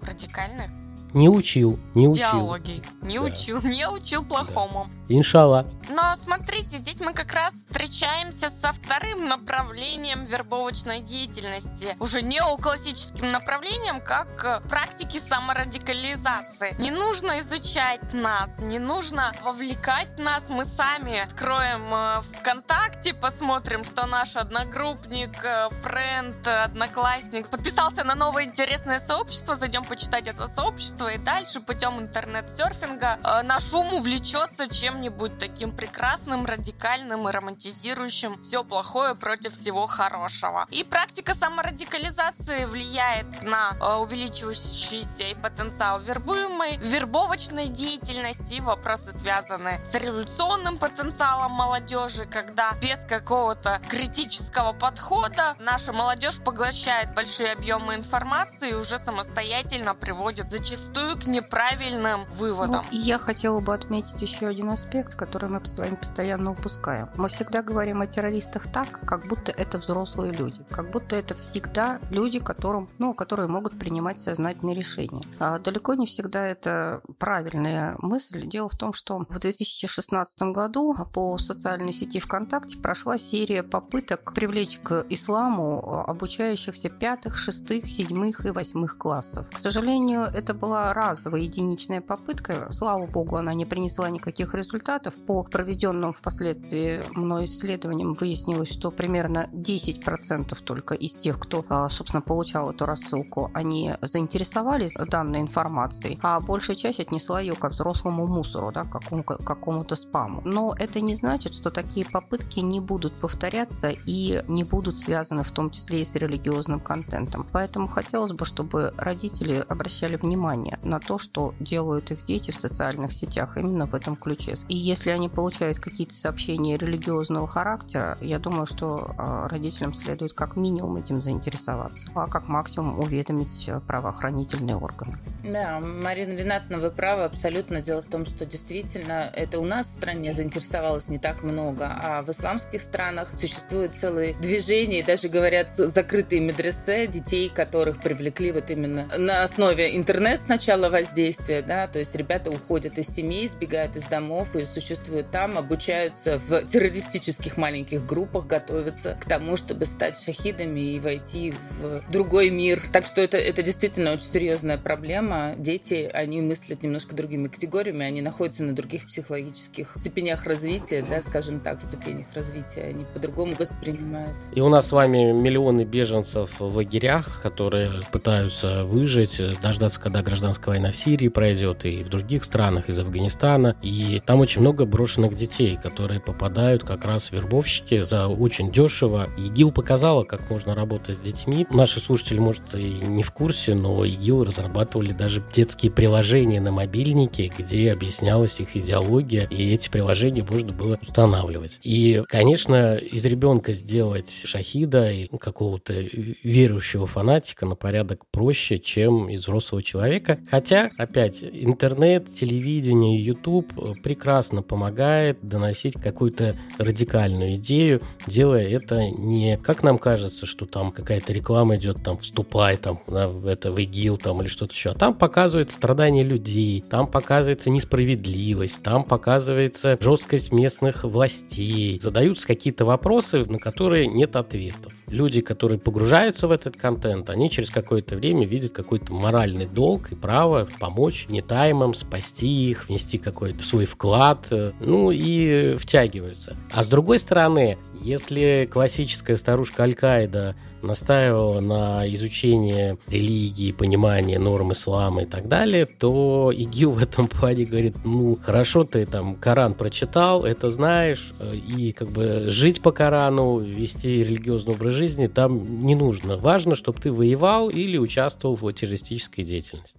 радикальных 0.02 0.72
не 1.14 1.30
учил, 1.30 1.80
не 1.96 2.08
учил. 2.08 2.22
Диалоги. 2.22 2.82
Не 3.02 3.18
да. 3.18 3.24
учил, 3.24 3.62
не 3.62 3.88
учил 3.88 4.24
плохому. 4.24 4.88
Иншалла. 5.10 5.66
Но 5.90 6.16
смотрите, 6.16 6.78
здесь 6.78 7.00
мы 7.00 7.14
как 7.14 7.34
раз 7.34 7.54
встречаемся 7.54 8.50
со 8.50 8.72
вторым 8.74 9.26
направлением 9.26 10.26
вербовочной 10.26 11.00
деятельности. 11.00 11.96
Уже 12.00 12.22
неоклассическим 12.22 13.32
направлением, 13.32 14.02
как 14.02 14.44
э, 14.44 14.62
практики 14.68 15.18
саморадикализации. 15.18 16.76
Не 16.78 16.92
нужно 16.92 17.40
изучать 17.40 18.14
нас, 18.14 18.60
не 18.60 18.80
нужно 18.80 19.34
вовлекать 19.44 20.20
нас. 20.20 20.50
Мы 20.50 20.66
сами 20.66 21.20
откроем 21.20 21.94
э, 21.94 22.22
ВКонтакте, 22.40 23.14
посмотрим, 23.14 23.84
что 23.84 24.06
наш 24.06 24.36
одногруппник, 24.36 25.44
э, 25.44 25.70
френд, 25.82 26.46
одноклассник 26.48 27.50
подписался 27.50 28.04
на 28.04 28.16
новое 28.16 28.44
интересное 28.44 29.00
сообщество, 29.00 29.56
зайдем 29.56 29.86
почитать 29.86 30.28
это 30.28 30.48
сообщество 30.48 31.08
и 31.08 31.18
дальше 31.18 31.62
путем 31.62 32.00
интернет-серфинга 32.00 33.20
наш 33.44 33.74
ум 33.74 33.94
увлечется 33.94 34.68
чем 34.68 34.97
чем-нибудь 34.98 35.38
таким 35.38 35.72
прекрасным, 35.72 36.46
радикальным 36.46 37.30
и 37.30 37.32
романтизирующим 37.32 38.42
все 38.42 38.64
плохое 38.64 39.14
против 39.14 39.54
всего 39.54 39.86
хорошего. 39.86 40.66
И 40.72 40.84
практика 40.84 41.36
саморадикализации 41.36 42.66
влияет 42.66 43.44
на 43.44 43.74
э, 43.80 43.96
увеличивающийся 43.98 45.26
и 45.26 45.36
потенциал 45.36 46.00
вербуемой, 46.00 46.78
вербовочной 46.78 47.68
деятельности 47.68 48.56
и 48.56 48.62
вопросы 48.62 49.14
связаны 49.14 49.86
с 49.86 49.94
революционным 49.94 50.80
потенциалом 50.80 51.52
молодежи, 51.52 52.26
когда 52.26 52.72
без 52.82 53.00
какого-то 53.06 53.80
критического 53.88 54.74
подхода 54.74 55.56
наша 55.60 55.94
молодежь 55.94 56.40
поглощает 56.44 57.14
большие 57.14 57.52
объемы 57.52 57.94
информации 57.94 58.72
и 58.72 58.74
уже 58.74 58.98
самостоятельно 58.98 59.94
приводит 59.94 60.50
зачастую 60.50 61.18
к 61.20 61.28
неправильным 61.28 62.26
выводам. 62.32 62.84
Ну, 62.92 63.00
я 63.00 63.20
хотела 63.20 63.60
бы 63.60 63.76
отметить 63.76 64.22
еще 64.22 64.48
один 64.48 64.72
аспект 64.72 64.87
аспект, 64.88 65.16
который 65.16 65.50
мы 65.50 65.64
с 65.66 65.78
вами 65.78 65.96
постоянно 65.96 66.52
упускаем. 66.52 67.10
Мы 67.18 67.28
всегда 67.28 67.62
говорим 67.62 68.02
о 68.02 68.08
террористах 68.08 68.72
так, 68.72 69.02
как 69.06 69.28
будто 69.28 69.52
это 69.52 69.80
взрослые 69.80 70.32
люди, 70.32 70.62
как 70.70 70.92
будто 70.92 71.16
это 71.18 71.36
всегда 71.36 72.00
люди, 72.10 72.40
которым, 72.40 72.90
ну, 72.98 73.14
которые 73.14 73.48
могут 73.48 73.78
принимать 73.78 74.20
сознательные 74.22 74.76
решения. 74.76 75.24
А 75.40 75.60
далеко 75.60 75.94
не 75.96 76.06
всегда 76.06 76.48
это 76.48 77.02
правильная 77.20 77.96
мысль. 78.00 78.48
Дело 78.48 78.70
в 78.70 78.78
том, 78.78 78.94
что 78.94 79.26
в 79.30 79.40
2016 79.40 80.42
году 80.54 80.96
по 81.14 81.38
социальной 81.38 81.92
сети 81.92 82.20
ВКонтакте 82.20 82.78
прошла 82.78 83.18
серия 83.18 83.64
попыток 83.64 84.34
привлечь 84.34 84.80
к 84.82 85.06
исламу 85.10 86.06
обучающихся 86.08 86.90
пятых, 86.90 87.38
шестых, 87.38 87.86
седьмых 87.88 88.46
и 88.46 88.52
восьмых 88.52 88.98
классов. 88.98 89.48
К 89.54 89.60
сожалению, 89.60 90.24
это 90.34 90.54
была 90.54 90.94
разовая 90.94 91.42
единичная 91.42 92.00
попытка. 92.00 92.70
Слава 92.72 93.06
богу, 93.06 93.36
она 93.36 93.54
не 93.54 93.66
принесла 93.66 94.10
никаких 94.10 94.54
результатов. 94.54 94.77
По 95.26 95.44
проведенным 95.44 96.14
впоследствии 96.14 97.02
мной 97.16 97.46
исследованиям 97.46 98.14
выяснилось, 98.14 98.72
что 98.72 98.92
примерно 98.92 99.50
10% 99.54 100.58
только 100.64 100.94
из 100.96 101.14
тех, 101.14 101.40
кто, 101.40 101.66
а, 101.70 101.90
собственно, 101.90 102.22
получал 102.22 102.72
эту 102.72 102.86
рассылку, 102.86 103.52
они 103.54 103.96
заинтересовались 104.02 104.94
данной 104.94 105.42
информацией, 105.42 106.20
а 106.22 106.40
большая 106.40 106.76
часть 106.76 107.00
отнесла 107.00 107.42
ее 107.42 107.56
ко 107.56 107.70
взрослому 107.70 108.28
мусору, 108.28 108.72
да, 108.72 108.84
к 108.84 109.00
какому-то 109.44 109.96
спаму. 109.96 110.42
Но 110.46 110.76
это 110.78 111.02
не 111.02 111.16
значит, 111.16 111.54
что 111.54 111.72
такие 111.72 112.06
попытки 112.06 112.60
не 112.60 112.80
будут 112.80 113.14
повторяться 113.16 113.90
и 113.90 114.44
не 114.48 114.64
будут 114.64 114.98
связаны 115.00 115.44
в 115.44 115.52
том 115.52 115.72
числе 115.72 116.02
и 116.02 116.06
с 116.06 116.16
религиозным 116.16 116.80
контентом. 116.80 117.48
Поэтому 117.52 117.88
хотелось 117.88 118.32
бы, 118.32 118.46
чтобы 118.46 118.94
родители 118.98 119.66
обращали 119.68 120.16
внимание 120.16 120.80
на 120.84 121.00
то, 121.00 121.18
что 121.18 121.54
делают 121.60 122.12
их 122.12 122.26
дети 122.26 122.52
в 122.52 122.56
социальных 122.56 123.14
сетях 123.14 123.58
именно 123.58 123.86
в 123.86 123.96
этом 123.96 124.16
ключе. 124.16 124.56
И 124.68 124.76
если 124.76 125.12
они 125.12 125.30
получают 125.30 125.80
какие-то 125.80 126.14
сообщения 126.14 126.78
религиозного 126.78 127.48
характера, 127.48 128.18
я 128.22 128.40
думаю, 128.40 128.66
что 128.66 129.14
а, 129.18 129.48
родителям 129.48 129.94
следует 129.94 130.34
как 130.34 130.56
минимум 130.56 130.98
этим 130.98 131.22
заинтересоваться, 131.22 132.10
а 132.16 132.28
как 132.28 132.48
максимум 132.48 133.00
уведомить 133.00 133.70
правоохранительные 133.88 134.76
органы. 134.76 135.18
Да, 135.44 135.80
Марина 135.80 136.34
Ринатовна, 136.34 136.80
вы 136.80 136.92
правы 136.92 137.24
абсолютно. 137.24 137.82
Дело 137.82 138.02
в 138.02 138.06
том, 138.06 138.26
что 138.26 138.46
действительно 138.46 139.32
это 139.34 139.60
у 139.60 139.66
нас 139.66 139.88
в 139.88 139.94
стране 139.94 140.34
заинтересовалось 140.34 141.08
не 141.08 141.20
так 141.20 141.44
много, 141.44 141.88
а 141.88 142.22
в 142.22 142.30
исламских 142.30 142.82
странах 142.82 143.30
существует 143.40 143.94
целые 143.94 144.34
движения, 144.34 145.00
и 145.00 145.04
даже 145.04 145.30
говорят 145.30 145.72
закрытые 145.72 146.42
медресе 146.42 147.08
детей, 147.08 147.50
которых 147.50 148.02
привлекли 148.02 148.52
вот 148.52 148.70
именно 148.70 149.08
на 149.18 149.44
основе 149.44 149.96
интернет 149.96 150.42
сначала 150.42 150.90
воздействия, 150.90 151.62
да, 151.62 151.88
то 151.88 152.00
есть 152.00 152.16
ребята 152.16 152.52
уходят 152.52 152.98
из 152.98 153.08
семей, 153.08 153.48
сбегают 153.48 153.96
из 153.96 154.04
домов 154.04 154.57
и 154.58 154.66
существуют 154.66 155.32
там, 155.32 155.58
обучаются 155.58 156.40
в 156.40 156.64
террористических 156.64 157.58
маленьких 157.58 158.06
группах, 158.06 158.48
готовятся 158.48 159.18
к 159.20 159.26
тому, 159.26 159.58
чтобы 159.58 159.86
стать 159.86 160.22
шахидами 160.22 160.96
и 160.96 161.00
войти 161.00 161.54
в 161.82 162.02
другой 162.12 162.50
мир. 162.50 162.82
Так 162.92 163.06
что 163.06 163.22
это, 163.22 163.38
это 163.38 163.64
действительно 163.64 164.14
очень 164.14 164.26
серьезная 164.26 164.78
проблема. 164.78 165.56
Дети, 165.58 166.10
они 166.14 166.42
мыслят 166.42 166.84
немножко 166.84 167.16
другими 167.16 167.48
категориями, 167.48 168.06
они 168.06 168.22
находятся 168.22 168.64
на 168.64 168.74
других 168.74 169.08
психологических 169.08 169.94
степенях 169.96 170.46
развития, 170.46 171.06
да, 171.10 171.22
скажем 171.22 171.60
так, 171.60 171.82
ступенях 171.82 172.28
развития, 172.34 172.84
они 172.84 173.06
по-другому 173.14 173.56
воспринимают. 173.58 174.36
И 174.54 174.62
у 174.62 174.70
нас 174.70 174.88
с 174.88 174.92
вами 174.92 175.32
миллионы 175.32 175.84
беженцев 175.84 176.60
в 176.60 176.76
лагерях, 176.76 177.42
которые 177.42 177.92
пытаются 178.12 178.84
выжить, 178.84 179.42
дождаться, 179.62 180.00
когда 180.00 180.22
гражданская 180.22 180.76
война 180.76 180.92
в 180.92 180.96
Сирии 180.96 181.28
пройдет, 181.28 181.86
и 181.86 182.04
в 182.04 182.10
других 182.10 182.44
странах, 182.44 182.90
из 182.90 183.00
Афганистана. 183.00 183.76
И 183.82 184.22
там 184.26 184.37
очень 184.40 184.62
много 184.62 184.86
брошенных 184.86 185.36
детей, 185.36 185.78
которые 185.82 186.20
попадают 186.20 186.84
как 186.84 187.06
раз 187.06 187.32
вербовщики 187.32 188.02
за 188.02 188.28
очень 188.28 188.72
дешево. 188.72 189.30
ИГИЛ 189.38 189.72
показала, 189.72 190.24
как 190.24 190.50
можно 190.50 190.76
работать 190.76 191.18
с 191.18 191.22
детьми. 191.22 191.68
Наши 191.72 192.00
слушатели, 192.00 192.40
может, 192.40 192.76
и 192.76 193.00
не 193.06 193.24
в 193.24 193.32
курсе, 193.32 193.76
но 193.76 194.06
ИГИЛ 194.06 194.44
разрабатывали 194.46 195.12
даже 195.12 195.44
детские 195.54 195.92
приложения 195.92 196.62
на 196.62 196.72
мобильнике, 196.72 197.52
где 197.58 197.92
объяснялась 197.92 198.60
их 198.60 198.76
идеология, 198.76 199.48
и 199.50 199.74
эти 199.74 199.90
приложения 199.90 200.46
можно 200.48 200.72
было 200.72 201.00
устанавливать. 201.02 201.80
И, 201.84 202.24
конечно, 202.28 202.96
из 202.96 203.26
ребенка 203.26 203.74
сделать 203.74 204.32
шахида 204.46 205.12
и 205.12 205.28
какого-то 205.38 205.94
верующего 205.94 207.08
фанатика 207.08 207.66
на 207.66 207.76
порядок 207.76 208.26
проще, 208.32 208.78
чем 208.80 209.30
из 209.30 209.42
взрослого 209.42 209.84
человека. 209.84 210.40
Хотя, 210.50 210.92
опять, 210.98 211.44
интернет, 211.44 212.30
телевидение, 212.30 213.24
YouTube 213.24 213.74
прекрасно 214.04 214.27
помогает 214.64 215.40
доносить 215.42 215.94
какую-то 215.94 216.56
радикальную 216.78 217.56
идею, 217.56 218.02
делая 218.28 218.68
это 218.68 219.10
не, 219.10 219.58
как 219.58 219.84
нам 219.84 219.98
кажется, 219.98 220.46
что 220.46 220.66
там 220.66 220.92
какая-то 220.92 221.34
реклама 221.34 221.78
идет, 221.78 222.04
там, 222.04 222.18
вступай 222.18 222.78
там, 222.78 223.00
да, 223.08 223.28
в 223.28 223.48
это, 223.48 223.72
в 223.72 223.80
ИГИЛ 223.80 224.18
там 224.18 224.42
или 224.42 224.48
что-то 224.48 224.74
еще. 224.74 224.92
А 224.92 224.94
там 224.94 225.14
показывают 225.14 225.72
страдания 225.72 226.24
людей, 226.24 226.84
там 226.88 227.08
показывается 227.08 227.70
несправедливость, 227.70 228.84
там 228.84 229.04
показывается 229.04 229.98
жесткость 230.00 230.52
местных 230.52 231.04
властей. 231.04 232.00
Задаются 232.00 232.48
какие-то 232.48 232.86
вопросы, 232.86 233.46
на 233.46 233.60
которые 233.60 234.08
нет 234.08 234.36
ответов 234.36 234.94
люди, 235.10 235.42
которые 235.42 235.80
погружаются 235.80 236.48
в 236.48 236.52
этот 236.52 236.76
контент, 236.76 237.30
они 237.30 237.50
через 237.50 237.70
какое-то 237.70 238.16
время 238.16 238.46
видят 238.46 238.74
какой-то 238.74 239.14
моральный 239.14 239.66
долг 239.66 240.12
и 240.12 240.16
право 240.16 240.68
помочь 240.80 241.28
нетаймам, 241.30 241.94
спасти 241.94 242.70
их, 242.70 242.88
внести 242.88 243.18
какой-то 243.18 243.64
свой 243.64 243.86
вклад, 243.86 244.17
э, 244.52 244.72
ну 244.80 245.12
и 245.12 245.76
втягиваются. 245.78 246.56
А 246.72 246.84
с 246.84 246.88
другой 246.88 247.20
стороны, 247.20 247.78
если 248.02 248.68
классическая 248.72 249.36
старушка 249.36 249.84
Аль-Каида 249.84 250.56
настаивала 250.82 251.60
на 251.60 252.08
изучении 252.14 252.98
религии, 253.08 253.72
понимании 253.72 254.38
норм 254.38 254.74
ислама 254.74 255.24
и 255.24 255.26
так 255.26 255.48
далее, 255.48 255.86
то 255.86 256.52
ИГИЛ 256.56 256.92
в 256.92 257.00
этом 257.00 257.28
плане 257.28 257.66
говорит, 257.66 257.96
ну, 258.06 258.38
хорошо 258.42 258.84
ты 258.84 259.06
там 259.06 259.36
Коран 259.36 259.74
прочитал, 259.74 260.46
это 260.46 260.72
знаешь, 260.72 261.34
э, 261.40 261.56
и 261.56 261.92
как 261.92 262.10
бы 262.10 262.46
жить 262.48 262.82
по 262.82 262.92
Корану, 262.92 263.60
вести 263.60 264.24
религиозный 264.24 264.74
образ 264.74 264.94
жизни 264.94 265.28
там 265.28 265.82
не 265.82 265.96
нужно. 265.96 266.38
Важно, 266.38 266.76
чтобы 266.76 267.00
ты 267.02 267.12
воевал 267.12 267.70
или 267.70 267.98
участвовал 267.98 268.56
в 268.56 268.72
террористической 268.74 269.44
деятельности. 269.44 269.98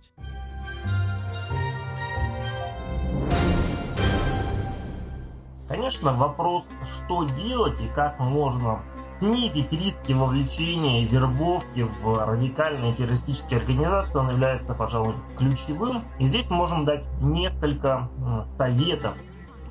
Конечно, 5.79 6.13
вопрос, 6.13 6.71
что 6.83 7.23
делать 7.23 7.81
и 7.81 7.87
как 7.87 8.19
можно 8.19 8.83
снизить 9.09 9.73
риски 9.73 10.13
вовлечения 10.13 11.05
и 11.05 11.07
вербовки 11.07 11.89
в 12.01 12.27
радикальные 12.27 12.97
террористические 12.97 13.61
организации, 13.61 14.19
он 14.19 14.29
является, 14.29 14.75
пожалуй, 14.75 15.15
ключевым. 15.37 16.05
И 16.19 16.27
здесь 16.27 16.51
можем 16.51 16.85
дать 16.85 17.05
несколько 17.21 18.11
советов 18.43 19.15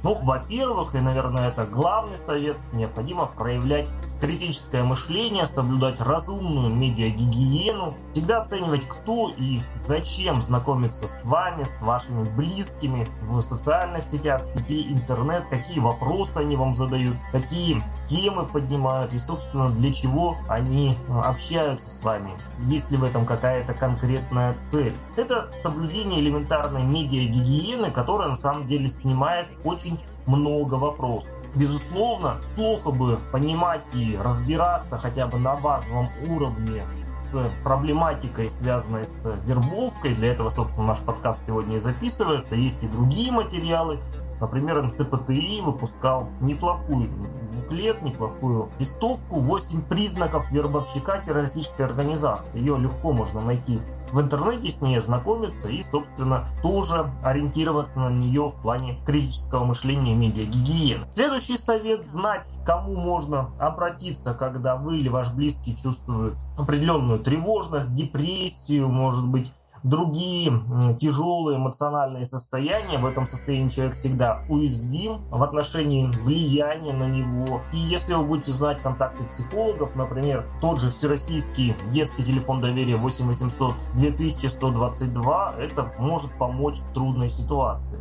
ну, 0.03 0.19
во-первых, 0.23 0.95
и, 0.95 0.99
наверное, 0.99 1.49
это 1.49 1.65
главный 1.65 2.17
совет, 2.17 2.57
необходимо 2.73 3.25
проявлять 3.25 3.89
критическое 4.19 4.83
мышление, 4.83 5.45
соблюдать 5.45 6.01
разумную 6.01 6.73
медиагигиену, 6.73 7.95
всегда 8.09 8.41
оценивать, 8.41 8.87
кто 8.87 9.31
и 9.37 9.61
зачем 9.75 10.41
знакомится 10.41 11.07
с 11.07 11.25
вами, 11.25 11.63
с 11.63 11.81
вашими 11.81 12.23
близкими 12.23 13.07
в 13.21 13.39
социальных 13.41 14.05
сетях, 14.05 14.43
в 14.43 14.45
сети 14.45 14.91
интернет, 14.91 15.47
какие 15.49 15.79
вопросы 15.79 16.37
они 16.37 16.55
вам 16.55 16.73
задают, 16.75 17.17
какие 17.31 17.83
темы 18.03 18.45
поднимают 18.45 19.13
и, 19.13 19.19
собственно, 19.19 19.69
для 19.69 19.93
чего 19.93 20.37
они 20.47 20.97
общаются 21.23 21.89
с 21.89 22.03
вами. 22.03 22.39
Есть 22.61 22.91
ли 22.91 22.97
в 22.97 23.03
этом 23.03 23.25
какая-то 23.25 23.73
конкретная 23.73 24.59
цель? 24.59 24.95
Это 25.15 25.49
соблюдение 25.53 26.21
элементарной 26.21 26.83
медиагигиены, 26.83 27.91
которая 27.91 28.29
на 28.29 28.35
самом 28.35 28.67
деле 28.67 28.87
снимает 28.87 29.49
очень 29.63 29.96
много 30.27 30.75
вопросов. 30.75 31.37
Безусловно, 31.55 32.41
плохо 32.55 32.91
бы 32.91 33.17
понимать 33.31 33.81
и 33.93 34.17
разбираться 34.17 34.97
хотя 34.97 35.25
бы 35.27 35.39
на 35.39 35.55
базовом 35.55 36.09
уровне 36.29 36.83
с 37.15 37.49
проблематикой, 37.63 38.49
связанной 38.49 39.05
с 39.05 39.35
вербовкой. 39.45 40.13
Для 40.13 40.31
этого, 40.31 40.49
собственно, 40.49 40.87
наш 40.87 40.99
подкаст 40.99 41.47
сегодня 41.47 41.77
и 41.77 41.79
записывается. 41.79 42.55
Есть 42.55 42.83
и 42.83 42.87
другие 42.87 43.31
материалы. 43.31 43.99
Например, 44.39 44.83
НЦПТИ 44.83 45.61
выпускал 45.61 46.29
неплохую 46.41 47.09
буклет, 47.53 48.01
неплохую 48.03 48.69
листовку 48.77 49.37
«8 49.39 49.87
признаков 49.87 50.51
вербовщика 50.51 51.19
террористической 51.25 51.85
организации». 51.85 52.59
Ее 52.59 52.77
легко 52.77 53.11
можно 53.11 53.41
найти 53.41 53.81
в 54.11 54.21
интернете 54.21 54.71
с 54.71 54.81
ней 54.81 54.97
ознакомиться 54.97 55.69
и, 55.69 55.83
собственно, 55.83 56.47
тоже 56.61 57.11
ориентироваться 57.23 57.99
на 57.99 58.09
нее 58.09 58.47
в 58.47 58.61
плане 58.61 58.99
критического 59.05 59.65
мышления 59.65 60.13
и 60.13 60.15
медиагигиены. 60.15 61.07
Следующий 61.11 61.57
совет– 61.57 62.05
знать, 62.07 62.47
кому 62.65 62.95
можно 62.95 63.51
обратиться, 63.59 64.33
когда 64.33 64.75
вы 64.75 64.99
или 64.99 65.09
ваш 65.09 65.33
близкий 65.33 65.75
чувствует 65.75 66.37
определенную 66.57 67.19
тревожность, 67.19 67.93
депрессию, 67.93 68.89
может 68.89 69.27
быть, 69.27 69.51
другие 69.83 70.51
тяжелые 70.99 71.57
эмоциональные 71.57 72.25
состояния. 72.25 72.99
В 72.99 73.05
этом 73.05 73.27
состоянии 73.27 73.69
человек 73.69 73.95
всегда 73.95 74.43
уязвим 74.49 75.27
в 75.29 75.41
отношении 75.43 76.11
влияния 76.21 76.93
на 76.93 77.07
него. 77.07 77.61
И 77.73 77.77
если 77.77 78.13
вы 78.13 78.25
будете 78.25 78.51
знать 78.51 78.81
контакты 78.81 79.23
психологов, 79.25 79.95
например, 79.95 80.45
тот 80.61 80.79
же 80.79 80.89
всероссийский 80.89 81.75
детский 81.89 82.23
телефон 82.23 82.61
доверия 82.61 82.97
8 82.97 83.25
800 83.25 83.75
2122, 83.95 85.55
это 85.59 85.93
может 85.99 86.37
помочь 86.37 86.79
в 86.79 86.93
трудной 86.93 87.29
ситуации. 87.29 87.99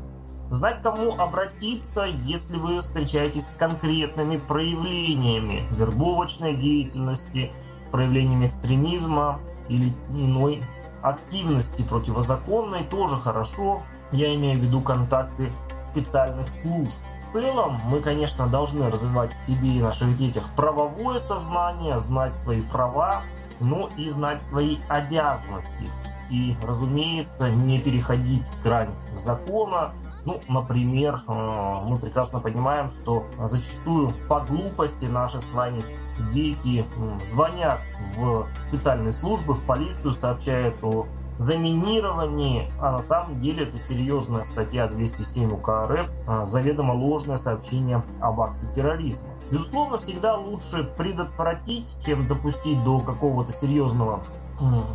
Знать, 0.50 0.80
кому 0.80 1.12
обратиться, 1.16 2.04
если 2.04 2.56
вы 2.56 2.80
встречаетесь 2.80 3.48
с 3.48 3.56
конкретными 3.56 4.36
проявлениями 4.36 5.66
вербовочной 5.76 6.56
деятельности, 6.56 7.50
с 7.80 7.86
проявлениями 7.86 8.46
экстремизма 8.46 9.40
или 9.68 9.92
иной 10.10 10.62
активности 11.08 11.82
противозаконной, 11.82 12.84
тоже 12.84 13.16
хорошо. 13.18 13.82
Я 14.12 14.34
имею 14.34 14.60
в 14.60 14.62
виду 14.62 14.80
контакты 14.80 15.52
специальных 15.92 16.48
служб. 16.48 16.92
В 17.28 17.32
целом, 17.32 17.80
мы, 17.86 18.00
конечно, 18.00 18.46
должны 18.46 18.90
развивать 18.90 19.34
в 19.34 19.40
себе 19.40 19.76
и 19.76 19.82
наших 19.82 20.14
детях 20.16 20.48
правовое 20.54 21.18
сознание, 21.18 21.98
знать 21.98 22.36
свои 22.36 22.62
права, 22.62 23.22
но 23.60 23.88
и 23.96 24.08
знать 24.08 24.44
свои 24.44 24.78
обязанности. 24.88 25.90
И, 26.30 26.56
разумеется, 26.62 27.50
не 27.50 27.80
переходить 27.80 28.46
грань 28.62 28.94
закона, 29.14 29.92
ну, 30.26 30.40
например, 30.48 31.14
э, 31.14 31.32
мы 31.32 31.98
прекрасно 31.98 32.40
понимаем, 32.40 32.90
что 32.90 33.24
зачастую 33.44 34.12
по 34.28 34.40
глупости 34.40 35.06
наши 35.06 35.40
с 35.40 35.52
вами 35.52 35.84
дети 36.32 36.84
звонят 37.22 37.80
в 38.16 38.46
специальные 38.62 39.12
службы, 39.12 39.54
в 39.54 39.64
полицию, 39.64 40.12
сообщают 40.12 40.82
о 40.82 41.06
заминировании, 41.38 42.72
а 42.80 42.92
на 42.92 43.02
самом 43.02 43.40
деле 43.40 43.64
это 43.64 43.78
серьезная 43.78 44.42
статья 44.42 44.88
207 44.88 45.52
УК 45.52 45.86
РФ, 45.88 46.10
э, 46.26 46.44
заведомо 46.44 46.92
ложное 46.92 47.36
сообщение 47.36 48.02
об 48.20 48.40
акте 48.40 48.66
терроризма. 48.74 49.28
Безусловно, 49.50 49.98
всегда 49.98 50.36
лучше 50.36 50.82
предотвратить, 50.98 52.04
чем 52.04 52.26
допустить 52.26 52.82
до 52.82 52.98
какого-то 52.98 53.52
серьезного 53.52 54.24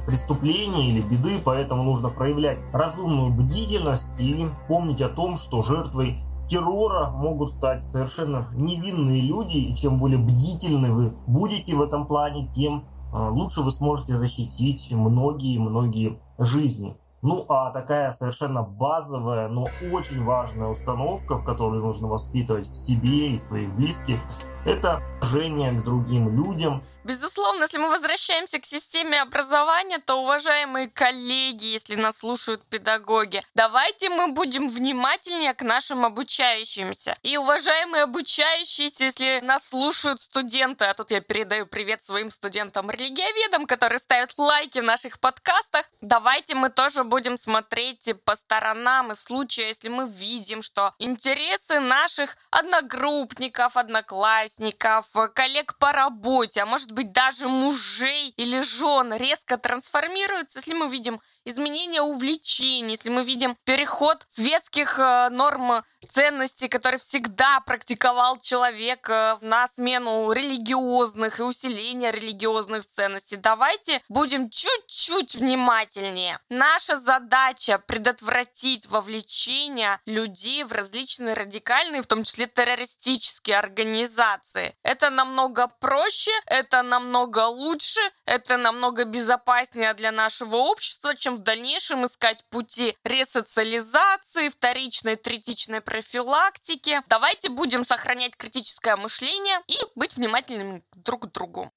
преступления 0.06 0.90
или 0.90 1.02
беды, 1.02 1.40
поэтому 1.44 1.84
нужно 1.84 2.10
проявлять 2.10 2.60
разумную 2.74 3.32
бдительность 3.32 4.20
и 4.20 4.48
помнить 4.68 5.02
о 5.02 5.10
том, 5.10 5.38
что 5.38 5.62
жертвой 5.62 6.20
террора 6.48 7.12
могут 7.12 7.50
стать 7.50 7.86
совершенно 7.86 8.50
невинные 8.54 9.22
люди, 9.22 9.58
и 9.58 9.76
чем 9.76 10.00
более 10.00 10.20
бдительны 10.20 10.92
вы 10.92 11.14
будете 11.26 11.76
в 11.76 11.82
этом 11.82 12.06
плане, 12.06 12.48
тем 12.48 12.84
а, 13.14 13.30
лучше 13.30 13.62
вы 13.62 13.72
сможете 13.72 14.16
защитить 14.16 14.92
многие-многие 14.92 16.20
жизни. 16.38 16.98
Ну 17.22 17.46
а 17.50 17.70
такая 17.70 18.12
совершенно 18.14 18.64
базовая, 18.64 19.48
но 19.48 19.68
очень 19.92 20.24
важная 20.24 20.68
установка, 20.68 21.38
в 21.38 21.46
которой 21.46 21.80
нужно 21.80 22.08
воспитывать 22.08 22.68
в 22.68 22.76
себе 22.76 23.34
и 23.34 23.38
своих 23.38 23.74
близких, 23.76 24.20
это 24.66 25.02
уважение 25.22 25.72
к 25.72 25.84
другим 25.84 26.36
людям. 26.36 26.84
Безусловно, 27.04 27.64
если 27.64 27.80
мы 27.80 27.90
возвращаемся 27.90 28.60
к 28.60 28.66
системе 28.66 29.22
образования, 29.22 29.98
то, 30.00 30.22
уважаемые 30.22 30.88
коллеги, 30.88 31.66
если 31.66 31.96
нас 31.96 32.18
слушают 32.18 32.64
педагоги, 32.66 33.42
давайте 33.56 34.10
мы 34.10 34.28
будем 34.28 34.68
внимательнее 34.68 35.54
к 35.56 35.64
нашим 35.64 36.06
обучающимся. 36.06 37.18
И, 37.24 37.38
уважаемые 37.38 38.04
обучающиеся, 38.04 39.06
если 39.06 39.40
нас 39.44 39.68
слушают 39.68 40.22
студенты, 40.22 40.86
а 40.86 40.94
тут 40.94 41.10
я 41.12 41.22
передаю 41.22 41.66
привет 41.66 42.04
своим 42.04 42.30
студентам-религиоведам, 42.30 43.66
которые 43.66 44.00
ставят 44.00 44.38
лайки 44.38 44.80
в 44.80 44.84
наших 44.84 45.20
подкастах, 45.20 45.90
давайте 46.02 46.54
мы 46.54 46.70
тоже 46.70 47.04
будем 47.04 47.38
смотреть 47.40 48.12
по 48.26 48.36
сторонам, 48.36 49.12
и 49.12 49.16
в 49.16 49.20
случае, 49.20 49.70
если 49.70 49.90
мы 49.90 50.08
видим, 50.08 50.62
что 50.62 50.94
интересы 51.00 51.80
наших 51.80 52.38
одногруппников, 52.52 53.76
одноклассников, 53.76 54.51
одноклассников, 54.52 55.34
коллег 55.34 55.76
по 55.78 55.92
работе, 55.92 56.62
а 56.62 56.66
может 56.66 56.92
быть 56.92 57.12
даже 57.12 57.48
мужей 57.48 58.30
или 58.38 58.62
жен 58.62 59.14
резко 59.14 59.58
трансформируются, 59.58 60.60
если 60.60 60.74
мы 60.74 60.90
видим 60.90 61.22
изменение 61.46 62.02
увлечений, 62.02 62.92
если 62.92 63.10
мы 63.10 63.24
видим 63.24 63.58
переход 63.64 64.26
светских 64.30 65.00
э, 65.00 65.30
норм 65.30 65.84
ценностей, 66.08 66.68
которые 66.68 67.00
всегда 67.00 67.60
практиковал 67.62 68.40
человек 68.40 69.10
э, 69.10 69.38
на 69.42 69.68
смену 69.68 70.32
религиозных 70.32 71.40
и 71.40 71.44
усиления 71.44 72.12
религиозных 72.12 72.86
ценностей, 72.86 73.38
давайте 73.38 74.02
будем 74.10 74.50
чуть-чуть 74.50 75.36
внимательнее. 75.36 76.40
Наша 76.50 76.98
задача 76.98 77.80
предотвратить 77.80 78.86
вовлечение 78.88 80.00
людей 80.06 80.64
в 80.64 80.72
различные 80.72 81.34
радикальные, 81.34 82.02
в 82.02 82.08
том 82.08 82.24
числе 82.24 82.48
террористические 82.48 83.58
организации. 83.58 84.76
Это 84.84 85.10
намного 85.10 85.68
проще, 85.80 86.32
это 86.46 86.82
намного 86.82 87.48
лучше, 87.48 88.02
это 88.26 88.58
намного 88.58 89.06
безопаснее 89.06 89.94
для 89.94 90.12
нашего 90.12 90.58
общества, 90.58 91.16
чем 91.16 91.31
в 91.38 91.44
дальнейшем 91.44 92.06
искать 92.06 92.44
пути 92.50 92.96
ресоциализации, 93.04 94.50
вторичной, 94.50 95.16
третичной 95.16 95.82
профилактики. 95.82 97.00
Давайте 97.10 97.50
будем 97.50 97.84
сохранять 97.84 98.36
критическое 98.36 98.96
мышление 98.96 99.60
и 99.68 99.76
быть 99.96 100.16
внимательными 100.16 100.84
друг 100.96 101.28
к 101.28 101.32
другу. 101.32 101.72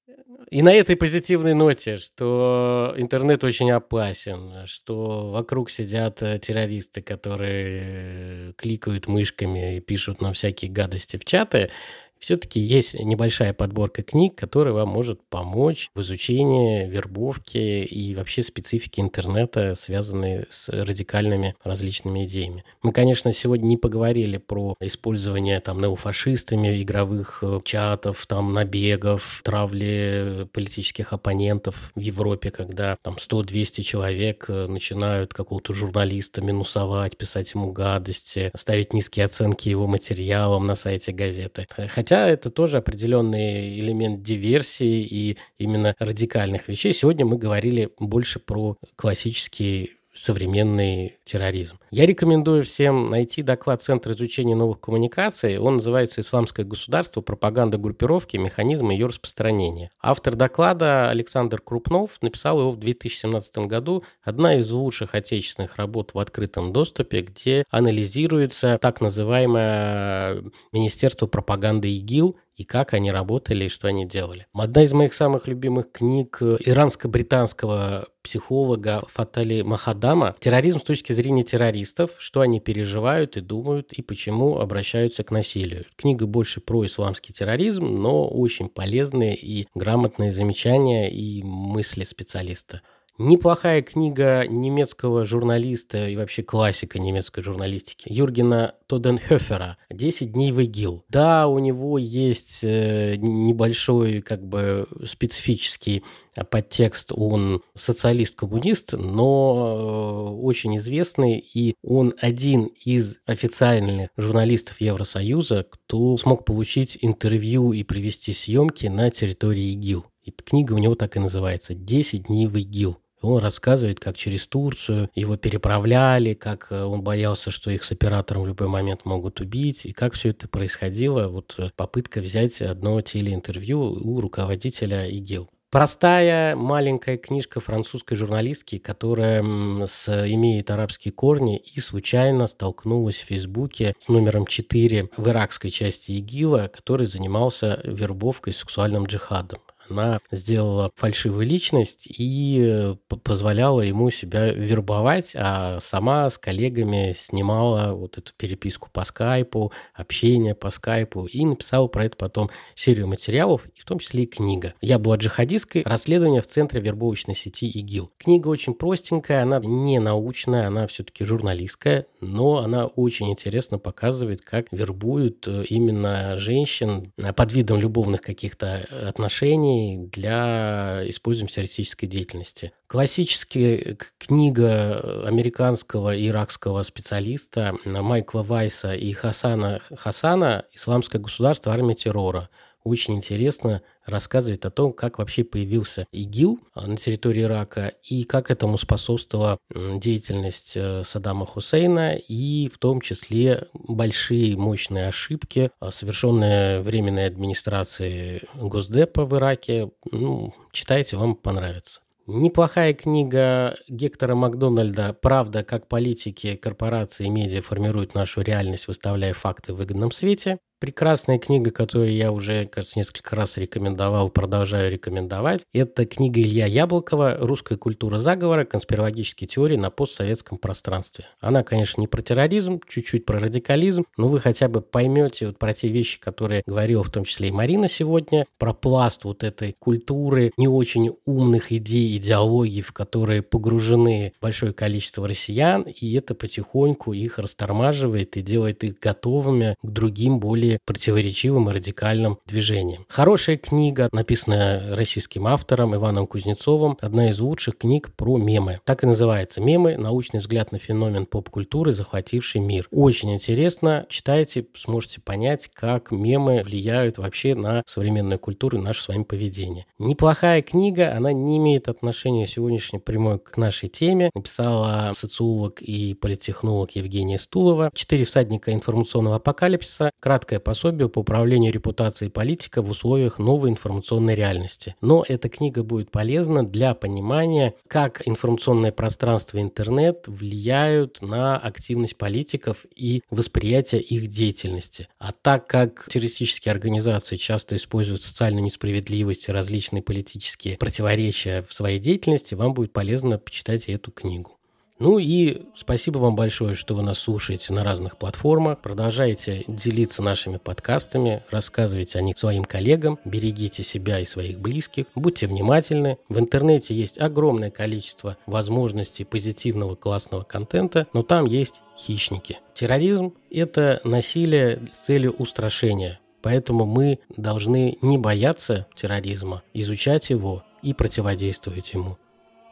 И 0.51 0.61
на 0.61 0.73
этой 0.73 0.95
позитивной 0.95 1.53
ноте, 1.53 1.97
что 1.97 2.93
интернет 2.97 3.43
очень 3.43 3.71
опасен, 3.71 4.67
что 4.67 5.31
вокруг 5.31 5.69
сидят 5.69 6.21
э, 6.21 6.37
террористы, 6.39 7.01
которые 7.01 8.53
кликают 8.53 9.07
мышками 9.07 9.77
и 9.77 9.79
пишут 9.79 10.21
нам 10.21 10.33
всякие 10.33 10.71
гадости 10.71 11.17
в 11.17 11.25
чаты, 11.25 11.71
все-таки 12.19 12.59
есть 12.59 12.95
небольшая 12.99 13.53
подборка 13.53 14.03
книг, 14.03 14.35
которая 14.35 14.73
вам 14.73 14.89
может 14.89 15.21
помочь 15.29 15.89
в 15.93 16.01
изучении 16.01 16.87
вербовки 16.87 17.57
и 17.57 18.15
вообще 18.15 18.43
специфики 18.43 18.99
интернета, 18.99 19.75
связанные 19.75 20.47
с 20.49 20.69
радикальными 20.69 21.55
различными 21.63 22.25
идеями. 22.25 22.63
Мы, 22.81 22.91
конечно, 22.91 23.31
сегодня 23.33 23.67
не 23.67 23.77
поговорили 23.77 24.37
про 24.37 24.75
использование 24.79 25.59
там 25.59 25.81
неофашистами 25.81 26.81
игровых 26.81 27.39
э, 27.41 27.59
чатов, 27.63 28.25
там 28.27 28.53
набегов, 28.53 29.41
травли 29.43 30.47
политических 30.51 31.13
оппонентов 31.13 31.91
в 31.95 31.99
Европе, 31.99 32.51
когда 32.51 32.97
там 33.01 33.15
100-200 33.15 33.81
человек 33.81 34.45
э, 34.47 34.67
начинают 34.67 35.33
какого-то 35.33 35.73
журналиста 35.73 36.41
минусовать, 36.41 37.17
писать 37.17 37.53
ему 37.53 37.71
гадости, 37.71 38.51
ставить 38.55 38.93
низкие 38.93 39.25
оценки 39.25 39.69
его 39.69 39.87
материалам 39.87 40.65
на 40.65 40.75
сайте 40.75 41.11
газеты. 41.11 41.67
Хотя 41.69 42.04
Хотя 42.05 42.29
это 42.29 42.51
тоже 42.51 42.77
определенный 42.77 43.79
элемент 43.79 44.21
диверсии 44.21 45.07
и 45.09 45.37
именно 45.57 45.95
радикальных 45.97 46.67
вещей. 46.67 46.93
Сегодня 46.93 47.25
мы 47.25 47.35
говорили 47.35 47.89
больше 47.97 48.37
про 48.37 48.77
классический 48.95 49.93
современный 50.15 51.17
терроризм. 51.23 51.77
Я 51.91 52.05
рекомендую 52.05 52.63
всем 52.63 53.09
найти 53.09 53.43
доклад 53.43 53.83
Центра 53.83 54.13
изучения 54.13 54.55
новых 54.55 54.79
коммуникаций. 54.79 55.57
Он 55.57 55.75
называется 55.75 56.21
«Исламское 56.21 56.65
государство. 56.65 57.21
Пропаганда 57.21 57.77
группировки. 57.77 58.37
Механизмы 58.37 58.93
ее 58.93 59.07
распространения». 59.07 59.91
Автор 60.01 60.35
доклада 60.35 61.09
Александр 61.09 61.61
Крупнов 61.61 62.11
написал 62.21 62.59
его 62.59 62.71
в 62.71 62.79
2017 62.79 63.57
году. 63.59 64.03
Одна 64.23 64.55
из 64.55 64.71
лучших 64.71 65.15
отечественных 65.15 65.75
работ 65.75 66.13
в 66.13 66.19
открытом 66.19 66.71
доступе, 66.71 67.21
где 67.21 67.63
анализируется 67.69 68.77
так 68.81 69.01
называемое 69.01 70.43
Министерство 70.71 71.27
пропаганды 71.27 71.89
ИГИЛ 71.97 72.37
и 72.55 72.63
как 72.63 72.93
они 72.93 73.11
работали 73.11 73.65
и 73.65 73.69
что 73.69 73.87
они 73.87 74.05
делали. 74.05 74.47
Одна 74.53 74.83
из 74.83 74.93
моих 74.93 75.13
самых 75.13 75.47
любимых 75.47 75.91
книг 75.91 76.41
иранско-британского 76.41 78.07
психолога 78.23 79.03
Фатали 79.07 79.61
Махадама 79.61 80.35
«Терроризм 80.39 80.79
с 80.79 80.83
точки 80.83 81.13
зрения 81.13 81.43
террористов. 81.43 82.11
Что 82.17 82.41
они 82.41 82.59
переживают 82.59 83.37
и 83.37 83.41
думают, 83.41 83.93
и 83.93 84.01
почему 84.01 84.59
обращаются 84.59 85.23
к 85.23 85.31
насилию». 85.31 85.85
Книга 85.95 86.25
больше 86.25 86.59
про 86.59 86.85
исламский 86.85 87.33
терроризм, 87.33 87.85
но 87.85 88.27
очень 88.27 88.67
полезные 88.67 89.35
и 89.35 89.67
грамотные 89.75 90.31
замечания 90.31 91.09
и 91.11 91.43
мысли 91.43 92.03
специалиста. 92.03 92.81
Неплохая 93.17 93.81
книга 93.81 94.45
немецкого 94.45 95.23
журналиста 95.23 96.09
и 96.09 96.17
вообще 96.17 96.43
классика 96.43 96.99
немецкой 96.99 97.43
журналистики 97.43 98.11
Юргена 98.11 98.75
Тоденхёфера 98.87 99.77
«10 99.89 100.25
дней 100.25 100.51
в 100.51 100.59
ИГИЛ». 100.59 101.05
Да, 101.07 101.47
у 101.47 101.59
него 101.59 101.97
есть 101.97 102.59
э, 102.63 103.15
небольшой 103.15 104.21
как 104.21 104.45
бы 104.45 104.85
специфический 105.05 106.03
подтекст, 106.49 107.13
он 107.13 107.61
социалист-коммунист, 107.73 108.91
но 108.91 110.35
э, 110.35 110.43
очень 110.43 110.75
известный, 110.75 111.37
и 111.37 111.75
он 111.83 112.15
один 112.19 112.65
из 112.65 113.15
официальных 113.25 114.09
журналистов 114.17 114.81
Евросоюза, 114.81 115.65
кто 115.69 116.17
смог 116.17 116.43
получить 116.43 116.97
интервью 116.99 117.71
и 117.71 117.83
провести 117.83 118.33
съемки 118.33 118.87
на 118.87 119.09
территории 119.09 119.71
ИГИЛ. 119.71 120.05
И 120.23 120.31
книга 120.31 120.73
у 120.73 120.79
него 120.79 120.95
так 120.95 121.15
и 121.15 121.19
называется 121.19 121.73
«10 121.73 122.27
дней 122.27 122.47
в 122.47 122.57
ИГИЛ». 122.57 122.97
Он 123.21 123.41
рассказывает, 123.41 123.99
как 123.99 124.17
через 124.17 124.47
Турцию 124.47 125.09
его 125.15 125.37
переправляли, 125.37 126.33
как 126.33 126.67
э, 126.69 126.83
он 126.83 127.01
боялся, 127.01 127.49
что 127.51 127.71
их 127.71 127.83
с 127.83 127.91
оператором 127.91 128.43
в 128.43 128.47
любой 128.47 128.67
момент 128.67 129.05
могут 129.05 129.41
убить, 129.41 129.85
и 129.85 129.93
как 129.93 130.13
все 130.13 130.29
это 130.29 130.47
происходило. 130.47 131.27
Вот 131.27 131.55
э, 131.57 131.69
попытка 131.75 132.21
взять 132.21 132.61
одно 132.61 133.01
телеинтервью 133.01 133.79
у 133.79 134.21
руководителя 134.21 135.07
ИГИЛ. 135.07 135.49
Простая 135.75 136.55
маленькая 136.55 137.17
книжка 137.17 137.59
французской 137.59 138.15
журналистки, 138.15 138.77
которая 138.77 139.43
с, 139.85 140.07
имеет 140.07 140.71
арабские 140.71 141.11
корни 141.11 141.57
и 141.57 141.81
случайно 141.81 142.47
столкнулась 142.47 143.17
в 143.17 143.25
Фейсбуке 143.25 143.93
с 143.99 144.07
номером 144.07 144.45
4 144.45 145.09
в 145.17 145.27
иракской 145.27 145.71
части 145.71 146.13
ИГИЛа, 146.13 146.71
который 146.73 147.07
занимался 147.07 147.81
вербовкой 147.83 148.53
сексуальным 148.53 149.03
джихадом. 149.05 149.59
Она 149.89 150.19
сделала 150.31 150.91
фальшивую 150.95 151.45
личность 151.45 152.07
и 152.07 152.59
э, 152.65 152.95
позволяла 153.23 153.81
ему 153.81 154.09
себя 154.09 154.51
вербовать, 154.51 155.33
а 155.35 155.79
сама 155.79 156.29
с 156.29 156.37
коллегами 156.37 157.13
снимала 157.15 157.93
вот 157.93 158.17
эту 158.17 158.33
переписку 158.35 158.89
по 158.91 159.03
скайпу, 159.05 159.71
общение 159.93 160.55
по 160.55 160.69
скайпу 160.71 161.25
и 161.25 161.45
написала 161.45 161.87
про 161.87 162.05
это 162.05 162.17
потом 162.17 162.49
серию 162.73 163.07
материалов, 163.07 163.67
и 163.75 163.79
в 163.79 163.85
том 163.85 163.99
числе 163.99 164.23
и 164.23 164.27
книга. 164.27 164.73
«Я 164.81 164.99
была 164.99 165.17
джихадисткой. 165.17 165.83
Расследование 165.85 166.41
в 166.41 166.47
центре 166.47 166.81
вербовочной 166.81 167.35
сети 167.35 167.67
ИГИЛ». 167.67 168.11
Книга 168.17 168.47
очень 168.47 168.73
простенькая, 168.73 169.43
она 169.43 169.59
не 169.63 169.99
научная, 169.99 170.67
она 170.67 170.87
все-таки 170.87 171.23
журналистская, 171.23 172.07
но 172.21 172.57
она 172.57 172.87
очень 172.87 173.29
интересно 173.29 173.77
показывает, 173.77 174.41
как 174.41 174.67
вербуют 174.71 175.47
э, 175.47 175.63
именно 175.69 176.37
женщин 176.37 177.11
под 177.35 177.53
видом 177.53 177.79
любовных 177.79 178.21
каких-то 178.21 178.85
отношений, 179.07 179.74
знаний 179.75 180.09
для 180.11 181.01
использования 181.09 181.51
теоретической 181.51 182.07
деятельности. 182.07 182.71
Классическая 182.87 183.97
книга 184.17 185.25
американского 185.25 186.15
и 186.15 186.27
иракского 186.27 186.83
специалиста 186.83 187.75
Майкла 187.85 188.43
Вайса 188.43 188.93
и 188.93 189.11
Хасана 189.13 189.79
Хасана 189.95 190.65
«Исламское 190.73 191.21
государство. 191.21 191.73
Армия 191.73 191.95
террора» 191.95 192.49
очень 192.85 193.15
интересно 193.15 193.81
рассказывает 194.05 194.65
о 194.65 194.69
том, 194.69 194.93
как 194.93 195.17
вообще 195.17 195.43
появился 195.43 196.05
ИГИЛ 196.11 196.59
а, 196.75 196.87
на 196.87 196.97
территории 196.97 197.41
Ирака 197.41 197.93
и 198.03 198.23
как 198.23 198.51
этому 198.51 198.77
способствовала 198.77 199.57
деятельность 199.73 200.73
э, 200.77 201.03
Саддама 201.03 201.47
Хусейна 201.47 202.15
и 202.15 202.69
в 202.69 202.77
том 202.77 203.01
числе 203.01 203.67
большие 203.73 204.55
мощные 204.55 205.07
ошибки, 205.07 205.71
а, 205.79 205.91
совершенные 205.91 206.81
временной 206.81 207.25
администрацией 207.25 208.43
Госдепа 208.53 209.25
в 209.25 209.35
Ираке. 209.35 209.89
Ну, 210.11 210.53
читайте, 210.71 211.17
вам 211.17 211.35
понравится. 211.35 212.01
Неплохая 212.27 212.93
книга 212.93 213.77
Гектора 213.87 214.33
Макдональда 214.33 215.13
«Правда, 215.13 215.63
как 215.63 215.87
политики, 215.87 216.55
корпорации 216.55 217.27
и 217.27 217.29
медиа 217.29 217.61
формируют 217.61 218.15
нашу 218.15 218.41
реальность, 218.41 218.87
выставляя 218.87 219.33
факты 219.33 219.73
в 219.73 219.77
выгодном 219.77 220.11
свете» 220.11 220.57
прекрасная 220.79 221.39
книга, 221.39 221.71
которую 221.71 222.13
я 222.13 222.31
уже, 222.31 222.65
кажется, 222.67 222.99
несколько 222.99 223.35
раз 223.35 223.57
рекомендовал, 223.57 224.29
продолжаю 224.29 224.91
рекомендовать. 224.91 225.65
Это 225.73 226.05
книга 226.05 226.41
Илья 226.41 226.65
Яблокова 226.65 227.37
«Русская 227.39 227.77
культура 227.77 228.19
заговора. 228.19 228.65
Конспирологические 228.65 229.47
теории 229.47 229.77
на 229.77 229.89
постсоветском 229.89 230.57
пространстве». 230.57 231.25
Она, 231.39 231.63
конечно, 231.63 232.01
не 232.01 232.07
про 232.07 232.21
терроризм, 232.21 232.81
чуть-чуть 232.87 233.25
про 233.25 233.39
радикализм, 233.39 234.05
но 234.17 234.27
вы 234.27 234.39
хотя 234.39 234.67
бы 234.67 234.81
поймете 234.81 235.47
вот 235.47 235.57
про 235.57 235.73
те 235.73 235.87
вещи, 235.87 236.19
которые 236.19 236.63
говорила 236.65 237.03
в 237.03 237.09
том 237.09 237.23
числе 237.23 237.49
и 237.49 237.51
Марина 237.51 237.87
сегодня, 237.87 238.45
про 238.57 238.73
пласт 238.73 239.23
вот 239.23 239.43
этой 239.43 239.75
культуры, 239.77 240.51
не 240.57 240.67
очень 240.67 241.15
умных 241.25 241.71
идей, 241.71 242.17
идеологий, 242.17 242.81
в 242.81 242.93
которые 242.93 243.41
погружены 243.41 244.33
большое 244.41 244.73
количество 244.73 245.27
россиян, 245.27 245.83
и 245.83 246.13
это 246.13 246.35
потихоньку 246.35 247.13
их 247.13 247.39
растормаживает 247.39 248.37
и 248.37 248.41
делает 248.41 248.83
их 248.83 248.99
готовыми 248.99 249.75
к 249.81 249.87
другим 249.87 250.39
более 250.39 250.74
противоречивым 250.85 251.69
и 251.69 251.73
радикальным 251.73 252.39
движением. 252.45 253.05
Хорошая 253.09 253.57
книга, 253.57 254.09
написанная 254.11 254.95
российским 254.95 255.47
автором 255.47 255.95
Иваном 255.95 256.27
Кузнецовым, 256.27 256.97
одна 257.01 257.29
из 257.29 257.39
лучших 257.39 257.77
книг 257.77 258.11
про 258.15 258.37
мемы. 258.37 258.79
Так 258.85 259.03
и 259.03 259.07
называется 259.07 259.61
«Мемы. 259.61 259.97
Научный 259.97 260.39
взгляд 260.39 260.71
на 260.71 260.79
феномен 260.79 261.25
поп-культуры, 261.25 261.91
захвативший 261.91 262.61
мир». 262.61 262.87
Очень 262.91 263.33
интересно, 263.33 264.05
читайте, 264.09 264.65
сможете 264.75 265.21
понять, 265.21 265.69
как 265.73 266.11
мемы 266.11 266.63
влияют 266.63 267.17
вообще 267.17 267.55
на 267.55 267.83
современную 267.85 268.39
культуру 268.39 268.77
и 268.77 268.81
наше 268.81 269.03
с 269.03 269.07
вами 269.07 269.23
поведение. 269.23 269.85
Неплохая 269.99 270.61
книга, 270.61 271.15
она 271.15 271.31
не 271.33 271.57
имеет 271.57 271.87
отношения 271.87 272.47
сегодняшней 272.47 272.99
прямой 272.99 273.39
к 273.39 273.57
нашей 273.57 273.89
теме. 273.89 274.29
Написала 274.33 275.11
социолог 275.15 275.81
и 275.81 276.13
политтехнолог 276.13 276.91
Евгения 276.91 277.39
Стулова. 277.39 277.89
«Четыре 277.93 278.25
всадника 278.25 278.73
информационного 278.73 279.37
апокалипсиса». 279.37 280.11
Краткое 280.55 280.59
пособие 280.59 281.09
по 281.09 281.19
управлению 281.19 281.73
репутацией 281.73 282.31
политика 282.31 282.81
в 282.81 282.89
условиях 282.89 283.39
новой 283.39 283.71
информационной 283.71 284.35
реальности. 284.35 284.95
Но 285.01 285.25
эта 285.27 285.49
книга 285.49 285.83
будет 285.83 286.11
полезна 286.11 286.65
для 286.65 286.93
понимания, 286.93 287.73
как 287.87 288.21
информационное 288.25 288.93
пространство 288.93 289.57
и 289.57 289.61
интернет 289.61 290.23
влияют 290.27 291.21
на 291.21 291.57
активность 291.57 292.15
политиков 292.15 292.85
и 292.95 293.21
восприятие 293.29 294.01
их 294.01 294.29
деятельности. 294.29 295.09
А 295.19 295.33
так 295.33 295.67
как 295.67 296.07
террористические 296.09 296.71
организации 296.71 297.35
часто 297.35 297.75
используют 297.75 298.23
социальную 298.23 298.63
несправедливость 298.63 299.49
и 299.49 299.51
различные 299.51 300.03
политические 300.03 300.77
противоречия 300.77 301.63
в 301.67 301.73
своей 301.73 301.99
деятельности, 301.99 302.55
вам 302.55 302.73
будет 302.73 302.93
полезно 302.93 303.37
почитать 303.39 303.89
эту 303.89 304.11
книгу. 304.11 304.55
Ну 304.97 305.19
и 305.19 305.63
спасибо 305.75 306.19
вам 306.19 306.37
большое, 306.37 306.73
что 306.73 306.95
вы 306.95 307.03
нас 307.03 307.19
слушаете 307.19 307.73
на 307.73 307.83
разных 307.83 308.17
платформах. 308.17 308.79
Продолжайте 308.79 309.65
делиться 309.67 310.23
нашими 310.23 310.55
подкастами, 310.55 311.43
рассказывайте 311.49 312.17
о 312.17 312.21
них 312.21 312.37
своим 312.37 312.63
коллегам, 312.63 313.19
берегите 313.25 313.83
себя 313.83 314.19
и 314.19 314.25
своих 314.25 314.59
близких, 314.59 315.07
будьте 315.13 315.47
внимательны. 315.47 316.17
В 316.29 316.39
интернете 316.39 316.95
есть 316.95 317.19
огромное 317.19 317.71
количество 317.71 318.37
возможностей 318.45 319.25
позитивного 319.25 319.95
классного 319.95 320.43
контента, 320.43 321.07
но 321.11 321.23
там 321.23 321.45
есть 321.45 321.81
хищники. 321.97 322.59
Терроризм– 322.73 323.33
это 323.51 323.99
насилие 324.05 324.79
с 324.93 325.05
целью 325.07 325.33
устрашения. 325.33 326.19
Поэтому 326.41 326.85
мы 326.85 327.19
должны 327.35 327.97
не 328.01 328.17
бояться 328.17 328.85
терроризма, 328.95 329.63
изучать 329.73 330.29
его 330.29 330.63
и 330.83 330.93
противодействовать 330.93 331.91
ему. 331.91 332.17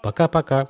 Пока-пока. 0.03 0.69